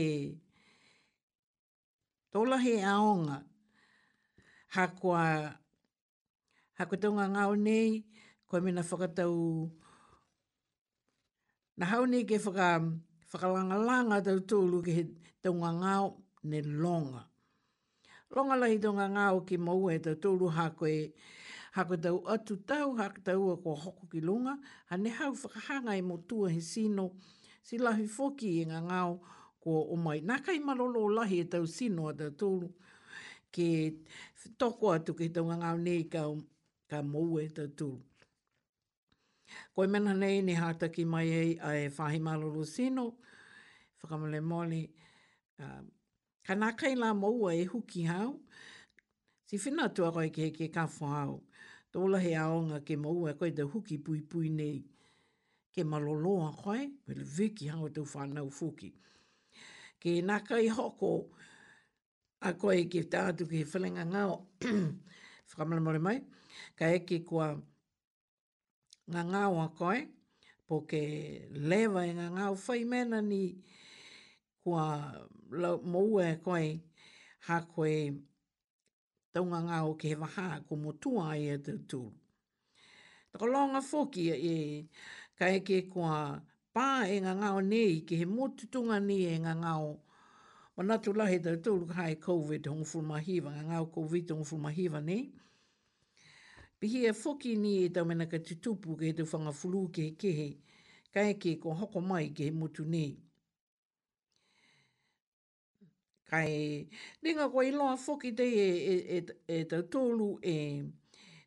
tō 2.34 2.40
lahi 2.50 2.72
e 2.80 2.82
aonga, 2.94 3.38
ha 4.74 4.82
kua, 5.00 5.22
ha 6.80 6.88
kua 6.90 6.98
tonga 7.06 7.24
ngāu 7.36 7.52
nei, 7.66 7.90
ko 8.50 8.58
e 8.58 8.66
mena 8.66 8.82
whakatau, 8.88 9.34
na 11.78 11.84
hau 11.94 12.02
nei 12.10 12.24
ke 12.26 12.36
whaka, 12.42 12.82
langa 13.78 14.24
tau 14.26 14.38
tōlu 14.50 14.82
ke 14.84 14.90
he 14.98 15.02
tonga 15.46 15.70
ngāu, 15.82 16.16
ne 16.46 16.62
longa. 16.62 17.22
Longa 18.34 18.56
lahi 18.58 18.78
donga 18.80 19.06
ngā 19.10 19.26
o 19.36 19.42
ki 19.48 19.58
mau 19.58 19.90
e 19.92 19.98
te 20.02 20.14
tōru 20.24 20.48
hākoe, 20.56 20.94
hākoe 21.76 22.00
tau 22.06 22.20
atu 22.34 22.56
tau, 22.70 22.90
hākoe 22.98 23.22
tau 23.28 23.44
a 23.54 23.56
kua 23.64 23.76
hoko 23.84 24.08
ki 24.14 24.22
longa, 24.26 24.56
ha 24.90 24.96
ne 24.96 25.12
hau 25.18 25.30
whakahanga 25.42 25.96
e 25.98 26.02
mo 26.02 26.16
tua 26.28 26.50
he 26.52 26.60
sino, 26.62 27.06
si 27.62 27.78
lahi 27.78 28.06
foki 28.08 28.50
e 28.62 28.66
ngā 28.72 28.80
ngā 28.88 29.02
o 29.12 29.16
kua 29.62 29.84
o 29.92 30.00
mai. 30.00 30.18
Nā 30.22 30.40
kai 30.46 30.58
malolo 30.62 31.04
lahi 31.20 31.42
e 31.44 31.48
tau 31.54 31.66
sino 31.70 32.08
a 32.10 32.14
te 32.16 32.30
tōru, 32.42 32.70
ke 33.54 33.68
toko 34.58 34.92
atu 34.96 35.14
ki 35.18 35.30
tau 35.36 35.46
ngā 35.50 35.60
ngā 35.62 35.72
o 35.74 35.80
nei 35.84 36.02
ka, 36.12 36.26
ka 36.90 37.02
mau 37.06 37.38
e 37.42 37.46
te 37.54 37.66
tōru. 37.68 37.98
Koe 39.74 39.86
mena 39.86 40.12
nei 40.14 40.40
ni 40.42 40.56
hātaki 40.58 41.04
mai 41.06 41.26
ei 41.30 41.56
a 41.62 41.74
e 41.78 41.86
whahi 41.94 42.18
malolo 42.22 42.64
sino, 42.66 43.08
whakamale 44.02 44.40
moli, 44.42 44.82
um, 45.60 45.68
uh, 45.86 45.92
Ka 46.46 46.54
nā 46.54 46.68
kai 46.78 46.92
lā 46.94 47.08
maua 47.18 47.56
e 47.58 47.64
huki 47.66 48.04
hau. 48.06 48.36
Si 49.50 49.58
whina 49.64 49.88
tua 49.90 50.12
koe 50.14 50.28
ke 50.30 50.44
heke 50.46 50.68
ka 50.74 50.84
whau. 51.00 51.40
Tō 51.92 52.06
la 52.10 52.18
he 52.22 52.36
aonga 52.38 52.78
ke 52.86 52.94
maua 53.02 53.32
koe 53.38 53.48
te 53.50 53.66
huki 53.66 53.96
pui 53.98 54.20
pui 54.22 54.48
nei. 54.54 54.84
Ke 55.74 55.82
maloloa 55.84 56.52
koe, 56.62 56.86
pele 57.06 57.24
viki 57.34 57.66
hau 57.74 57.88
e 57.88 57.90
tau 57.96 58.06
whanau 58.12 58.46
fuki. 58.58 58.92
Ke 60.00 60.20
nā 60.22 60.38
kai 60.46 60.68
hoko 60.70 61.10
a 62.40 62.52
koe 62.52 62.84
ke 62.92 63.02
atu 63.18 63.48
ke 63.50 63.64
whalinga 63.72 64.04
ngāo. 64.12 64.36
Whakamana 65.50 65.82
mori 65.82 65.98
mai. 65.98 66.20
Ka 66.78 66.92
eke 66.94 67.24
kua 67.26 67.56
ngā 69.10 69.26
ngāo 69.32 69.58
a 69.64 69.68
koe. 69.74 70.06
Po 70.66 70.84
ke 70.86 71.02
lewa 71.50 72.06
e 72.06 72.14
ngā 72.14 72.30
ngāo 72.38 72.54
whaimena 72.66 73.20
ni 73.22 73.42
kua 74.62 75.26
moua 75.50 76.30
e 76.30 76.36
koe 76.42 76.80
ha 77.46 77.60
koe 77.74 78.12
taunga 79.32 79.60
ngā 79.66 79.78
o 79.86 79.92
ke 80.00 80.08
he 80.10 80.14
waha 80.20 80.62
ko 80.68 80.76
mo 80.76 80.92
tua 80.92 81.28
ai 81.34 81.48
e 81.54 81.58
te 81.58 81.72
tūru. 81.72 82.12
Taka 83.32 83.46
longa 83.46 83.80
whoki 83.80 84.30
e, 84.30 84.36
e 84.36 84.88
ka 85.38 85.46
eke 85.52 85.82
kua 85.88 86.40
pā 86.74 87.06
e 87.08 87.20
ngā 87.20 87.50
o 87.54 87.60
nei 87.60 88.00
ke 88.00 88.16
he 88.16 88.24
motutunga 88.26 88.98
ni 89.00 89.22
e 89.34 89.38
ngā 89.38 89.54
ngāo 89.62 90.02
Ma 90.76 90.84
natu 90.84 91.14
lahi 91.16 91.38
tau 91.40 91.56
tūru 91.56 91.86
kai 91.88 92.18
COVID 92.20 92.66
hong 92.68 92.82
fulmahiva, 92.84 93.48
ngā 93.54 93.62
ngāo 93.70 93.86
COVID 93.94 94.30
hong 94.30 94.42
fulmahiva 94.44 95.00
ne. 95.00 95.16
Pihi 96.78 97.06
e 97.08 97.12
whoki 97.16 97.54
ni 97.56 97.70
e 97.84 97.88
tau 97.88 98.04
mena 98.04 98.26
ka 98.28 98.36
tutupu 98.44 98.92
ke 99.00 99.08
he 99.08 99.12
tau 99.16 99.24
whanga 99.24 99.54
fulu 99.56 99.86
ke 99.90 100.02
he 100.10 100.10
kehe, 100.20 100.48
kai 101.14 101.30
e 101.30 101.38
ke 101.40 101.54
ko 101.62 101.72
hoko 101.72 102.00
mai 102.04 102.28
ke 102.28 102.44
he 102.50 102.50
motu 102.50 102.84
nei 102.84 103.14
kai 106.26 106.82
ninga 107.22 107.44
ko 107.52 107.58
i 107.62 107.70
loa 107.78 107.94
foki 108.04 108.30
te 108.36 108.44
e, 108.50 108.70
e, 108.92 108.94
e, 109.16 109.20
e 109.58 109.58
tau 109.70 109.82
tōlu 109.92 110.28
e 110.54 110.58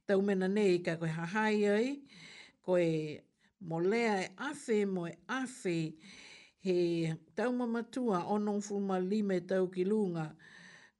tau 0.07 0.19
mena 0.27 0.47
nei 0.55 0.73
ka 0.85 0.93
koe 1.01 1.09
hahai 1.17 1.57
ai, 1.75 1.87
koe 2.65 2.85
molea 3.69 4.13
e 4.23 4.29
afe 4.49 4.77
mo 4.93 5.03
e 5.11 5.17
afe 5.39 5.75
he 6.65 6.75
tau 7.37 7.49
mamatua 7.59 8.17
o 8.33 8.39
nong 8.45 8.61
fuma 8.67 8.95
lime 9.09 9.37
tau 9.49 9.63
ki 9.73 9.83
lunga 9.91 10.25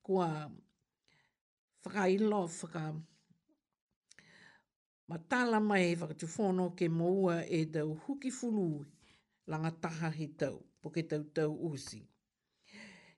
kua 0.06 0.28
whakailo 1.86 2.42
whaka 2.60 2.84
matala 5.10 5.58
mai 5.70 5.84
e 5.94 5.96
whakatufono 6.00 6.66
ke 6.78 6.86
moua 7.00 7.36
e 7.48 7.60
tau 7.76 7.90
huki 8.06 8.30
fulu 8.38 8.68
langa 9.50 9.72
taha 9.84 10.10
he 10.18 10.26
tau, 10.42 10.56
po 10.82 10.88
ke 10.94 11.02
tau 11.10 11.24
tau 11.36 11.50
usi. 11.72 12.02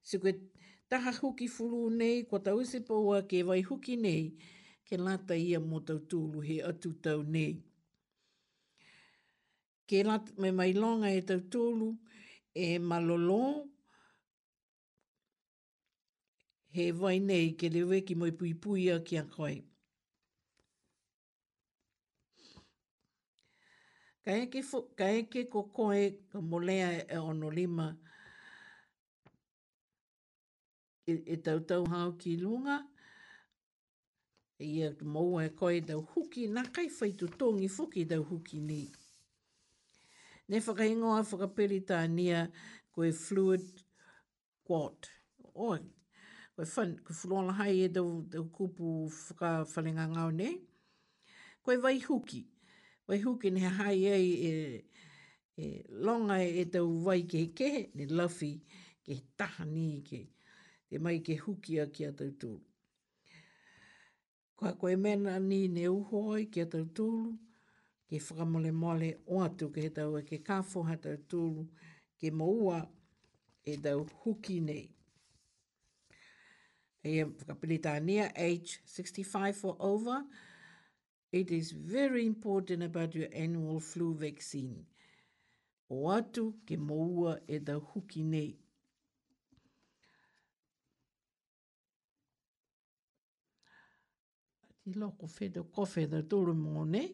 Se 0.07 0.15
koe 0.21 0.31
taha 0.91 1.11
huki 1.11 1.47
fulu 1.47 1.89
nei, 1.89 2.23
kwa 2.27 2.39
tause 2.43 2.79
paua 2.83 3.21
ke 3.29 3.41
vai 3.47 3.61
huki 3.63 3.95
nei, 3.97 4.23
ke 4.87 4.97
lata 4.99 5.35
ia 5.39 5.59
mō 5.59 5.77
tautulu 5.87 6.43
he 6.47 6.55
atu 6.69 6.89
tau 7.03 7.21
nei. 7.35 7.53
Ke 9.87 10.01
lata 10.07 10.31
me 10.43 10.49
mai 10.57 10.71
longa 10.81 11.09
e 11.15 11.21
tautulu, 11.29 11.87
e 12.55 12.65
malolo, 12.89 13.39
he 16.75 16.85
vai 16.99 17.17
nei 17.31 17.47
ke 17.61 17.67
lewe 17.73 18.01
ki 18.05 18.13
moi 18.19 18.31
pui 18.41 18.51
pui 18.65 18.83
a 18.91 18.97
kia 19.07 19.23
koe. 19.33 19.55
Ka 24.27 24.31
eke, 24.43 24.59
fo, 24.69 24.79
ka 24.99 25.05
eke 25.23 25.41
ko 25.55 25.61
koe 25.75 26.03
ka 26.31 26.37
molea 26.51 26.87
e 26.99 27.05
ono 27.05 27.15
e 27.15 27.23
ono 27.31 27.49
lima, 27.59 27.87
e, 31.07 31.23
e 31.25 31.37
tau 31.37 31.59
tau 31.61 31.85
hao 31.85 32.11
ki 32.17 32.35
lunga, 32.37 32.81
e 34.59 34.65
ia 34.65 34.93
mou 35.03 35.39
e 35.41 35.49
koe 35.49 35.81
tau 35.85 36.01
huki, 36.13 36.47
na 36.47 36.63
kai 36.75 36.87
whai 36.97 37.11
tu 37.19 37.27
tōngi 37.39 37.67
whuki 37.75 38.03
tau 38.09 38.23
huki 38.23 38.59
ni. 38.61 38.83
Ne 40.49 40.59
whakaingo 40.59 41.09
a 41.17 41.23
whakapiri 41.23 41.79
tā 41.89 41.99
nia 42.09 42.47
koe 42.91 43.11
fluid 43.15 43.65
quad. 44.67 45.07
Oi, 45.55 45.79
koe 46.55 46.65
whan, 46.75 46.95
koe 47.07 47.15
fulola 47.19 47.53
hai 47.59 47.75
e 47.85 47.89
tau, 47.95 48.07
tau 48.31 48.45
kupu 48.53 48.87
whakawhalinga 49.09 50.05
ngau 50.15 50.31
ne. 50.37 50.49
Koe 51.63 51.77
vai 51.77 51.97
huki, 52.05 52.45
vai 53.07 53.17
huki 53.23 53.49
ne 53.51 53.73
hai 53.79 53.97
e, 54.13 54.53
e, 55.65 55.67
longa 56.03 56.37
e 56.43 56.65
tau 56.73 56.87
vai 57.05 57.23
ke 57.23 57.47
ke, 57.57 57.71
ne 57.95 58.05
lafi 58.09 58.53
ke 59.05 59.21
tahani 59.37 59.87
ke. 60.03 60.19
Ke 60.19 60.23
e 60.91 60.97
mai 60.99 61.19
ke 61.23 61.35
huki 61.39 61.79
a 61.81 61.85
ki 61.87 62.05
atau 62.09 62.27
tūru. 62.41 62.59
Koa 64.59 64.73
koe 64.79 64.95
mena 64.99 65.37
ni 65.39 65.67
ne 65.71 65.87
uho 65.87 66.19
ai 66.35 66.47
ki 66.51 66.63
atau 66.65 66.83
tūru, 66.85 67.31
ke 68.11 68.19
whakamole 68.19 68.71
mole 68.75 69.11
o 69.31 69.39
atu 69.45 69.69
ke 69.71 69.85
he 69.87 69.91
tau 69.95 70.17
e 70.19 70.23
ke 70.27 70.41
kāfo 70.49 70.83
hatau 70.89 71.15
tūru, 71.31 71.63
ke 72.19 72.31
maua 72.35 72.81
e 73.63 73.77
tau 73.81 74.03
huki 74.25 74.59
nei. 74.67 74.89
E 77.07 77.17
e 77.19 77.23
whakapilitania, 77.23 78.27
age 78.35 78.75
65 78.85 79.63
or 79.65 79.77
over, 79.79 80.23
it 81.31 81.49
is 81.51 81.71
very 81.71 82.25
important 82.25 82.83
about 82.83 83.15
your 83.15 83.29
annual 83.33 83.79
flu 83.79 84.13
vaccine. 84.13 84.83
O 85.89 86.09
atu 86.17 86.51
ke 86.67 86.77
maua 86.89 87.37
e 87.47 87.57
tau 87.71 87.79
huki 87.93 88.25
nei. 88.35 88.49
i 94.95 94.99
loko 94.99 95.27
whedo 95.39 95.63
kowhedo 95.75 96.21
tūru 96.33 96.55
mō 96.59 96.83
ne. 96.91 97.05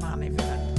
Mane 0.00 0.30
whedo. 0.34 0.75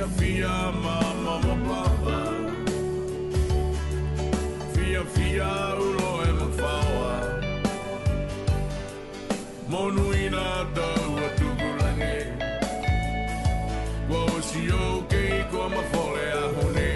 fia 0.00 0.08
fia 0.18 0.72
ma 0.82 0.96
ma 1.24 1.34
ma 1.44 1.54
pa 1.66 1.82
pa 2.02 2.18
fia 4.74 5.02
fia 5.14 5.50
u 5.84 5.88
lo 5.98 6.10
e 6.28 6.30
ma 6.38 6.48
fa 6.58 6.74
wa 6.96 7.12
monu 9.72 10.04
ina 10.24 10.46
da 10.76 10.88
u 11.12 11.16
tu 11.38 11.48
bu 11.58 11.68
la 11.80 11.90
ne 12.00 12.14
wo 14.10 14.22
si 14.48 14.62
o 14.84 14.86
ke 15.10 15.24
ko 15.52 15.60
ma 15.74 15.82
fo 15.92 16.02
le 16.14 16.26
a 16.42 16.44
ho 16.54 16.64
ne 16.78 16.92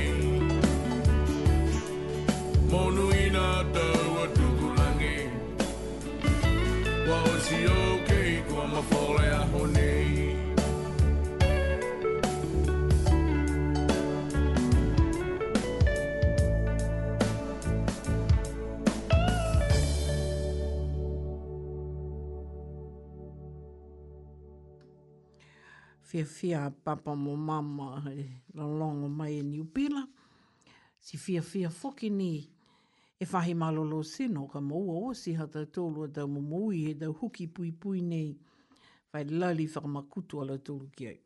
monu 2.70 3.07
ina 3.24 3.46
da 3.76 3.88
u 4.22 4.28
tu 4.38 4.46
bu 4.61 4.68
la 4.78 4.88
ne 5.00 5.14
wo 7.09 7.20
si 7.48 7.61
o 7.76 7.93
fia 26.15 26.25
fia 26.27 26.71
papa 26.71 27.17
mo 27.19 27.35
mama 27.35 28.05
eh, 28.15 28.31
la 28.55 28.62
longo 28.62 29.09
mai 29.09 29.39
e 29.39 29.43
ni 29.43 29.59
upila 29.59 30.07
si 30.99 31.17
fia 31.17 31.43
fia 31.43 31.69
foki 31.71 32.09
ni 32.11 32.49
e 33.19 33.25
fahi 33.27 33.55
malolo 33.55 34.03
sino 34.03 34.47
ka 34.47 34.61
maua 34.61 35.09
o 35.11 35.15
si 35.15 35.33
hata 35.35 35.67
tolu 35.67 36.05
a 36.05 36.09
tau 36.09 36.29
mumui 36.29 36.91
e 36.91 36.95
tau 36.95 37.12
huki 37.12 37.49
pui 37.49 37.73
pui 37.73 38.01
nei 38.01 38.39
vai 39.12 39.25
lali 39.25 39.67
makutu 39.85 40.41
ala 40.41 40.57
tolu 40.59 40.87
ki 40.95 41.09
au. 41.09 41.19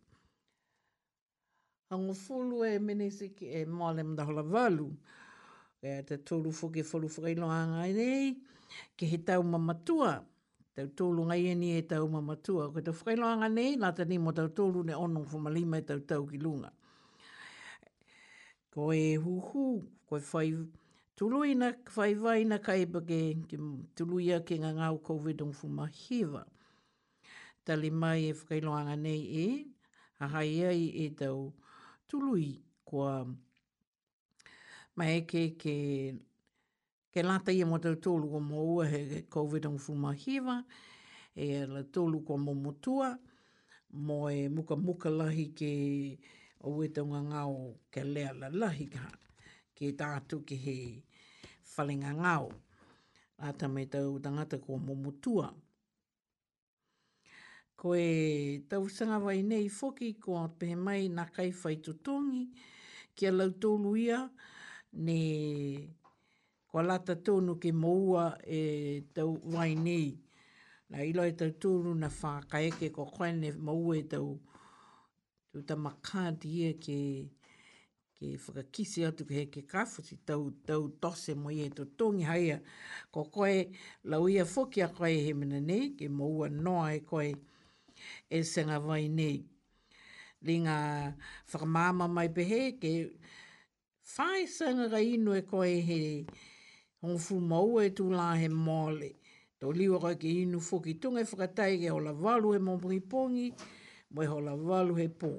Hango 1.90 2.14
fulu 2.14 2.64
e 2.64 2.78
menese 2.78 3.28
ki 3.36 3.44
e 3.46 3.66
maale 3.66 4.02
hola 4.24 4.42
valu 4.42 4.90
e 5.82 6.02
te 6.02 6.16
tolu 6.22 6.50
fuke 6.50 6.82
fulu 6.82 7.08
whakailoanga 7.08 7.86
e 7.88 7.92
nei 7.92 8.36
ke 8.96 9.04
he 9.06 9.18
tau 9.22 9.42
mamatua. 9.42 10.12
Hango 10.24 10.24
tau 10.78 10.88
tōlu 10.98 11.24
ngai 11.26 11.42
e 11.50 11.54
ni 11.58 11.68
e 11.76 11.82
tau 11.90 12.06
mamatua. 12.08 12.68
Ko 12.72 12.80
te 12.86 12.90
whakailoanga 12.94 13.48
ne, 13.50 13.64
nā 13.82 13.88
te 13.98 14.04
nimo 14.06 14.30
tau 14.34 14.46
tōlu 14.58 14.84
ne 14.86 14.94
onong 14.94 15.24
whamalima 15.32 15.78
e 15.82 15.84
tau 15.88 16.00
tau 16.10 16.26
ki 16.30 16.38
lunga. 16.38 16.70
Ko 18.74 18.92
e 18.94 19.16
huhu, 19.24 19.64
ko 20.08 20.16
e 20.20 20.22
whai, 20.28 20.52
tulu 21.18 21.40
i 21.50 21.54
na 21.58 21.72
whai 21.96 22.12
vai 22.22 22.44
na 22.52 22.58
kai 22.62 22.84
bage, 22.86 23.20
ki 23.50 23.56
tulu 23.98 24.20
ia 24.22 24.38
ke 24.46 24.58
ngā 24.62 24.70
ngāu 24.78 25.00
COVID-19 25.08 25.64
whumahiva. 25.64 26.44
Tali 27.66 27.90
mai 27.90 28.28
e 28.28 28.32
whakailoanga 28.38 28.94
ne 29.02 29.16
e, 29.42 29.48
a 30.22 30.28
hai 30.36 30.62
ai 30.70 30.86
e 31.06 31.10
tau 31.22 31.50
tulu 32.08 32.36
i 32.38 32.52
kua 32.86 33.12
mai 34.96 35.20
ke 35.26 35.48
ke 35.58 35.76
ke 37.12 37.22
lata 37.24 37.52
ia 37.52 37.66
mwata 37.66 37.88
tōlu 37.92 38.28
kwa 38.30 38.40
maua 38.40 38.86
he 38.86 39.22
COVID 39.22 39.66
ang 39.66 39.78
fumahiva, 39.78 40.64
e 41.34 41.64
la 41.66 41.80
tōlu 41.82 42.20
kwa 42.24 42.38
momotua, 42.38 43.18
mo 43.90 44.30
e 44.30 44.48
muka 44.48 44.76
muka 44.76 45.10
lahi 45.10 45.48
ke 45.54 46.18
o 46.60 46.76
weta 46.76 47.02
unga 47.02 47.22
ngao 47.22 47.76
ke 47.90 48.04
lea 48.04 48.32
la 48.34 48.48
lahi 48.48 48.86
ka, 48.90 49.08
ke 49.74 49.96
tātu 49.96 50.44
ke 50.44 50.56
he 50.56 51.04
whalinga 51.76 52.12
ngao. 52.14 52.52
Ata 53.40 53.68
me 53.70 53.86
tau 53.86 54.18
tangata 54.20 54.58
kwa 54.58 54.78
momotua. 54.78 55.54
Ko 57.78 57.94
e 57.94 58.58
tau 58.68 58.88
sangawai 58.90 59.40
nei 59.46 59.68
foki 59.70 60.14
kwa 60.18 60.48
pehe 60.48 60.74
mai 60.76 61.08
na 61.08 61.24
kai 61.24 61.52
whaitutongi, 61.54 62.50
kia 63.16 63.32
lau 63.32 63.48
tōlu 63.50 63.96
ia, 63.98 64.28
ne 64.92 65.97
kua 66.68 66.82
lata 66.84 67.14
tūnu 67.24 67.56
ki 67.60 67.70
moua 67.72 68.34
e 68.44 69.00
tau 69.16 69.38
waini. 69.54 70.18
Na 70.92 71.00
ilo 71.04 71.24
e 71.24 71.32
tau 71.36 71.50
tūnu 71.62 71.94
na 71.98 72.08
whakaeke 72.12 72.90
ko 72.92 73.06
koene 73.08 73.52
moua 73.56 73.96
e 73.96 74.02
tau 74.08 74.34
tu 75.52 75.62
ta 75.62 75.76
makati 75.76 76.50
e 76.68 76.72
ke 76.78 76.98
ke 78.18 78.34
whakakisi 78.44 79.04
atu 79.08 79.24
ke 79.24 79.34
he 79.34 79.46
kafu 79.46 80.02
si 80.04 80.16
tau, 80.16 80.50
tau 80.66 80.88
tose 81.00 81.34
mo 81.34 81.48
i 81.50 81.60
e 81.66 81.70
tōngi 81.70 82.24
haia 82.26 82.60
ko 83.12 83.24
koe 83.24 83.70
lau 84.04 84.28
ia 84.28 84.44
whoki 84.44 84.82
koe 84.96 85.08
he 85.26 85.32
mina 85.34 85.60
ne 85.60 85.90
ke 85.96 86.08
moua 86.08 86.48
noa 86.52 86.92
e 86.96 87.00
koe 87.00 87.32
e 88.30 88.42
senga 88.44 88.78
vai 88.78 89.08
ne. 89.08 89.30
Li 90.42 90.58
ngā 90.62 91.14
whakamāma 91.50 92.06
mai 92.14 92.28
pehe 92.28 92.76
ke 92.80 92.92
whae 94.16 94.46
senga 94.46 94.88
ka 94.90 95.00
inu 95.00 95.32
e 95.38 95.42
koe 95.42 95.72
he 95.82 96.00
Hong 97.00 97.18
fu 97.18 97.38
mau 97.40 97.78
e 97.80 97.90
tu 97.92 98.10
la 98.10 98.34
he 98.40 98.48
mole. 98.48 99.10
Tau 99.58 99.72
liwa 99.78 99.98
kai 100.00 100.16
ke 100.22 100.28
inu 100.42 100.58
fuki 100.68 100.92
tunga 101.00 101.20
e 101.20 101.24
whakatai 101.30 101.74
ke 101.82 101.88
hola 101.94 102.12
walu 102.12 102.52
he 102.52 102.58
mongi 102.58 103.00
pongi, 103.10 103.52
mo 104.12 104.20
e 104.22 104.26
hola 104.26 104.52
walu 104.54 104.94
he 104.98 105.06
pō. 105.08 105.32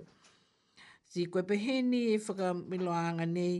Si 1.09 1.23
koe 1.31 1.43
peheni 1.49 1.99
e 2.13 2.17
whakamiloanga 2.25 3.25
nei, 3.35 3.55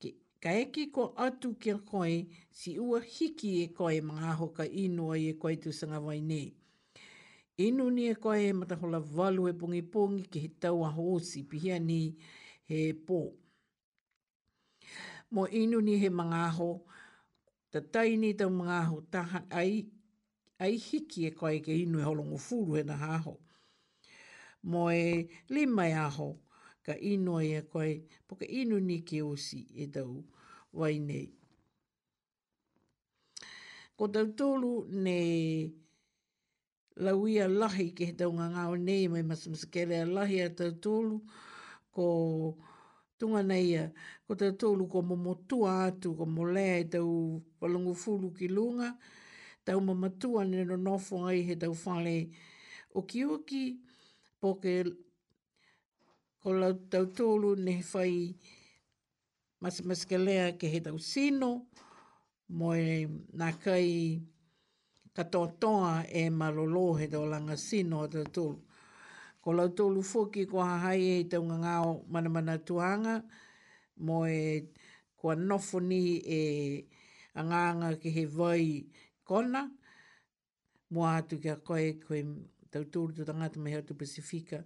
ke 0.00 0.08
ka 0.42 0.50
eki 0.62 0.82
ko 0.94 1.02
atu 1.26 1.48
ke 1.62 1.72
koe 1.90 2.16
si 2.58 2.70
ua 2.78 3.00
hiki 3.00 3.48
e 3.62 3.66
koe 3.76 3.96
mga 4.08 4.26
aho 4.32 4.46
ka 4.56 4.64
inu 4.84 5.12
ai 5.14 5.24
e 5.32 5.32
koe 5.40 5.54
tu 5.62 5.70
sanga 5.78 6.00
vai 6.06 6.20
nei. 6.20 6.48
Inu 7.64 7.84
ni 7.94 8.02
e 8.10 8.14
koe 8.22 8.38
e 8.48 8.52
matahola 8.58 9.00
walu 9.16 9.42
e 9.48 9.52
pungi 9.60 9.82
pungi 9.92 10.22
ki 10.30 10.38
he 10.44 10.48
tau 10.62 10.78
aho 10.88 11.02
osi 11.16 11.40
pihia 11.50 11.76
ni 11.88 12.00
he 12.68 12.78
pō. 13.06 13.20
Mo 15.34 15.42
inu 15.60 15.78
ni 15.86 15.94
he 16.02 16.08
mangaho, 16.10 16.70
Te 17.70 17.80
tai 17.80 18.16
ni 18.18 18.30
tau 18.38 18.50
mga 18.50 18.78
ho 18.90 18.96
taha 19.12 19.40
ai, 19.60 19.74
ai 20.62 20.74
hiki 20.86 21.20
e 21.28 21.30
koe 21.38 21.56
ke 21.64 21.72
inu 21.82 21.96
e 22.02 22.04
holongo 22.08 22.36
furu 22.46 22.72
e 22.80 22.82
na 22.88 22.96
haho. 23.04 23.34
Mo 24.70 24.82
e 24.92 25.28
lima 25.54 25.84
e 25.88 25.92
aho 26.06 26.28
ka 26.86 26.94
inu 27.12 27.34
e 27.38 27.58
koe, 27.72 27.90
po 28.26 28.32
ka 28.40 28.46
inu 28.60 28.76
ni 28.88 28.96
ke 29.08 29.18
osi 29.32 29.60
e 29.84 29.86
tau 29.94 30.14
wai 30.78 30.96
nei. 31.08 31.28
Ko 33.96 34.04
tau 34.14 34.26
tolu 34.38 34.72
ne 35.04 35.18
lauia 37.04 37.44
lahi 37.60 37.86
ke 37.96 38.02
he 38.10 38.14
tau 38.20 38.30
ngā 38.36 38.46
ngāo 38.54 38.74
nei 38.86 39.04
mai 39.12 39.22
masamasa 39.30 39.66
kere 39.72 39.96
a 40.04 40.12
lahi 40.16 40.38
a 40.46 40.50
tau 40.58 40.72
tolu 40.84 41.16
ko 41.94 42.06
tunga 43.20 43.42
nei 43.50 43.64
ia, 43.72 43.82
eh, 43.86 43.90
ko 44.26 44.32
te 44.40 44.46
tōlu 44.62 44.84
ko 44.92 44.98
mo 45.08 45.16
motua 45.26 45.72
atu, 45.92 46.08
ko 46.18 46.24
mo 46.34 46.42
lea 46.56 46.76
i 46.82 46.86
tau 46.92 47.10
walungu 47.60 47.92
fulu 48.02 48.28
ki 48.36 48.46
lunga, 48.56 48.88
tau 49.66 49.78
mamatua 49.88 50.40
nei 50.50 50.64
no 50.68 50.76
nofo 50.86 51.16
ai 51.30 51.40
he 51.48 51.54
tau 51.62 51.74
whale 51.84 52.14
o 52.96 53.04
ki 53.10 53.20
oki, 53.36 53.64
po 54.40 54.48
ke 54.62 54.72
ko 56.40 56.48
lau 56.60 56.72
tau 56.92 57.04
tōlu 57.18 57.50
ne 57.66 57.74
whai 57.92 58.14
mas 59.62 60.02
ke 60.08 60.16
lea 60.26 60.46
ke 60.58 60.66
he 60.72 60.78
tau 60.86 60.96
sino, 61.12 61.50
mo 62.58 62.68
e 62.72 62.92
nā 63.38 63.48
kai 63.64 63.88
katoa 65.16 65.48
toa 65.60 65.92
e 66.08 66.22
malolo 66.40 66.86
he 66.98 67.06
tau 67.12 67.24
langa 67.32 67.56
sino 67.68 67.94
o 68.06 68.08
tōlu. 68.08 68.58
Ko 69.40 69.52
lau 69.56 69.68
tōlu 69.72 70.02
fōki 70.04 70.42
ko 70.52 70.60
hahai 70.60 71.00
e 71.00 71.20
taunga 71.32 71.54
ngāo 71.62 71.92
mana 72.12 72.28
mana 72.28 72.58
tuanga, 72.70 73.14
mo 73.96 74.26
e 74.28 74.66
kua 75.16 75.32
nofo 75.34 75.80
ni 75.80 76.20
e 76.28 76.40
anganga 77.40 77.94
ki 78.02 78.10
he 78.18 78.24
vai 78.26 78.64
kona, 79.24 79.62
mo 80.90 81.06
atu 81.08 81.38
kia 81.40 81.56
koe 81.56 81.96
koe 82.04 82.20
tau 82.70 82.84
tōlu 82.84 83.16
tu 83.16 83.24
tangata 83.24 83.56
mai 83.58 83.72
hatu 83.78 83.94
Pasifika, 83.96 84.60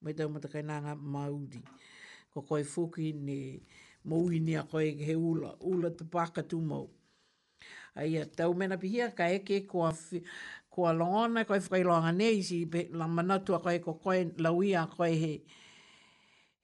mai 0.00 0.14
tau 0.14 0.28
matakainanga 0.30 0.94
maudi. 0.94 1.64
Ko 2.32 2.42
koe 2.46 2.62
fōki 2.62 3.10
ni 3.12 3.58
mōi 4.06 4.38
ni 4.46 4.54
a 4.54 4.62
koe 4.62 4.92
ki 4.94 5.10
he 5.10 5.16
ula, 5.18 5.56
ula 5.60 5.90
tapaka 5.90 6.46
tūmau. 6.46 6.86
Aia, 7.98 8.22
tau 8.38 8.54
mena 8.54 8.78
pihia, 8.78 9.10
ka 9.12 9.26
eke 9.26 9.64
kua 9.66 9.90
ko 10.70 10.86
ala 10.86 11.02
ona 11.04 11.42
ko 11.44 11.54
fai 11.60 11.82
longa 11.82 12.12
nei 12.14 12.42
si 12.46 12.64
be 12.64 12.86
la 12.94 13.06
mana 13.10 13.38
tu 13.44 13.52
ko 13.58 13.70
ko 13.84 13.92
ko 14.02 14.10
la 14.38 14.50
wi 14.58 14.72
a 14.74 14.86
ko 14.86 15.02
he 15.04 15.42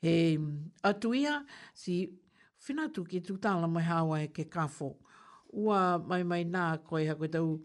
he 0.05 0.39
mm, 0.39 0.71
atuia 0.87 1.43
si 1.75 1.95
fina 2.65 2.87
tu 2.95 3.05
ki 3.05 3.21
tu 3.21 3.37
ta 3.39 3.57
la 3.61 3.67
mai 3.67 3.83
hawa 3.85 4.21
e 4.23 4.29
ke 4.33 4.45
kafo 4.49 4.97
ua 5.53 5.99
mai 5.99 6.23
mai 6.23 6.45
na 6.45 6.77
ko 6.79 6.97
ha 6.97 7.15
ko 7.19 7.27
tau 7.29 7.61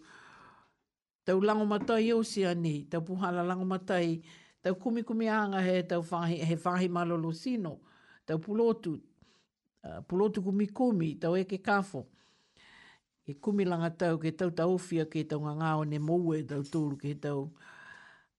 tau 1.26 1.40
lango 1.42 1.66
mata 1.66 2.00
i 2.02 2.12
o 2.14 2.24
si 2.24 2.44
ani 2.46 2.90
tau 2.90 3.02
puhala 3.06 3.44
lango 3.46 3.66
mata 3.66 4.02
i 4.02 4.18
tau 4.64 4.74
kumi 4.76 5.04
kumi 5.04 5.30
anga 5.30 5.62
he 5.62 5.84
tau 5.88 6.02
fahi 6.02 6.38
he 6.44 6.56
fahi 6.58 6.90
malolo 6.90 7.32
sino 7.32 7.82
tau 8.26 8.40
pulotu 8.42 8.94
uh, 9.86 10.02
pulotu 10.10 10.42
kumi 10.42 10.68
kumi 10.74 11.20
tau 11.22 11.36
e 11.38 11.46
ke 11.46 11.62
kafo 11.62 12.08
e 13.28 13.34
kumilanga 13.38 13.92
tau 13.98 14.18
ke 14.18 14.32
tau 14.34 14.50
ta 14.50 14.66
ke 15.12 15.22
tau 15.30 15.40
ngā 15.46 15.72
o 15.80 15.84
ne 15.86 16.00
moue 16.02 16.42
tau 16.48 16.64
tūru 16.66 16.98
ke 16.98 17.14
tau 17.22 17.52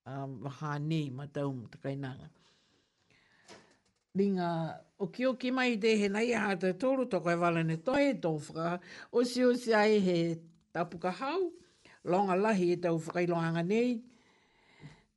um, 0.07 0.43
ha 0.47 0.79
nei 0.79 1.11
ma 1.11 1.27
tau 1.27 1.53
mta 1.55 1.79
kainanga. 1.79 2.27
Ringa, 4.15 4.77
o 4.99 5.07
ki 5.09 5.25
o 5.31 5.33
ki 5.41 5.51
mai 5.55 5.79
te 5.81 5.97
he 6.01 6.09
nai 6.09 6.35
aha 6.35 6.59
tau 6.59 6.73
tūru 6.75 7.07
tō 7.09 7.23
koe 7.23 7.35
wale 7.39 7.63
ne 7.65 7.77
toi 7.79 8.03
e 8.11 8.15
tōwhaka, 8.21 8.81
o 9.15 9.23
si 9.25 9.45
o 9.45 9.55
si 9.55 9.73
ai 9.73 10.01
he 10.03 10.17
tapuka 10.75 11.11
hau, 11.15 11.53
longa 12.05 12.35
lahi 12.37 12.73
e 12.75 12.79
tau 12.83 12.99
whakailoanga 12.99 13.63
nei, 13.65 14.03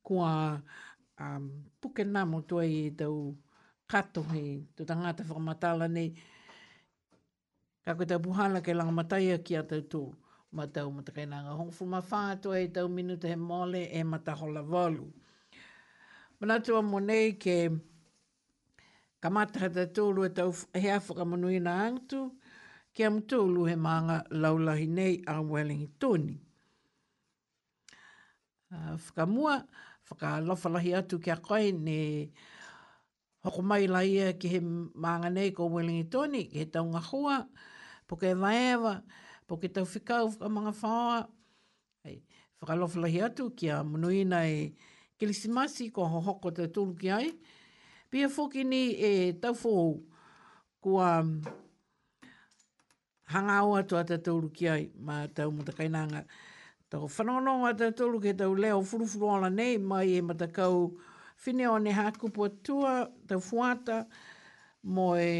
kua 0.06 0.62
um, 1.18 1.50
puke 1.82 2.04
namo 2.06 2.40
tō 2.46 2.62
e 2.62 2.90
tau 2.96 3.34
kato 3.90 4.22
he, 4.30 4.62
tō 4.78 4.86
tangata 4.86 5.26
whakamatala 5.28 5.88
nei, 5.90 6.14
Ka 7.86 7.94
koe 7.94 8.02
tau 8.06 8.18
puhala 8.18 8.58
ke 8.66 8.74
langa 8.74 8.90
mataia 8.92 9.38
ki 9.46 9.54
a 9.62 9.62
tau 9.62 9.78
tō. 9.80 10.00
Ma 10.58 10.66
tau 10.66 10.90
matakainanga 10.90 11.52
hong 11.58 11.70
fuma 11.70 12.00
whātua 12.02 12.58
e 12.58 12.66
tau 12.68 12.88
minuta 12.90 13.28
he 13.30 13.36
mole 13.38 13.82
e 13.98 14.02
matahola 14.02 14.58
walu. 14.64 15.06
Manatua 16.42 16.82
monei 16.82 17.32
ke 17.38 17.70
kamataha 19.22 19.70
tau 19.74 19.86
tōlu 19.96 20.26
e 20.26 20.30
tau 20.34 20.50
hea 20.74 20.98
whakamanuina 20.98 21.72
angtu 21.86 22.20
ke 22.92 23.04
am 23.06 23.20
tōlu 23.22 23.68
he 23.70 23.76
maanga 23.78 24.18
laulahi 24.34 24.88
nei 24.90 25.14
a 25.26 25.38
Wellington 25.38 25.94
tōni. 26.02 26.36
Uh, 28.74 28.74
ah, 28.74 28.96
whakamua, 28.98 29.62
whakalofalahi 30.10 30.90
atu 30.98 31.20
ki 31.22 31.30
a 31.30 31.36
koe 31.36 31.70
ne 31.70 32.30
hoko 33.46 33.62
mai 33.62 33.86
la 33.86 34.00
ia 34.02 34.32
ki 34.32 34.48
he 34.48 34.60
maanga 35.04 35.30
nei 35.30 35.52
ko 35.54 35.66
Wellington 35.70 36.10
tōni 36.34 36.44
tau 36.58 36.66
taunga 36.82 37.00
hua. 37.12 37.38
Uh, 37.38 37.74
Poke 38.06 38.34
vaeva, 38.38 39.00
poke 39.50 39.66
tau 39.74 39.84
whikau 39.84 40.30
ka 40.38 40.46
mga 40.46 40.72
whaoa. 40.80 41.24
Hei, 42.06 42.20
whakalofalahi 42.62 43.22
atu 43.26 43.48
ki 43.56 43.70
a 43.76 43.82
munuina 43.84 44.44
e 44.46 44.72
kilisimasi 45.18 45.88
ko 45.92 46.06
hohoko 46.12 46.52
te 46.54 46.68
tūru 46.76 46.94
ki 47.00 47.10
ai. 47.10 47.32
Pia 48.10 48.28
whoki 48.30 48.62
ni 48.64 48.82
e 48.94 49.10
tau 49.42 49.56
whou 49.58 49.96
kua 50.80 51.10
mm, 51.26 51.42
hanga 53.34 53.56
o 53.66 53.74
atu 53.82 53.98
a 53.98 54.04
te 54.06 54.20
tūru 54.22 54.52
ki 54.54 54.68
ai 54.70 54.86
ma 54.94 55.24
tau 55.26 55.50
mutakainanga. 55.50 56.22
Tau 56.88 57.10
whanononga 57.18 57.74
te 57.82 57.90
tūru 57.98 58.22
ki 58.22 58.36
tau 58.38 58.54
leo 58.54 58.78
furufuru 58.86 59.34
ala 59.34 59.50
nei 59.50 59.78
mai 59.82 60.12
e 60.14 60.22
matakau 60.22 60.92
whineo 61.42 61.78
ne 61.82 61.90
hākupua 61.98 62.52
tua, 62.62 62.98
tau 63.26 63.42
fuata, 63.42 64.04
mo 64.82 65.10
e 65.18 65.32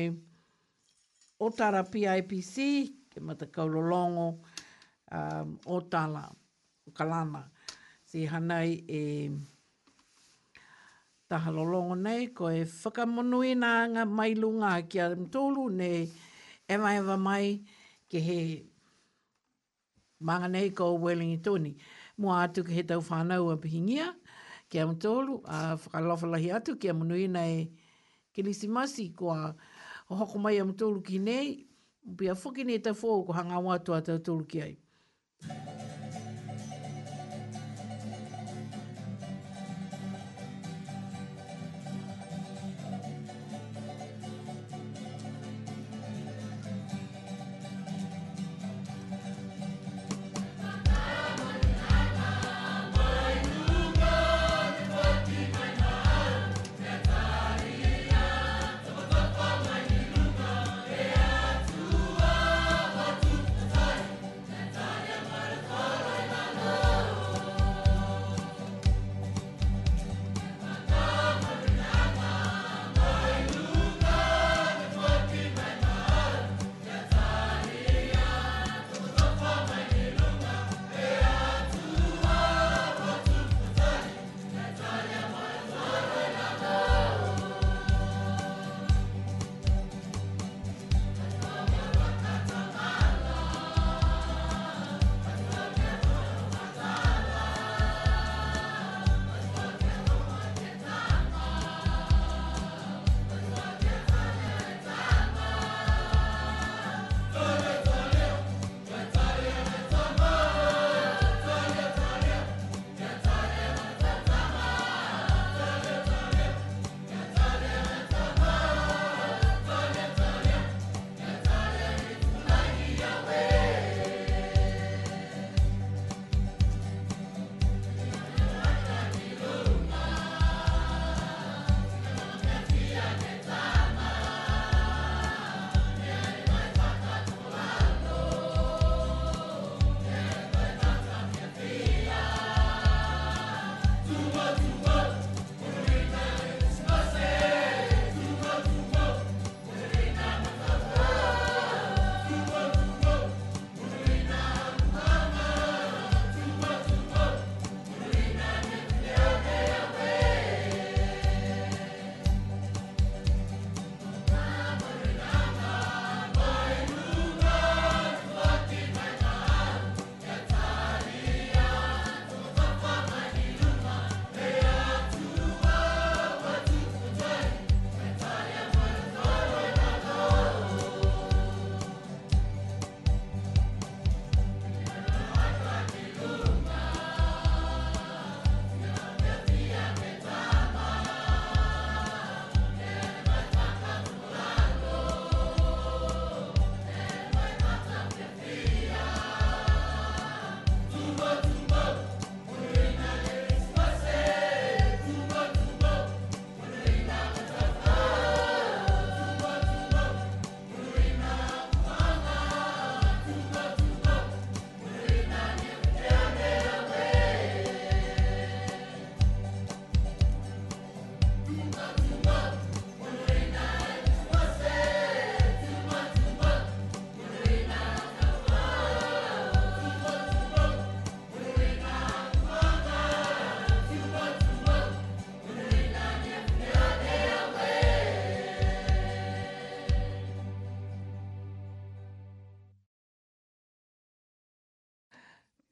o 1.38 1.50
tāra 1.50 1.82
PIPC, 1.84 2.66
ke 3.10 3.20
mata 3.20 3.46
kaulolongo, 3.46 4.38
um, 5.12 5.58
o 5.66 5.80
tāla, 5.80 6.24
o 6.88 6.90
kalana. 6.92 7.44
Si 8.04 8.24
hanai 8.26 8.82
e 8.88 9.30
tahalolongo 11.30 11.96
nei, 12.00 12.28
ko 12.28 12.48
e 12.50 12.64
whakamonui 12.64 13.56
nā 13.58 13.72
ngā 13.94 14.06
mailunga 14.08 14.72
ki 14.88 15.00
Adam 15.06 15.26
Tolu, 15.28 15.68
ne 15.70 15.90
e 16.68 16.76
mai 16.80 16.96
ewa 17.00 17.16
mai 17.18 17.58
ke 18.10 18.20
he 18.22 18.64
manga 20.20 20.48
nei 20.48 20.70
ko 20.70 20.94
Wellingi 20.98 21.42
Tony. 21.42 21.76
Mua 22.18 22.44
atu 22.46 22.64
ke 22.64 22.70
he 22.72 22.82
tau 22.82 23.00
whanau 23.00 23.50
a 23.52 23.56
pihingia, 23.58 24.12
ke 24.70 24.78
Adam 24.80 24.96
Tolu, 24.96 25.42
a 25.44 25.76
whakalofalahi 25.76 26.54
atu 26.54 26.76
ke 26.76 26.88
amonui 26.94 27.28
nei 27.28 27.70
Kilisimasi 28.36 29.14
ko 29.16 29.30
a 29.30 29.54
o 30.08 30.14
hoko 30.18 30.38
mai 30.42 30.58
am 30.64 30.68
tōru 30.82 31.00
ki 31.08 31.18
nei, 31.28 31.48
pia 32.20 32.34
whuki 32.42 32.64
nei 32.68 32.80
tau 32.88 32.96
fōu 33.00 33.24
ko 33.30 33.38
hanga 33.40 33.62
wātua 33.68 34.02
tau 34.10 34.22
tōru 34.30 34.46
ki 34.54 34.62
ai. 34.68 34.74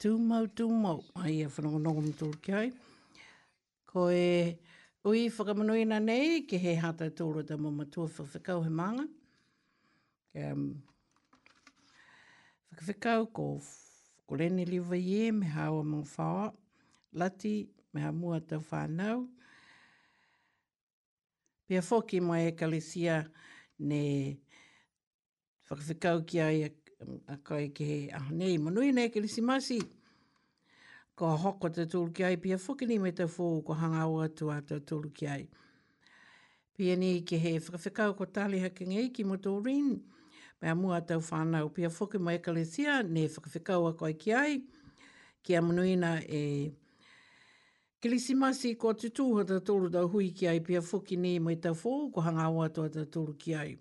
tū 0.04 0.18
mau 0.20 0.44
tū 0.52 0.64
mau, 0.68 0.98
ai 1.16 1.38
e 1.40 1.44
whanonga 1.48 2.10
tūru 2.20 2.36
ki 2.44 2.52
ai. 2.52 2.66
Ko 3.88 4.02
e 4.12 4.58
ui 5.08 5.22
whakamanuina 5.32 5.96
nei, 6.02 6.42
ki 6.44 6.58
he 6.60 6.74
hata 6.76 7.08
tūru 7.08 7.40
da 7.42 7.56
mamatua 7.56 8.04
whawhikau 8.12 8.66
he 8.66 8.68
manga. 8.68 9.06
Um, 10.36 10.66
whakawhikau 12.76 13.24
ko, 13.38 13.46
ko 14.28 14.36
lene 14.42 14.66
liwa 14.68 14.98
ie, 15.00 15.30
me 15.32 15.48
hawa 15.56 15.80
mong 15.84 16.12
whaa, 16.18 16.50
lati, 17.16 17.56
me 17.94 18.04
ha 18.04 18.12
mua 18.12 18.42
tau 18.42 18.60
whanau. 18.60 19.22
Pia 21.64 21.80
whoki 21.80 22.20
mai 22.20 22.50
e 22.50 22.52
kalesia 22.60 23.22
ne 23.80 24.04
whakawhikau 25.70 26.26
ki 26.28 26.44
a 26.44 26.50
Um, 27.00 27.20
a 27.26 27.36
koe 27.38 27.68
ke 27.74 27.84
he 27.84 28.10
ah, 28.14 28.26
nei 28.30 28.58
manui 28.58 28.92
nei 28.92 29.08
ke 29.10 29.20
lisi 29.22 29.40
masi. 29.42 29.80
Ko 31.16 31.34
hoko 31.38 31.70
te 31.70 31.84
tūlu 31.90 32.12
ki 32.14 32.24
ai, 32.26 32.36
pia 32.42 32.58
whukini 32.58 33.00
me 33.02 33.12
te 33.12 33.26
fō 33.30 33.48
ko 33.66 33.74
hanga 33.80 34.04
o 34.10 34.20
atu 34.22 34.50
a 34.50 34.60
te 34.66 34.78
tūlu 34.80 35.10
ki 35.14 35.26
ai. 35.30 35.44
Pia 36.74 36.96
ni 36.98 37.10
ke 37.22 37.38
he 37.38 37.52
whakawhikau 37.62 38.16
ko 38.18 38.24
tali 38.34 38.58
ha 38.64 38.68
ki 38.74 38.84
ngei 38.90 39.10
ki 39.14 39.24
moto 39.24 39.52
rin, 39.62 39.90
me 40.60 40.68
a 40.70 40.74
mua 40.74 41.00
tau 41.06 41.20
whanau 41.28 41.70
pia 41.74 41.90
whuki 41.90 42.18
mo 42.18 42.30
ekalesia, 42.34 43.02
ne 43.06 43.26
whakawhikau 43.30 43.86
a 43.90 43.94
koe 43.94 44.12
ki 44.18 44.32
ai, 44.32 44.58
ki 45.42 45.54
a 45.54 45.62
manuina 45.62 46.16
e 46.28 46.72
kilisimasi 48.02 48.74
ko 48.78 48.92
te 48.94 49.10
tūha 49.14 49.46
te 49.46 49.60
tūlu 49.70 49.90
tau 49.94 50.10
hui 50.10 50.30
ki 50.34 50.48
ai, 50.50 50.58
pia 50.60 50.80
whuki 50.82 51.16
ni 51.16 51.38
me 51.38 51.54
te 51.56 51.70
fō 51.78 51.94
ko 52.12 52.26
hanga 52.26 52.50
o 52.50 52.62
atu 52.66 52.88
a 52.90 52.94
te 52.98 53.06
tūlu 53.06 53.38
ki 53.38 53.54
ai 53.62 53.72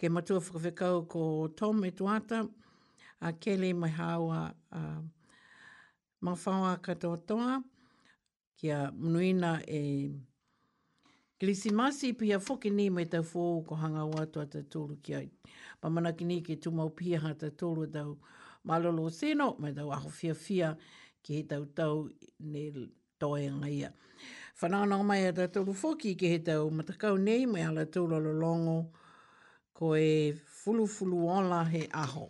ke 0.00 0.08
matua 0.08 0.40
whakawhikau 0.40 1.08
ko 1.08 1.22
Tom 1.52 1.84
e 1.84 1.90
tuata, 1.90 2.48
a 3.20 3.32
Kelly 3.32 3.72
mai 3.74 3.88
hawa 3.90 4.54
a, 4.72 4.78
mawhawa 6.24 6.80
katoa 6.80 7.18
toa, 7.28 7.62
kia 8.56 8.90
munuina 8.96 9.62
e 9.68 10.12
Glisimasi 11.40 12.12
pia 12.18 12.38
whoki 12.38 12.70
ni 12.70 12.90
me 12.90 13.04
tau 13.06 13.22
fōu 13.22 13.66
ko 13.66 13.74
hanga 13.76 14.02
o 14.04 14.12
atua 14.20 14.44
te 14.46 14.60
tōru 14.60 15.00
ki 15.02 15.14
ai. 15.14 15.28
Mamana 15.82 16.12
ki 16.16 16.24
ni 16.28 16.40
ke 16.44 16.58
tūmau 16.60 16.92
pia 16.96 17.16
ha 17.18 17.30
te 17.32 17.48
tōru 17.48 17.86
tau 17.92 18.18
malolo 18.68 19.06
seno, 19.08 19.54
me 19.58 19.72
tau 19.72 19.88
aho 19.96 20.08
fia 20.12 20.34
fia 20.34 20.74
ki 21.22 21.34
he 21.38 21.42
tau 21.48 21.64
tau 21.64 22.04
ne 22.40 22.66
toe 23.20 23.48
ngaia. 23.56 23.88
Whanana 24.60 24.98
o 24.98 25.02
mai 25.02 25.24
a 25.28 25.32
te 25.32 25.46
tōru 25.48 25.72
fōki 25.72 26.12
ki 26.20 26.28
he 26.34 26.38
tau 26.44 26.68
matakau 26.70 27.16
nei 27.18 27.46
me 27.46 27.64
ala 27.64 27.86
tōru 27.86 28.20
alo 28.20 28.32
longo 28.36 28.76
ko 29.82 29.88
e 30.14 30.14
fulu 30.58 30.84
fulu 30.94 31.18
ola 31.38 31.60
he 31.72 31.82
aho. 32.04 32.24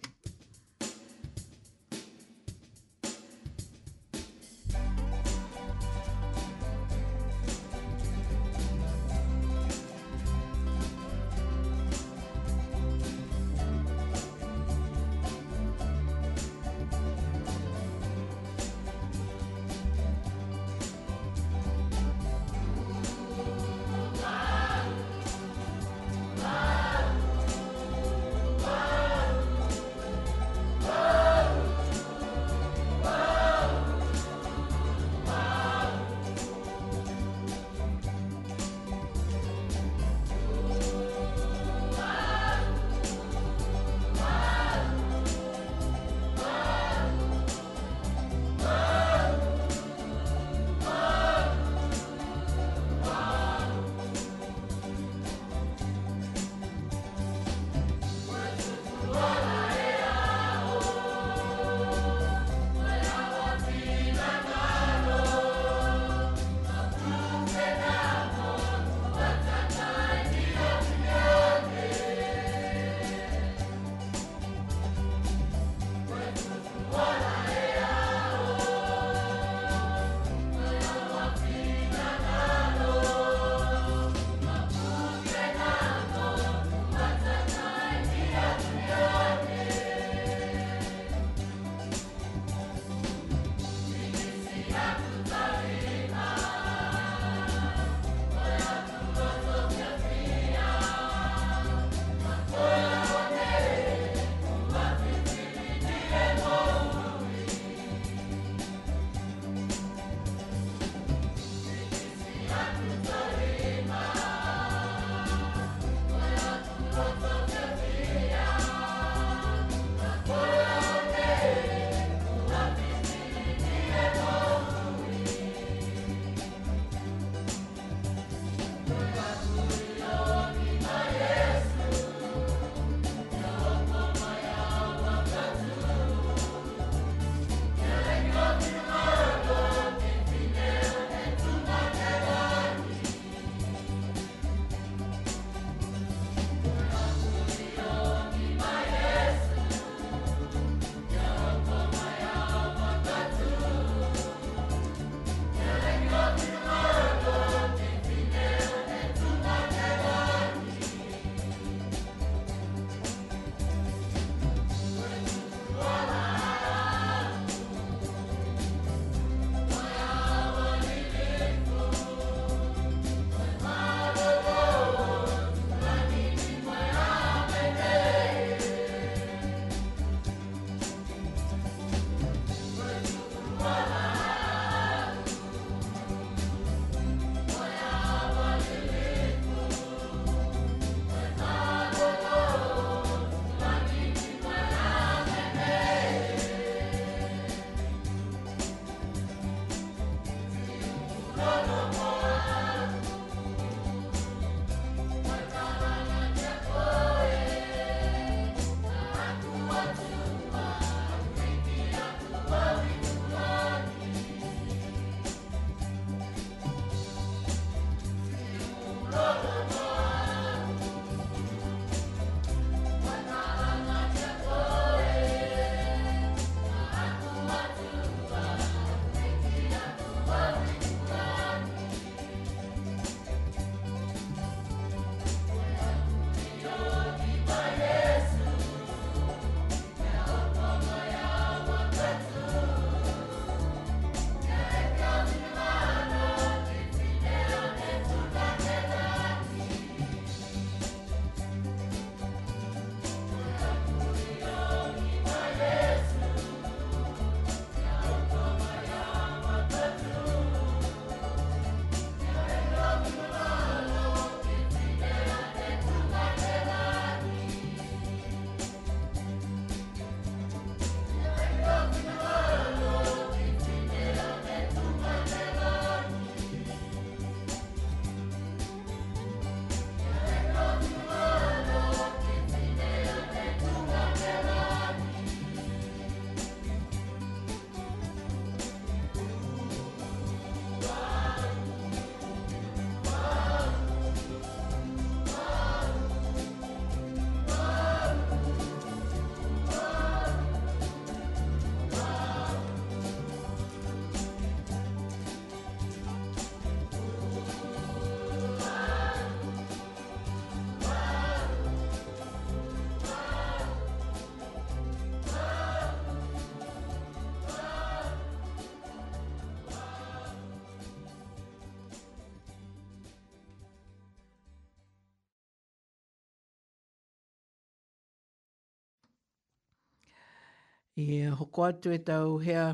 I 331.00 331.06
hoko 331.38 331.60
atu 331.68 331.88
e 331.92 331.98
tau 332.08 332.32
hea 332.44 332.64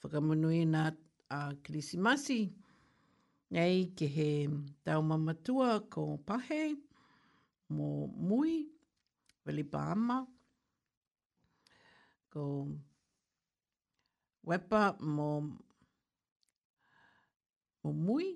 whakamunui 0.00 0.58
nā 0.72 0.82
a 1.38 1.38
Krisimasi. 1.66 2.42
Nei 3.56 3.78
ke 3.98 4.06
he 4.16 4.30
tau 4.86 5.00
mamatua 5.10 5.70
ko 5.94 6.04
pahe 6.28 6.60
mō 7.78 7.86
mui, 8.28 8.54
wali 9.46 9.64
pāma, 9.72 10.18
ko 12.34 12.44
wepa 14.50 14.82
mō, 15.16 15.30
mō 17.82 17.96
mui, 18.06 18.28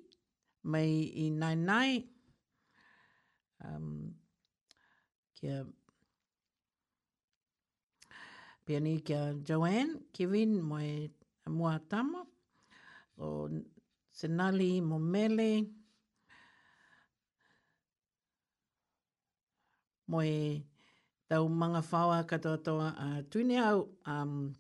mai 0.71 0.91
i 1.27 1.31
nai 1.39 1.55
nai, 1.69 1.91
um, 3.69 3.97
kia 5.39 5.63
Pia 8.65 8.81
ni 8.81 9.01
kia 9.01 9.35
Joanne, 9.47 9.99
Kevin, 10.13 10.63
moe 10.63 11.11
mua 11.49 11.79
tama. 11.91 12.25
O 13.19 13.49
Senali, 14.11 14.81
mo 14.81 14.99
mele. 14.99 15.67
Moe 20.09 20.63
tau 21.29 21.49
mga 21.49 21.83
whawa 21.91 22.25
katoa 22.31 22.59
toa 22.65 22.89
a 22.99 23.09
uh, 23.09 23.21
tuine 23.31 23.59
au. 23.69 23.89
Um, 24.07 24.55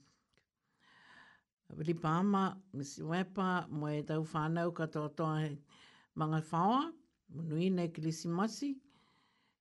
Wili 1.76 1.94
Pama, 1.94 2.60
Miss 2.74 2.98
Wepa, 2.98 3.66
moe 3.70 4.02
tau 4.02 4.22
whanau 4.24 4.70
katoa 4.72 5.08
toa 5.16 5.48
mga 6.16 6.40
whawa. 6.50 6.92
Nui 7.32 7.70
nei 7.70 7.88
kilisi 7.88 8.28
masi. 8.28 8.74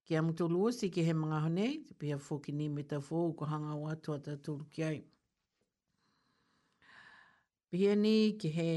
Kia 0.06 0.22
mutu 0.22 0.46
lua 0.54 0.72
si 0.78 0.88
ke 0.92 1.02
he 1.08 1.14
mga 1.14 1.38
hone, 1.46 1.68
te 1.88 1.94
pia 2.00 2.18
fōki 2.28 2.52
ni 2.60 2.66
me 2.76 2.84
ta 2.90 2.98
fō, 3.08 3.20
ko 3.38 3.46
hanga 3.52 3.74
o 3.80 3.84
atua 3.96 4.18
ta 4.26 4.34
tūru 4.46 4.66
ki 4.74 4.82
ai. 4.90 4.98
Pia 7.72 7.94
ni 7.96 8.14
ke 8.40 8.50
he 8.58 8.68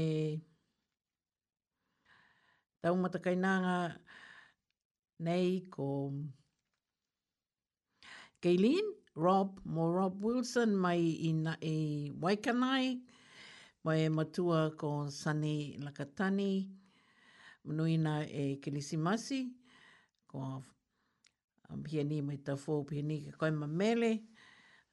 tau 2.81 2.95
matakainanga 3.03 3.75
nei 5.25 5.51
ko 5.75 5.87
Kailin, 8.41 8.87
Rob, 9.25 9.59
mo 9.73 9.83
Rob 9.91 10.23
Wilson 10.25 10.75
mai 10.83 11.01
i 11.29 11.31
na 11.33 11.55
i 11.69 11.75
Waikanae, 12.23 12.89
mai 13.83 13.99
e 14.05 14.09
matua 14.17 14.61
ko 14.79 14.91
Sunny 15.19 15.57
Lakatani, 15.83 16.51
manuina 17.65 18.13
e 18.43 18.47
Kilisimasi, 18.61 19.41
ko 20.29 20.41
um, 21.73 21.83
pia 21.83 22.03
ni 22.03 22.21
mai 22.21 22.37
ta 22.37 22.53
fō, 22.55 22.83
pia 22.89 23.01
ni 23.03 23.21
ka 23.25 23.31
koe 23.41 23.51
ma 23.51 23.67
mele. 23.67 24.11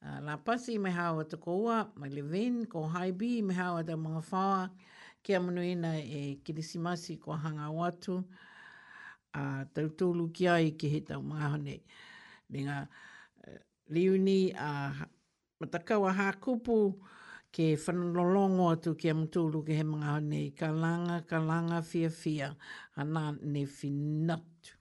Uh, 0.04 0.36
pasi 0.44 0.78
me 0.78 0.90
hawa 0.90 1.24
ta 1.24 1.36
koua, 1.36 1.90
mai 1.96 2.08
le 2.10 2.66
ko 2.66 2.86
hai 2.88 3.10
bi 3.12 3.42
me 3.42 3.54
hawa 3.54 3.84
ta 3.84 3.96
mga 3.96 4.20
whaa, 4.30 4.68
kia 5.22 5.40
manu 5.40 5.62
ina 5.62 5.96
e 6.00 6.36
kirisimasi 6.44 7.18
ko 7.20 7.32
hanga 7.32 7.70
watu, 7.72 8.24
a 9.34 9.42
uh, 9.42 9.62
tau 9.74 9.88
tūlu 9.88 10.32
ki 10.32 10.48
ai 10.48 10.70
ki 10.78 10.88
he 10.88 11.00
tau 11.00 11.22
mga 11.22 11.50
hane. 11.50 11.80
Nga 12.52 12.76
uh, 12.84 13.50
e, 13.50 13.58
liuni 13.88 14.52
a 14.52 14.70
matakaua 15.60 16.12
hā 16.14 16.30
kupu, 16.40 17.00
ke 17.54 17.74
whanolongo 17.78 18.68
atu 18.74 18.94
ke 18.98 19.08
amtulu 19.14 19.62
ke 19.64 19.72
he 19.78 19.82
mga 19.86 20.06
hane, 20.12 20.50
ka 20.58 20.68
langa, 20.72 21.22
ka 21.26 21.38
langa, 21.40 21.82
fia, 21.82 22.10
fia, 22.10 22.54
ana 22.96 23.32
ne 23.42 23.64
finatu. 23.66 24.73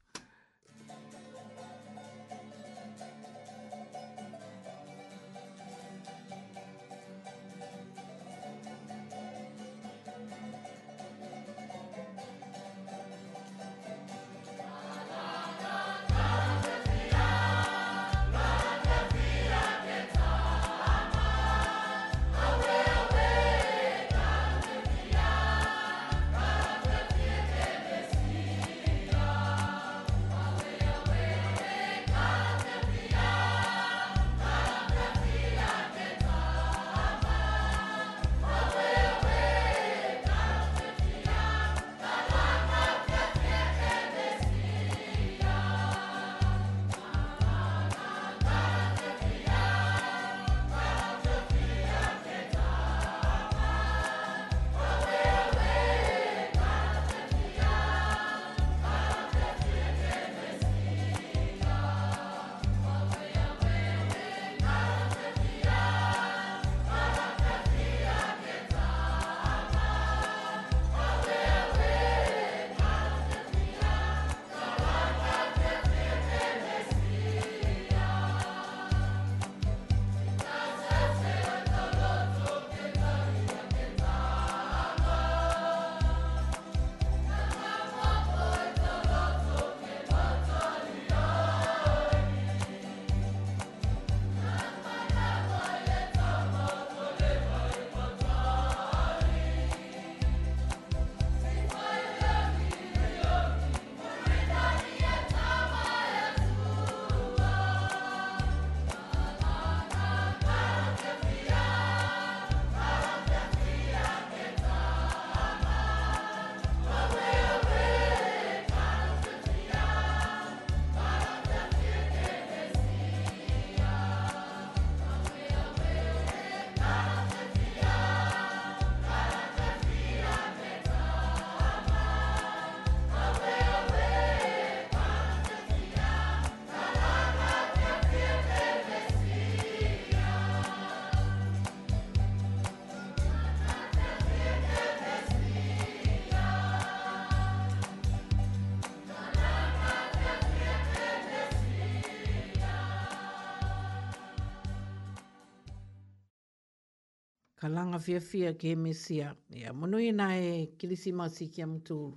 ka 157.64 157.70
langa 157.72 157.98
fia 158.06 158.20
fia 158.20 158.50
ke 158.54 158.68
he 158.72 158.76
mesia. 158.76 159.30
Ia, 159.56 159.72
monui 159.72 160.10
nā 160.12 160.26
e 160.36 160.48
kilisi 160.80 161.14
masi 161.16 161.46
ki 161.54 161.62
am 161.64 161.78
tūru. 161.90 162.12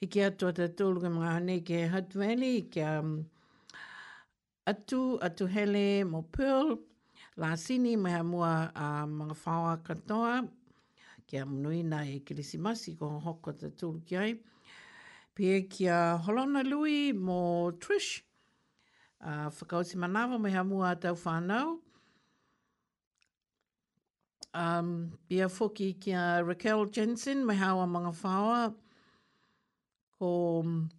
I 0.00 0.06
ki 0.08 0.22
atu 0.28 0.48
ata 0.48 0.70
tūru 0.78 1.02
ke 1.02 1.10
mga 1.12 1.32
hane 1.34 1.56
ke 1.70 1.80
Hutt 1.94 2.16
Valley, 2.20 2.62
ke 2.62 2.80
um, 2.80 3.10
atu, 4.66 5.18
atu 5.20 5.50
hele 5.52 6.06
mo 6.14 6.22
Pearl, 6.22 6.78
la 7.36 7.50
sini 7.64 7.92
mea 7.98 8.22
mua 8.24 8.72
a 8.74 8.88
mga 9.06 9.36
whawa 9.44 9.76
katoa, 9.90 10.38
ke 11.28 11.42
am 11.44 11.52
monui 11.58 11.82
nā 11.84 12.00
e 12.14 12.18
kilisi 12.24 12.56
masi 12.58 12.96
ko 12.98 13.12
hoko 13.28 13.52
ata 13.52 13.68
tūru 13.68 14.00
ki 14.06 14.16
ai. 14.16 14.32
Pia 15.34 15.60
ki 15.68 15.88
a 15.88 16.00
Holona 16.24 16.64
Lui 16.64 17.12
mo 17.12 17.70
Trish, 17.72 18.22
uh, 19.20 19.50
whakausi 19.60 20.00
manawa 20.00 20.40
mea 20.40 20.64
mua 20.64 20.92
a 20.94 21.12
whanau, 21.26 21.80
um, 24.54 25.12
a 25.30 25.38
whoki 25.48 25.94
ki 25.98 26.12
a 26.12 26.42
Raquel 26.44 26.86
Jensen, 26.86 27.44
me 27.46 27.54
hawa 27.54 27.86
mga 27.86 28.14
whawa, 28.22 28.74
ko 30.18 30.60
um, 30.60 30.90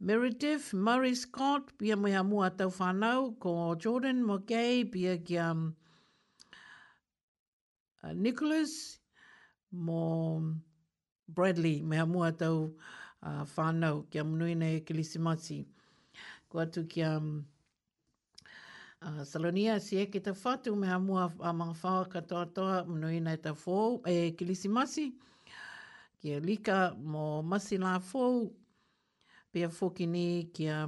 Meredith, 0.00 0.74
Murray 0.74 1.14
Scott, 1.14 1.70
bia 1.78 1.96
mea 1.96 2.22
mua 2.22 2.50
tau 2.50 2.68
whanau, 2.68 3.38
ko 3.40 3.74
Jordan 3.76 4.22
Mogay, 4.22 4.90
bia 4.90 5.16
ki 5.18 5.38
um, 5.38 5.76
uh, 8.02 8.12
Nicholas, 8.12 8.98
mo 9.72 10.36
um, 10.36 10.62
Bradley, 11.28 11.80
mea 11.82 12.04
mua 12.06 12.32
tau 12.32 12.74
uh, 13.22 13.44
ki 13.44 14.02
kia 14.10 14.24
munui 14.24 14.54
nei 14.56 14.80
kilisimati. 14.80 15.64
Ko 16.50 16.58
atu 16.58 16.84
ki 16.88 17.02
um, 17.02 17.46
Uh, 19.04 19.20
Salonia, 19.24 19.76
si 19.80 19.98
eke 20.00 20.20
te 20.24 20.32
whatu 20.32 20.72
me 20.80 20.86
ha 20.88 20.96
mua 20.98 21.24
a 21.40 21.50
mga 21.52 21.74
whawa 21.76 22.04
katoa 22.08 22.46
toa, 22.56 22.84
mnu 22.88 23.10
ina 23.16 23.32
e 23.36 23.40
te 23.46 23.50
fōu, 23.62 23.96
e 24.08 24.30
kilisi 24.32 24.68
masi, 24.72 25.04
kia 26.22 26.38
lika 26.40 26.76
mo 26.96 27.42
masi 27.42 27.76
la 27.78 27.98
pe 27.98 28.22
pia 29.52 29.68
fōki 29.68 30.08
ni 30.08 30.48
kia 30.54 30.86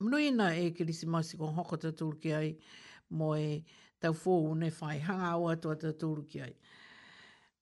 mnu 0.00 0.18
ina 0.20 0.50
e 0.56 0.66
kilisi 0.76 1.06
masi 1.08 1.38
kon 1.40 1.54
hoko 1.56 1.76
te 1.80 1.92
tūru 1.96 2.18
ai, 2.38 2.50
mo 3.08 3.32
e 3.40 3.62
te 3.98 4.08
fōu 4.12 4.52
ne 4.60 4.68
whai 4.80 5.00
hanga 5.08 5.56
toa 5.62 5.76
te 5.80 5.92
tūru 5.96 6.26
ai. 6.44 6.52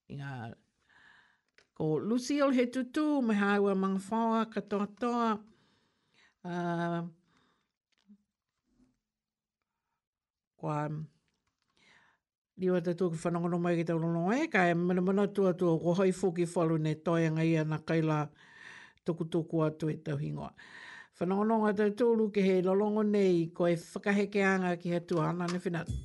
Inga, 0.08 0.56
ko 1.74 1.98
Lucille 1.98 2.50
he 2.58 2.66
tutu 2.66 3.22
me 3.22 3.34
ha 3.38 3.54
ua 3.62 3.74
mga 3.78 4.00
whawa 4.10 4.42
katoa 4.50 4.86
toa, 4.98 5.30
uh, 6.44 7.06
kwa 10.60 10.90
liwa 12.60 12.80
te 12.84 12.92
tuku 12.94 13.16
whanongono 13.22 13.56
mai 13.58 13.76
ki 13.80 13.84
te 13.88 13.92
ulono 13.96 14.22
e, 14.36 14.42
ka 14.52 14.60
e 14.68 14.74
mana 14.76 15.00
mana 15.00 15.24
tua 15.34 15.52
tua 15.58 15.72
ko 15.82 15.90
hoi 15.98 16.12
fuki 16.20 16.44
whalu 16.52 16.76
ne 16.84 16.92
toianga 17.04 17.40
ia 17.52 17.64
na 17.64 17.78
kaila 17.88 18.18
tuku 19.08 19.24
tuku 19.32 19.56
atu 19.66 19.84
e 19.88 19.96
tau 20.04 20.18
hingoa. 20.22 20.50
Whanongono 21.16 21.54
ngā 21.64 21.70
tau 21.78 21.90
tūlu 22.00 22.28
ke 22.34 22.44
he 22.46 22.54
lolongo 22.66 23.00
nei, 23.14 23.48
ko 23.56 23.62
e 23.72 23.76
whakaheke 23.92 24.44
anga 24.52 24.76
ki 24.82 24.92
he 24.94 25.00
tuana 25.08 25.44
ne 25.48 25.56
whinatu. 25.64 25.96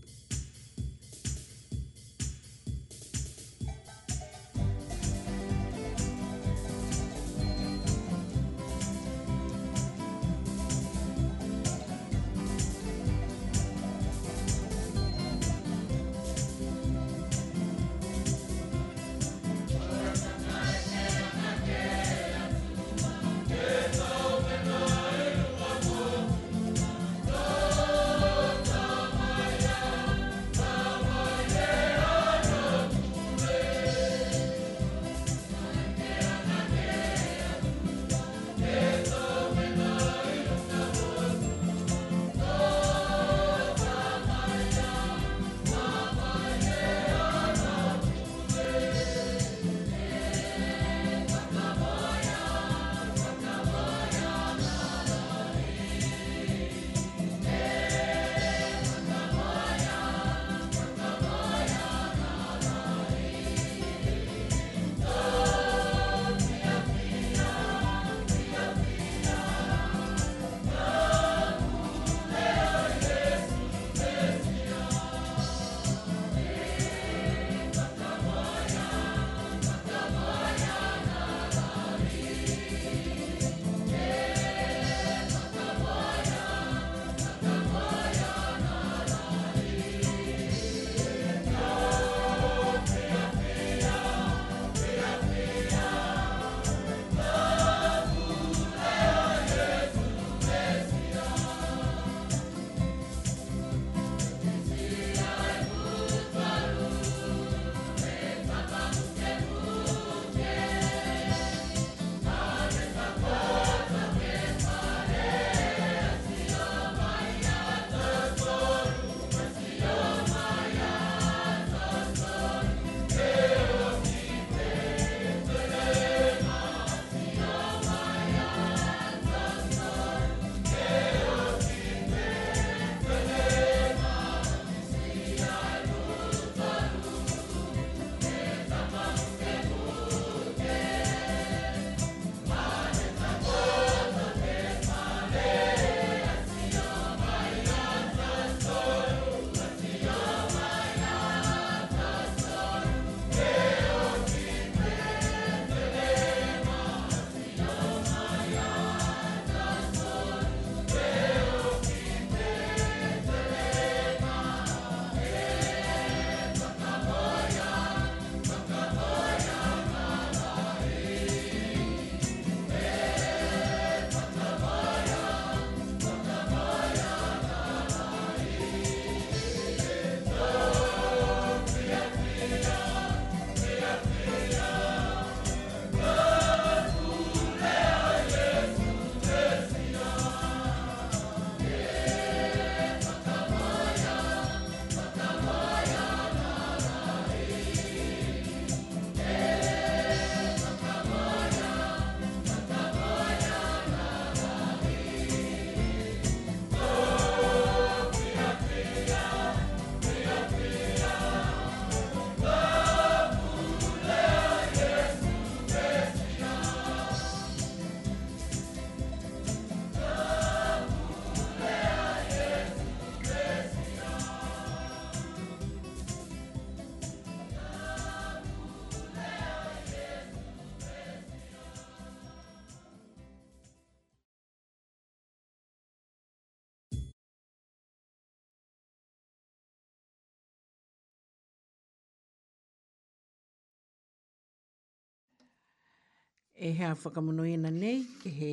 e 246.65 246.69
hea 246.77 246.93
whakamunoina 247.01 247.69
nei, 247.81 247.99
ke 248.21 248.29
he... 248.39 248.51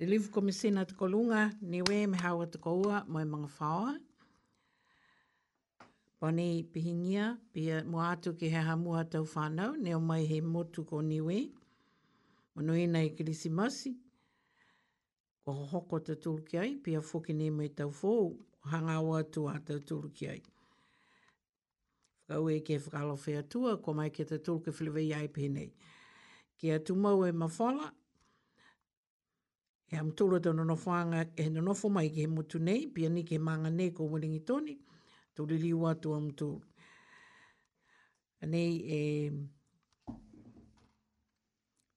Le 0.00 0.06
livu 0.08 0.30
komisina 0.32 0.84
te 0.88 0.94
kolunga, 0.96 1.40
ni 1.70 1.82
we 1.86 1.96
me 2.08 2.16
hawa 2.24 2.44
te 2.50 2.56
koua, 2.66 2.96
moe 3.12 3.24
mga 3.32 3.48
whaoa. 3.56 3.94
Pane 6.20 6.46
pihingia, 6.72 7.26
pia 7.52 7.76
moatu 7.92 8.32
ki 8.40 8.46
hea 8.54 8.62
hamua 8.70 9.02
tau 9.12 9.26
whanau, 9.34 9.72
ne 9.82 9.90
o 9.94 10.00
mai 10.08 10.22
he 10.30 10.38
motu 10.54 10.80
ko 10.88 10.96
ni 11.08 11.18
we. 11.26 11.38
Manoina 12.54 13.00
e 13.06 13.10
kilisi 13.16 13.50
masi, 13.58 13.90
ko 15.44 15.50
hoko 15.74 15.96
te 16.08 16.14
tulu 16.22 16.40
ki 16.48 16.54
ai, 16.62 16.70
pia 16.84 17.04
fuki 17.10 17.36
ni 17.36 17.50
mei 17.58 17.68
tau 17.78 17.90
fōu, 18.00 18.26
hanga 18.72 18.96
o 19.04 19.12
atu 19.20 19.46
a 19.52 19.56
tau 19.68 19.78
tulu 19.88 20.08
ka 22.30 22.38
e 22.48 22.60
ke 22.62 22.78
whakalo 22.78 23.16
whea 23.26 23.42
tua, 23.42 23.76
ko 23.82 23.92
mai 23.94 24.10
ke 24.14 24.24
te 24.24 24.38
tūru 24.38 24.62
ke 24.62 24.70
whiliwe 24.70 25.02
iai 25.10 25.26
pēnei. 25.34 25.72
Ke 26.54 26.76
atu 26.78 26.94
mau 26.94 27.24
e 27.26 27.32
ma 27.32 27.46
mawhala, 27.48 27.88
e 29.90 29.96
am 29.98 30.12
tūru 30.14 30.38
te 30.42 30.52
nono 30.54 30.76
whanga, 30.76 31.24
e 31.36 31.48
nono 31.50 31.74
whumai 31.74 32.06
ke 32.14 32.22
he 32.22 32.26
mutu 32.30 32.60
nei, 32.62 32.86
pia 32.86 33.10
ni 33.10 33.24
ke 33.26 33.38
manga 33.38 33.70
nei 33.70 33.90
ko 33.90 34.06
wiringi 34.12 34.44
tōni, 34.46 34.76
tūri 35.36 35.58
liu 35.58 35.82
atu 35.90 36.14
am 36.14 36.30
tūru. 36.38 36.62
Nei 38.46 38.76
e... 38.78 39.00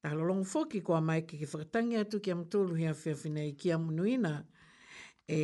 Tāhala 0.04 0.24
long 0.28 0.42
whoki 0.44 0.82
kua 0.84 0.98
mai 1.00 1.22
ke 1.24 1.38
ke 1.40 1.46
whakatangi 1.48 1.96
atu 2.00 2.18
ke 2.20 2.34
am 2.34 2.42
tūru 2.52 2.74
hea 2.78 2.90
whia 2.92 3.14
whinei 3.22 3.54
ki 3.56 3.70
am 3.72 3.86
nuina 3.96 4.34
e... 5.32 5.38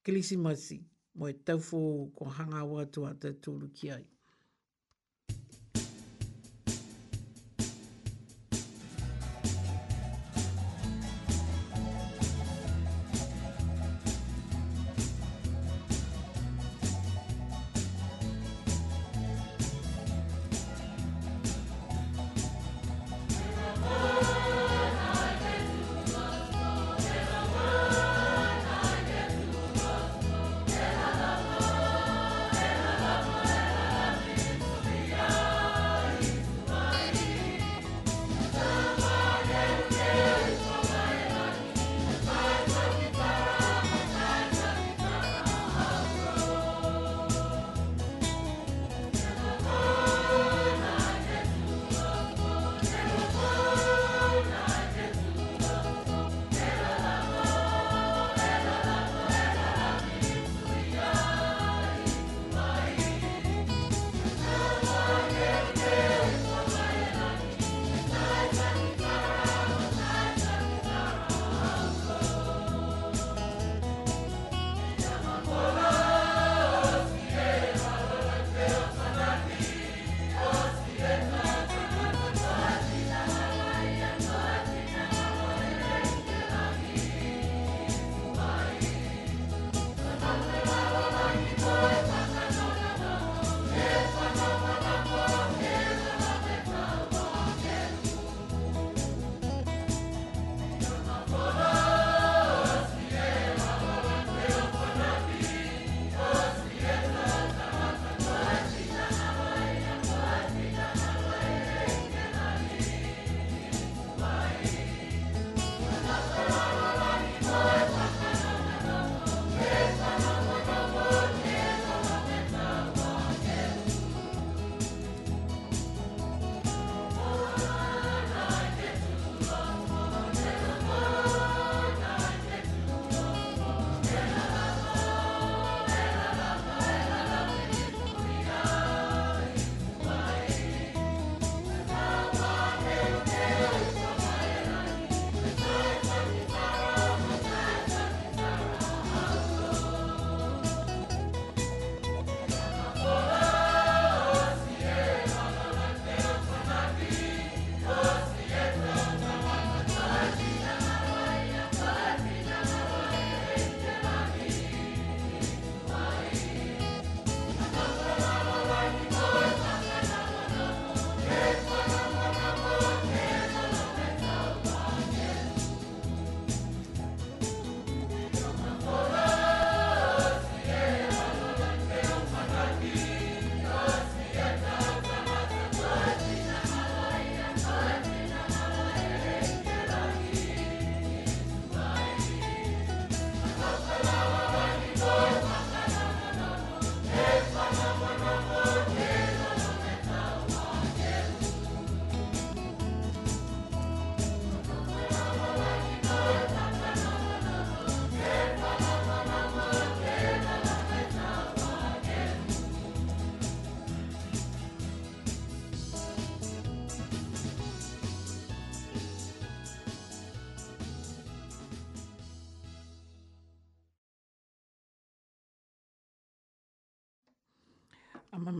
Kilisimasi 0.06 0.80
mo 1.18 1.26
e 1.32 1.34
tau 1.46 1.58
fō 1.68 1.80
ko 2.18 2.22
hanga 2.36 2.60
wā 2.70 2.82
tu 2.92 3.04
a 3.08 3.12
ai. 3.96 4.02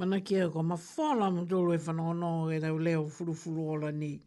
mana 0.03 0.20
ki 0.20 0.37
a 0.41 0.51
koma 0.51 0.74
whala 0.77 1.31
mo 1.31 1.45
tolu 1.47 1.70
e 1.79 1.79
whanono 1.79 2.29
e 2.51 2.59
tau 2.62 2.77
leo 2.85 3.05
furu 3.07 3.35
furu 3.41 3.62
ola 3.73 3.91
ni. 3.93 4.19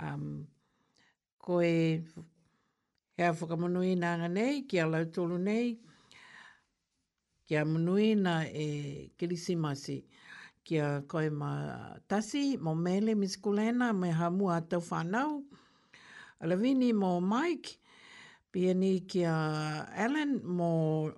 Um, 0.00 0.46
ko 1.42 1.60
e 1.60 1.98
he 3.16 3.22
a 3.24 3.32
whakamanui 3.32 3.96
nanga 3.98 4.28
nei, 4.28 4.62
ki 4.70 4.78
a 4.78 4.86
lau 4.86 5.04
tolu 5.10 5.36
nei, 5.38 5.72
ki 7.44 7.56
a 7.56 7.64
manui 7.64 8.14
na 8.14 8.44
e 8.46 9.10
kilisimasi, 9.18 9.98
ki 10.62 10.78
a 10.78 11.02
koe 11.10 11.26
ma 11.30 11.50
tasi, 12.08 12.56
mo 12.56 12.72
mele 12.76 13.16
miskulena, 13.16 13.90
me 13.92 14.12
ha 14.12 14.30
mua 14.30 14.60
tau 14.60 14.78
whanau, 14.90 15.42
a 16.40 16.46
lavini 16.46 16.92
mo 16.94 17.18
Mike, 17.20 17.76
pia 18.52 18.74
ni 18.74 19.00
ki 19.00 19.24
a 19.24 19.88
Alan, 20.06 20.38
mo 20.44 21.10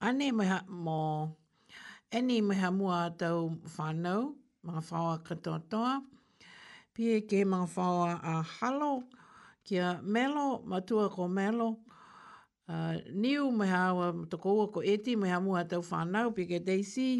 ane, 0.00 0.30
mo 0.68 1.39
E 2.12 2.20
ni 2.22 2.40
mea 2.42 2.70
mua 2.70 3.10
tau 3.18 3.56
whanau, 3.76 4.34
mga 4.62 4.80
whaua 4.90 5.18
katoa 5.26 6.02
Pie 6.92 7.20
ke 7.20 7.44
mga 7.44 7.66
whaua 7.76 8.18
a 8.22 8.42
halo, 8.42 9.02
kia 9.64 10.00
melo, 10.02 10.58
matua 10.66 11.06
ko 11.14 11.28
melo. 11.28 11.68
Uh, 12.68 12.96
niu 13.14 13.50
mea 13.50 13.82
awa 13.90 14.06
tokoua 14.30 14.66
ko 14.74 14.80
eti 14.82 15.14
mea 15.16 15.38
mua 15.40 15.62
tau 15.70 15.82
whanau, 15.90 16.34
pie 16.34 16.46
ke 16.50 16.58
Daisy. 16.58 17.10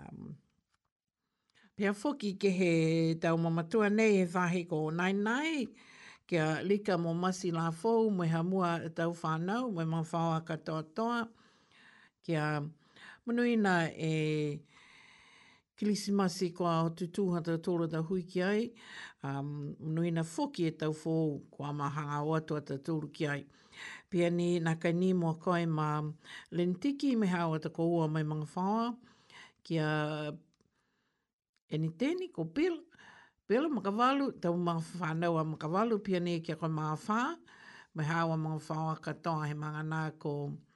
Um, 0.00 0.32
pia 1.76 1.92
fuki 1.92 2.30
ke 2.40 2.48
he 2.60 2.72
tau 3.20 3.36
mamatua 3.36 3.90
nei 3.92 4.16
he 4.16 4.24
whahi 4.34 4.62
ko 4.70 4.78
nai 4.90 5.12
nai. 5.12 5.66
Kia 6.26 6.62
lika 6.68 6.96
mo 6.96 7.12
masi 7.22 7.50
la 7.58 7.68
fau, 7.80 8.08
mea 8.18 8.40
mua 8.48 8.70
tau 8.96 9.12
whanau, 9.22 9.68
mea 9.76 9.84
mga 9.84 10.08
whaua 10.12 10.40
katoa 10.48 10.82
toa. 10.96 11.20
Kia... 12.24 12.58
Um, 12.64 12.72
Manuina 13.26 13.90
e 13.92 14.60
kilisimasi 15.76 16.50
kwa 16.52 16.82
o 16.84 16.88
tu 16.92 17.06
tūhata 17.08 17.54
tōra 17.56 17.86
da 17.88 18.02
hui 18.04 18.22
ki 18.28 18.42
ai. 18.44 18.66
Um, 19.24 19.74
manuina 19.80 20.20
foki 20.28 20.66
e 20.68 20.72
tau 20.80 20.92
fōu 20.92 21.38
kwa 21.50 21.70
mahanga 21.72 22.18
o 22.20 22.34
atua 22.36 22.60
ta 22.60 22.76
tōru 22.76 23.08
ki 23.16 23.26
ai. 23.32 23.44
Pia 24.10 24.28
ni 24.30 24.60
nā 24.60 24.74
kai 24.80 24.92
ni 24.92 25.12
mua 25.16 25.32
koe 25.40 25.64
ma 25.66 25.88
lentiki 26.52 27.14
me 27.16 27.26
hawa 27.32 27.58
ta 27.60 27.70
koua 27.72 28.08
mai 28.12 28.22
mga 28.24 28.46
whawa. 28.54 28.92
Kia 29.62 29.88
eniteni 31.72 32.28
ko 32.30 32.44
pila. 32.44 32.78
Pela 33.48 33.68
makawalu, 33.68 34.30
tau 34.40 34.56
mga 34.56 35.00
whanau 35.00 35.36
a 35.36 35.42
makawalu 35.44 35.98
pia 36.04 36.20
ne 36.20 36.40
kia 36.40 36.56
koe 36.60 36.68
mga 36.68 36.94
whā. 37.06 37.18
Me 37.96 38.04
hawa 38.04 38.36
mga 38.36 38.60
whā 38.68 39.00
katoa 39.00 39.48
he 39.48 39.54
mga 39.56 39.82
nā 39.88 40.02
ko... 40.18 40.36
Kia 40.52 40.73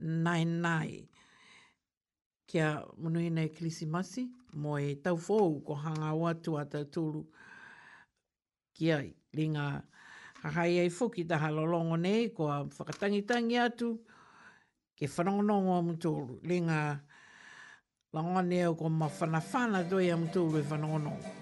nai 0.00 0.44
nai. 0.44 1.08
Kia 2.46 2.82
munui 2.96 3.30
nei 3.30 3.48
kilisi 3.48 3.86
masi, 3.86 4.26
mo 4.52 4.76
e 4.78 4.94
tau 5.02 5.16
fōu 5.20 5.62
ko 5.64 5.74
hanga 5.76 6.14
o 6.14 6.24
atu 6.30 6.56
a 6.56 6.64
tau 6.64 6.84
tūru. 6.86 7.24
Kia 8.74 9.02
i, 9.04 9.10
ringa 9.36 9.64
hahai 10.42 10.78
ei 10.78 10.90
fuki 10.90 11.26
ta 11.28 11.36
halolongo 11.42 11.96
nei, 11.96 12.30
ko 12.30 12.48
a 12.48 12.62
whakatangitangi 12.64 13.58
atu, 13.60 13.94
ke 14.96 15.06
whanongonongo 15.12 15.78
am 15.78 15.90
tūru. 15.98 16.38
Ringa 16.48 16.78
langa 18.14 18.42
neo 18.46 18.74
ko 18.74 18.88
ma 18.88 19.08
whanawhana 19.18 19.82
doi 19.88 20.08
am 20.14 20.26
tūru 20.28 20.58
e 20.62 20.64
whanongonongo. 20.64 21.37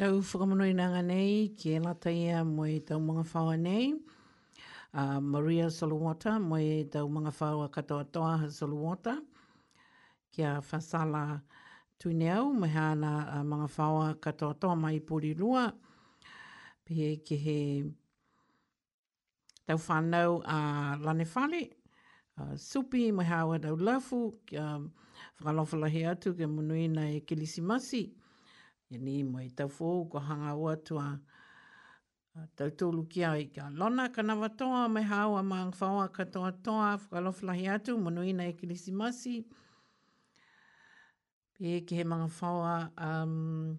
Tau 0.00 0.18
whakamanoi 0.20 0.72
nga 0.76 1.00
nei, 1.02 1.36
ki 1.56 1.70
e 1.74 1.76
lata 1.80 2.10
mo 2.44 2.66
i 2.68 2.80
tau 2.84 3.00
mga 3.00 3.22
whawa 3.30 3.54
nei. 3.56 3.94
Uh, 4.92 5.20
Maria 5.20 5.70
Saluwata, 5.76 6.36
mo 6.38 6.56
i 6.58 6.84
tau 6.84 7.08
mga 7.08 7.32
whawa 7.38 7.70
katoa 7.72 8.04
toa 8.12 8.36
ha 8.40 8.46
Saluwata. 8.48 9.14
Ki 10.30 10.42
a 10.42 10.60
whasala 10.60 11.40
tuneau, 11.98 12.52
mo 12.52 12.66
hea 12.66 12.94
na 12.94 13.40
uh, 13.40 13.42
mga 13.42 13.68
whawa 13.78 14.14
katoa 14.20 14.52
toa 14.60 14.76
mai 14.76 15.00
pori 15.00 15.32
rua. 15.40 15.72
Pihe 16.84 17.16
ki 17.24 17.36
he 17.46 17.56
tau 19.66 19.78
whanau 19.86 20.42
a 20.44 20.58
uh, 20.60 21.00
Lane 21.06 21.24
Whale, 21.24 21.70
uh, 22.38 22.52
Supi, 22.54 23.08
mo 23.16 23.22
hea 23.24 23.46
wa 23.46 23.56
tau 23.56 23.76
lafu, 23.80 24.34
ki 24.46 24.56
a 24.60 24.76
uh, 24.76 24.82
whakalofalahi 25.40 26.04
atu 26.12 26.36
ke 26.36 26.44
munui 26.44 26.84
nei 26.86 27.22
Kilisimasi. 27.24 27.24
Kilisimasi. 27.24 28.04
Ia 28.90 28.98
ni 28.98 29.22
mo 29.24 29.40
i 29.42 29.48
tau 29.50 29.68
fōu 29.70 30.04
ko 30.10 30.18
hanga 30.22 30.54
o 30.54 30.68
atua. 30.70 31.06
Tau 32.58 32.70
tōlu 32.80 33.06
ki 33.10 33.24
ai 33.26 33.44
ka 33.54 33.68
lona 33.78 34.04
ka 34.14 34.22
nawa 34.22 34.48
toa 34.58 34.88
me 34.88 35.00
hawa 35.02 35.42
maang 35.42 35.72
whaua 35.80 36.08
ka 36.12 36.24
toa 36.24 36.52
toa 36.64 36.98
whakalofilahi 36.98 37.66
atu 37.74 37.96
mo 38.02 38.10
nuina 38.10 38.44
e 38.46 38.52
kilisi 38.58 38.92
masi. 38.92 39.34
Pe 41.54 41.80
ke 41.86 41.96
he 41.98 42.04
maang 42.04 42.28
whaua 42.38 42.74
um, 43.08 43.78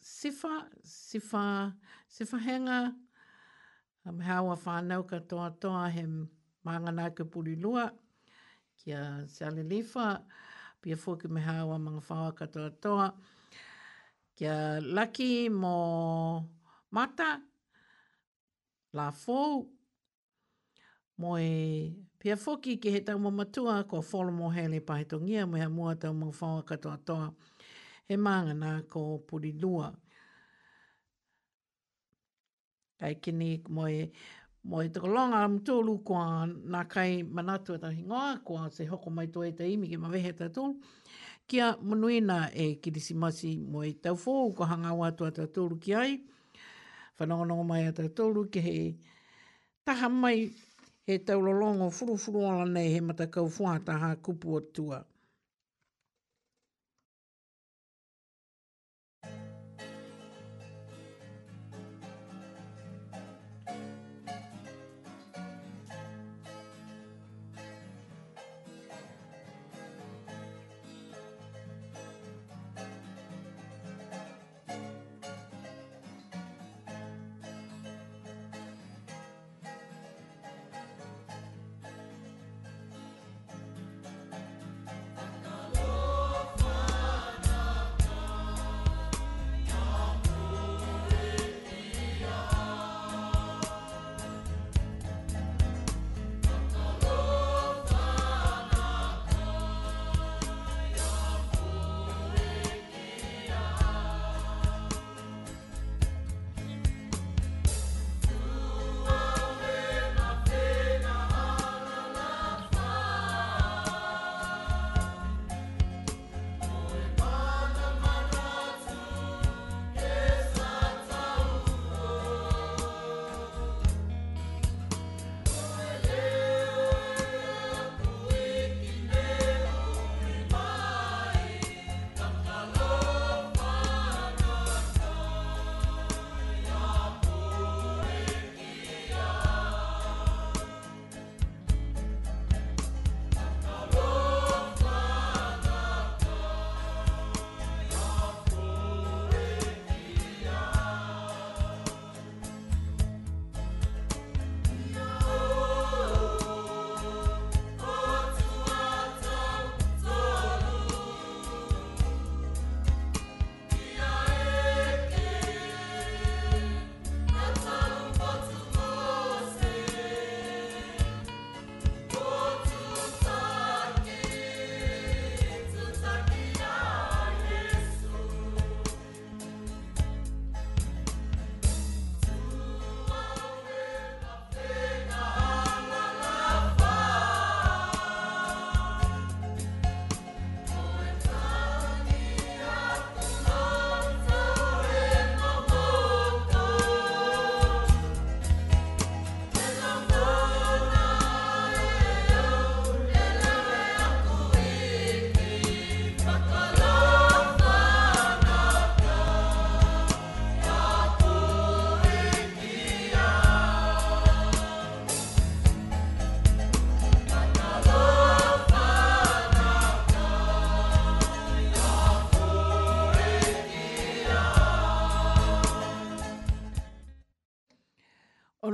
sifa, 0.00 0.64
sifa, 0.84 1.44
sifa 2.08 2.38
henga. 2.40 2.78
Me 4.16 4.24
hawa 4.24 4.56
whanau 4.64 5.02
ka 5.08 5.18
toa 5.28 5.50
toa 5.60 5.90
he 5.90 6.06
maanganai 6.64 7.14
ka 7.14 7.24
puri 7.24 7.56
lua. 7.56 7.92
Kia 8.78 9.26
Sally 9.26 9.26
Lifa. 9.26 9.28
Kia 9.28 9.36
Sally 9.36 9.62
Lifa 9.76 10.10
pia 10.80 10.96
fuki 10.96 11.28
me 11.28 11.40
hawa 11.40 11.78
mga 11.78 12.00
whawa 12.08 12.32
katoa 12.32 12.70
toa. 12.70 13.12
Kia 14.34 14.80
laki 14.80 15.50
mo 15.50 16.44
mata, 16.90 17.40
la 18.92 19.10
fou, 19.10 19.66
mo 21.18 21.36
e 21.38 21.92
pia 22.18 22.36
fuki 22.36 22.76
ki 22.82 22.90
he 22.94 23.00
tau 23.00 23.18
mamatua, 23.18 23.82
ko 23.88 24.00
whalo 24.02 24.32
mo 24.32 24.50
hele 24.50 24.80
pahetongia, 24.80 25.48
mo 25.50 25.56
hea 25.56 25.68
mua 25.68 25.94
tau 25.96 26.12
mga 26.14 26.34
whawa 26.40 26.62
katoa 26.62 26.98
toa, 27.04 27.32
he 28.08 28.16
maanga 28.16 28.54
nā 28.62 28.82
ko 28.88 29.18
puri 29.18 29.52
lua. 29.52 29.92
Kai 32.98 33.14
kini 33.22 33.62
mo 33.70 33.86
e, 33.88 34.10
Mo 34.68 34.82
e 34.84 34.88
tuku 34.92 35.08
longa 35.16 35.38
am 35.48 35.54
tūlu 35.64 35.92
kua 36.04 36.22
nā 36.72 36.80
kai 36.94 37.22
manatu 37.36 37.76
e 37.78 37.80
tahi 37.84 38.02
ngā, 38.10 38.24
kua 38.48 38.64
se 38.78 38.84
hoko 38.90 39.08
mai 39.18 39.24
tō 39.36 39.44
e 39.48 39.52
te 39.60 39.68
imi 39.74 39.88
ki 39.92 39.96
mawehe 40.02 40.32
tā 40.40 40.48
tūlu. 40.56 40.74
Kia 41.48 41.68
munuina 41.92 42.36
e 42.64 42.66
kirisi 42.86 43.16
masi 43.22 43.52
mo 43.76 43.86
e 43.90 43.94
tau 44.08 44.18
fō, 44.24 44.34
kua 44.58 44.68
hanga 44.74 44.92
wā 44.98 45.08
tō 45.22 45.30
tā 45.38 45.46
tūlu 45.56 45.78
ki 45.86 45.94
ai. 46.02 46.12
Whanongonongo 47.16 47.64
mai 47.70 47.80
a 47.88 47.94
tā 48.00 48.10
tūlu 48.20 48.44
ke 48.58 48.64
he 48.68 48.76
taha 49.88 50.12
mai 50.18 50.36
he 51.08 51.18
tau 51.30 51.40
lolongo 51.48 51.88
furu 52.00 52.18
furu 52.26 52.44
ala 52.50 52.68
nei 52.76 52.92
he 52.98 53.00
matakau 53.08 53.48
fuata 53.54 53.96
ha 54.04 54.12
tua. 54.74 55.00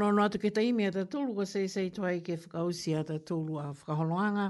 whanono 0.04 0.24
atu 0.24 0.38
ke 0.38 0.50
taimi 0.54 0.86
a 0.88 0.92
tatulu 0.92 1.34
ka 1.36 1.44
seisei 1.48 1.90
toa 1.94 2.12
i 2.18 2.20
ke 2.20 2.34
whakausi 2.44 2.92
a 2.98 3.02
tatulu 3.04 3.56
a 3.60 3.68
whakaholoanga. 3.72 4.46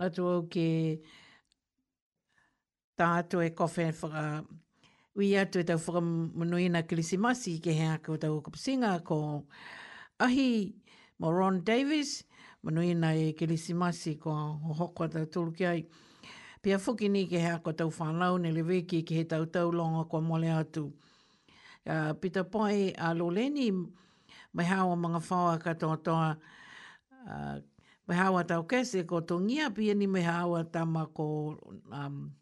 Nā 0.00 0.08
tu 0.14 0.26
au 0.28 0.42
ke 0.52 0.66
tātu 2.98 3.40
e 3.44 3.50
kofi 3.56 3.86
whaka 4.00 4.22
ui 5.18 5.30
atu 5.40 5.60
e 5.60 5.64
tau 5.68 5.78
whakamunuina 5.80 6.82
kilisimasi 6.88 7.58
ke 7.64 7.72
hea 7.78 7.98
kau 8.04 8.16
tau 8.20 8.40
kapasinga 8.44 9.02
ko 9.04 9.44
ahi 10.20 10.74
moron 11.18 11.38
Ron 11.38 11.64
Davis 11.64 12.22
manuina 12.64 13.14
e 13.16 13.32
kilisimasi 13.32 14.18
ko 14.20 14.30
a 14.36 14.46
hohoko 14.68 15.08
tatulu 15.08 15.52
ke 15.58 15.66
ai. 15.68 15.86
Pia 16.62 16.78
whuki 16.78 17.08
ni 17.10 17.26
ke 17.26 17.40
hea 17.40 17.58
kau 17.64 17.72
tau 17.72 17.90
whanau 17.90 18.38
ne 18.40 18.52
leweki 18.52 19.04
ke 19.08 19.16
he 19.20 19.24
tau 19.24 19.44
tau 19.46 19.70
longa 19.70 20.04
kua 20.08 20.20
mole 20.20 20.48
atu. 20.50 20.92
Uh, 21.84 22.12
Peter 22.14 22.44
Poi 22.44 22.92
a 22.96 23.12
Loleni 23.12 23.72
mai 24.52 24.64
hawa 24.66 24.96
mga 24.96 25.20
whawa 25.30 25.58
katoa 25.58 25.96
toa. 25.96 26.36
Uh, 27.24 27.28
ah, 27.32 27.58
mai 28.06 28.16
hawa 28.16 28.44
tau 28.44 28.66
kese 28.66 29.04
ko 29.06 29.20
tongia 29.20 29.70
pia 29.74 29.94
ni 29.94 30.06
mai 30.06 30.22
hawa 30.22 30.64
tama 30.64 31.06
ko 31.14 31.56
um, 31.92 32.32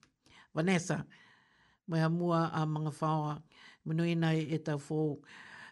Vanessa. 0.54 1.06
Mai 1.86 2.00
hamua 2.00 2.50
a 2.52 2.66
mga 2.66 2.90
whawa 3.00 3.42
manuina 3.86 4.34
e 4.34 4.58
tau 4.58 4.78
fō. 4.78 5.18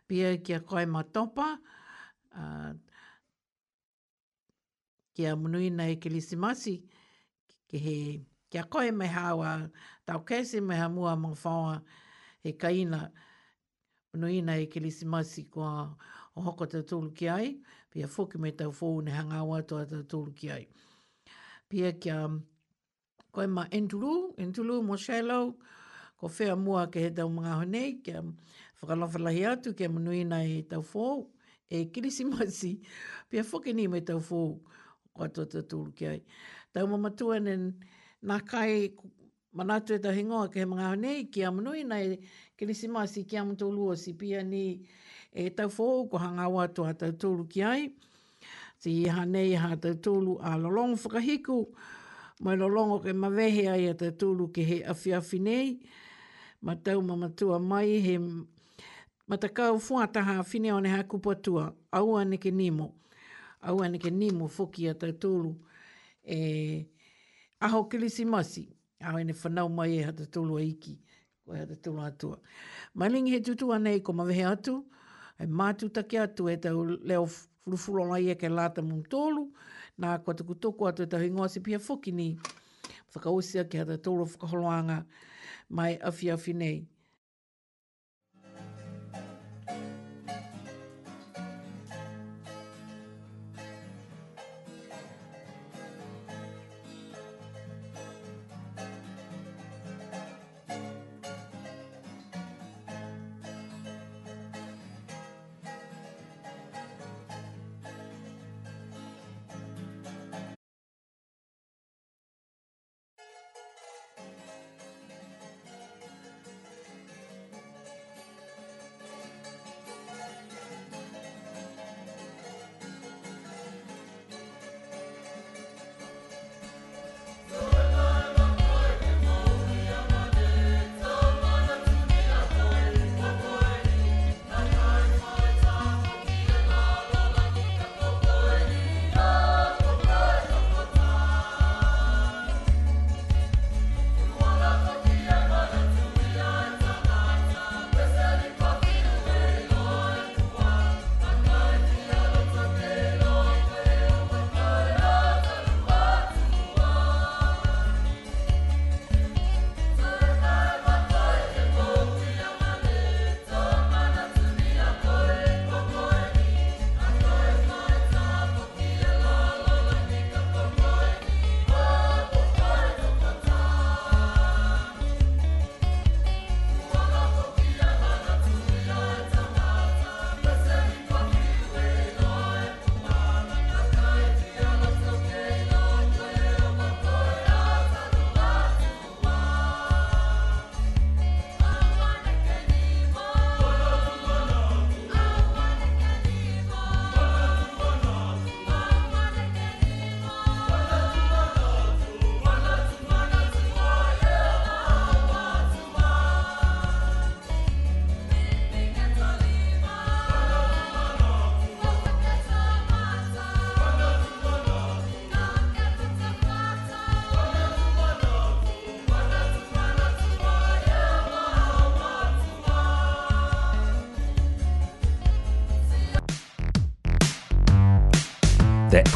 Pia 0.07 0.37
kia 0.39 0.61
koe 0.61 0.87
ma 0.87 1.03
topa. 1.03 1.59
Uh, 2.31 2.39
ah, 2.39 2.73
kia 5.15 5.37
manuina 5.37 5.91
e 5.91 5.97
kilisimasi. 5.97 6.83
Ke 7.69 7.79
he, 7.79 8.21
kia 8.51 8.63
koe 8.65 8.91
mai 8.91 9.09
hawa 9.11 9.71
tau 10.07 10.23
kese 10.25 10.61
mai 10.63 10.79
hamua 10.79 11.17
mga 11.17 11.37
whawa 11.43 11.83
e 12.47 12.53
kaina. 12.53 13.11
Manuina 14.15 14.55
e 14.63 14.67
kilisimasi 14.71 15.51
ko 15.51 15.89
Uh, 15.89 15.89
o 16.39 16.45
hoko 16.47 16.69
te 16.71 16.81
tūlu 16.87 17.11
ki 17.19 17.29
ai, 17.35 17.47
pia 17.91 18.07
fuki 18.11 18.39
me 18.39 18.53
tau 18.55 18.71
fōu 18.75 19.03
ne 19.05 19.11
hangawa 19.15 19.63
toa 19.67 19.87
te 19.91 20.01
tūlu 20.13 20.35
ki 20.39 20.51
ai. 20.55 20.63
Pia 21.69 21.91
kia 21.93 22.19
koe 23.35 23.47
ma 23.51 23.65
Entulu, 23.75 24.13
Entulu 24.45 24.79
mo 24.87 24.97
Shailau, 24.97 25.51
ko 26.19 26.29
whea 26.39 26.55
mua 26.57 26.87
ke 26.87 27.03
he 27.07 27.11
tau 27.19 27.29
mga 27.31 27.57
honei, 27.63 27.91
kia 28.05 28.23
whakalawhalahi 28.81 29.45
atu 29.51 29.75
kia 29.77 29.89
manuina 29.91 30.39
e 30.47 30.63
tau 30.71 30.83
fōu, 30.93 31.27
e 31.71 31.85
kirisimasi, 31.95 32.79
pia 33.29 33.43
fuki 33.45 33.75
ni 33.75 33.89
me 33.89 34.01
tau 34.01 34.19
fōu 34.23 34.55
o 35.17 35.25
atu 35.27 35.45
te 35.47 35.63
tūlu 35.63 35.93
ki 35.97 36.07
ai. 36.15 36.19
Tau 36.75 36.87
mamatua 36.87 37.41
ne 37.41 37.57
nā 38.27 38.39
kai 38.49 38.93
manatu 39.59 39.95
e 39.97 40.03
tau 40.03 40.13
hingoa 40.15 40.49
ke 40.53 40.63
he 40.63 40.67
mga 40.71 40.93
honei, 40.93 41.25
kia 41.33 41.51
manuina 41.51 41.99
e 42.05 42.19
kirisimasi, 42.59 43.25
kia 43.29 43.45
mtu 43.45 43.73
luo 43.75 43.97
si 43.97 44.15
pia 44.15 44.43
ni 44.45 44.67
e 45.33 45.51
tau 45.51 45.69
fōu 45.71 46.09
ko 46.11 46.17
hanga 46.23 46.49
wā 46.51 46.67
tō 46.73 46.87
hatau 46.89 47.13
tōru 47.23 47.47
ki 47.53 47.63
ai. 47.67 47.89
Ti 48.81 48.93
ha 49.11 49.25
nei 49.27 49.55
ha 49.57 49.73
hatau 49.75 49.95
tōru 50.07 50.37
a 50.43 50.57
lolongo 50.59 50.97
whakahiku, 51.03 51.65
mai 52.41 52.57
lolongo 52.57 53.01
ke 53.03 53.13
mawehe 53.13 53.67
ai 53.71 53.89
a 53.91 53.95
tau 53.95 54.11
tōru 54.11 54.51
ke 54.55 54.63
he 54.65 54.79
awhi 54.85 55.13
awhi 55.17 55.41
nei. 55.43 55.73
Ma 56.63 56.75
tau 56.75 57.01
ma 57.03 57.17
mai 57.59 57.99
he 58.01 58.19
matakau 59.29 59.79
fua 59.79 60.07
taha 60.07 60.43
whine 60.45 60.73
o 60.73 60.79
ne 60.81 60.89
ha 60.89 61.03
kupa 61.03 61.35
tua, 61.35 61.73
au 61.93 62.17
ane 62.17 62.37
ke 62.39 62.51
nimo, 62.51 62.95
au 63.63 63.83
ane 63.83 63.99
ke 63.99 64.11
nimo 64.11 64.49
whoki 64.49 64.89
a 64.89 64.95
tau 64.95 65.13
tōru. 65.13 65.55
E, 66.25 66.87
aho 67.61 67.85
kilisi 67.89 68.25
masi, 68.25 68.69
au 69.03 69.19
ene 69.19 69.33
whanau 69.33 69.69
mai 69.69 69.99
e 69.99 70.03
hatau 70.03 70.27
tōru 70.27 70.59
a 70.59 70.63
iki. 70.63 70.99
Ko 71.45 71.55
e 71.55 71.59
hatu 71.59 71.75
tūlo 71.81 72.03
atua. 72.05 72.37
Mailingi 72.95 73.31
he 73.33 73.41
tutua 73.41 73.79
nei 73.79 74.01
ko 74.03 74.13
mawehe 74.13 74.43
atu. 74.45 74.45
Mailingi 74.45 74.45
he 74.45 74.57
tutu 74.61 74.79
anei 74.79 74.83
ko 74.83 74.83
mawehe 74.83 74.85
atu 74.85 74.85
e 75.39 75.47
matu 75.47 75.89
take 75.97 76.17
atu 76.27 76.43
e 76.55 76.57
tau 76.65 76.81
leo 77.09 77.27
furufurona 77.65 78.17
ia 78.21 78.33
e 78.39 78.41
ke 78.41 78.49
lata 78.59 78.81
mung 78.89 79.05
tolu, 79.13 79.45
nā 80.01 80.09
kua 80.23 80.35
tuku 80.39 80.55
toko 80.65 80.83
atu 80.91 81.03
e 81.03 81.07
tau 81.13 81.23
ingoa 81.29 81.49
se 81.49 81.61
pia 81.61 81.79
fukini, 81.87 82.29
whakausia 83.13 83.65
ke 83.71 83.77
hata 83.81 83.97
tolu 84.05 84.25
whakaholoanga 84.25 84.99
mai 85.77 85.93
afi 86.09 86.27
afi 86.35 86.53
nei. 86.63 86.79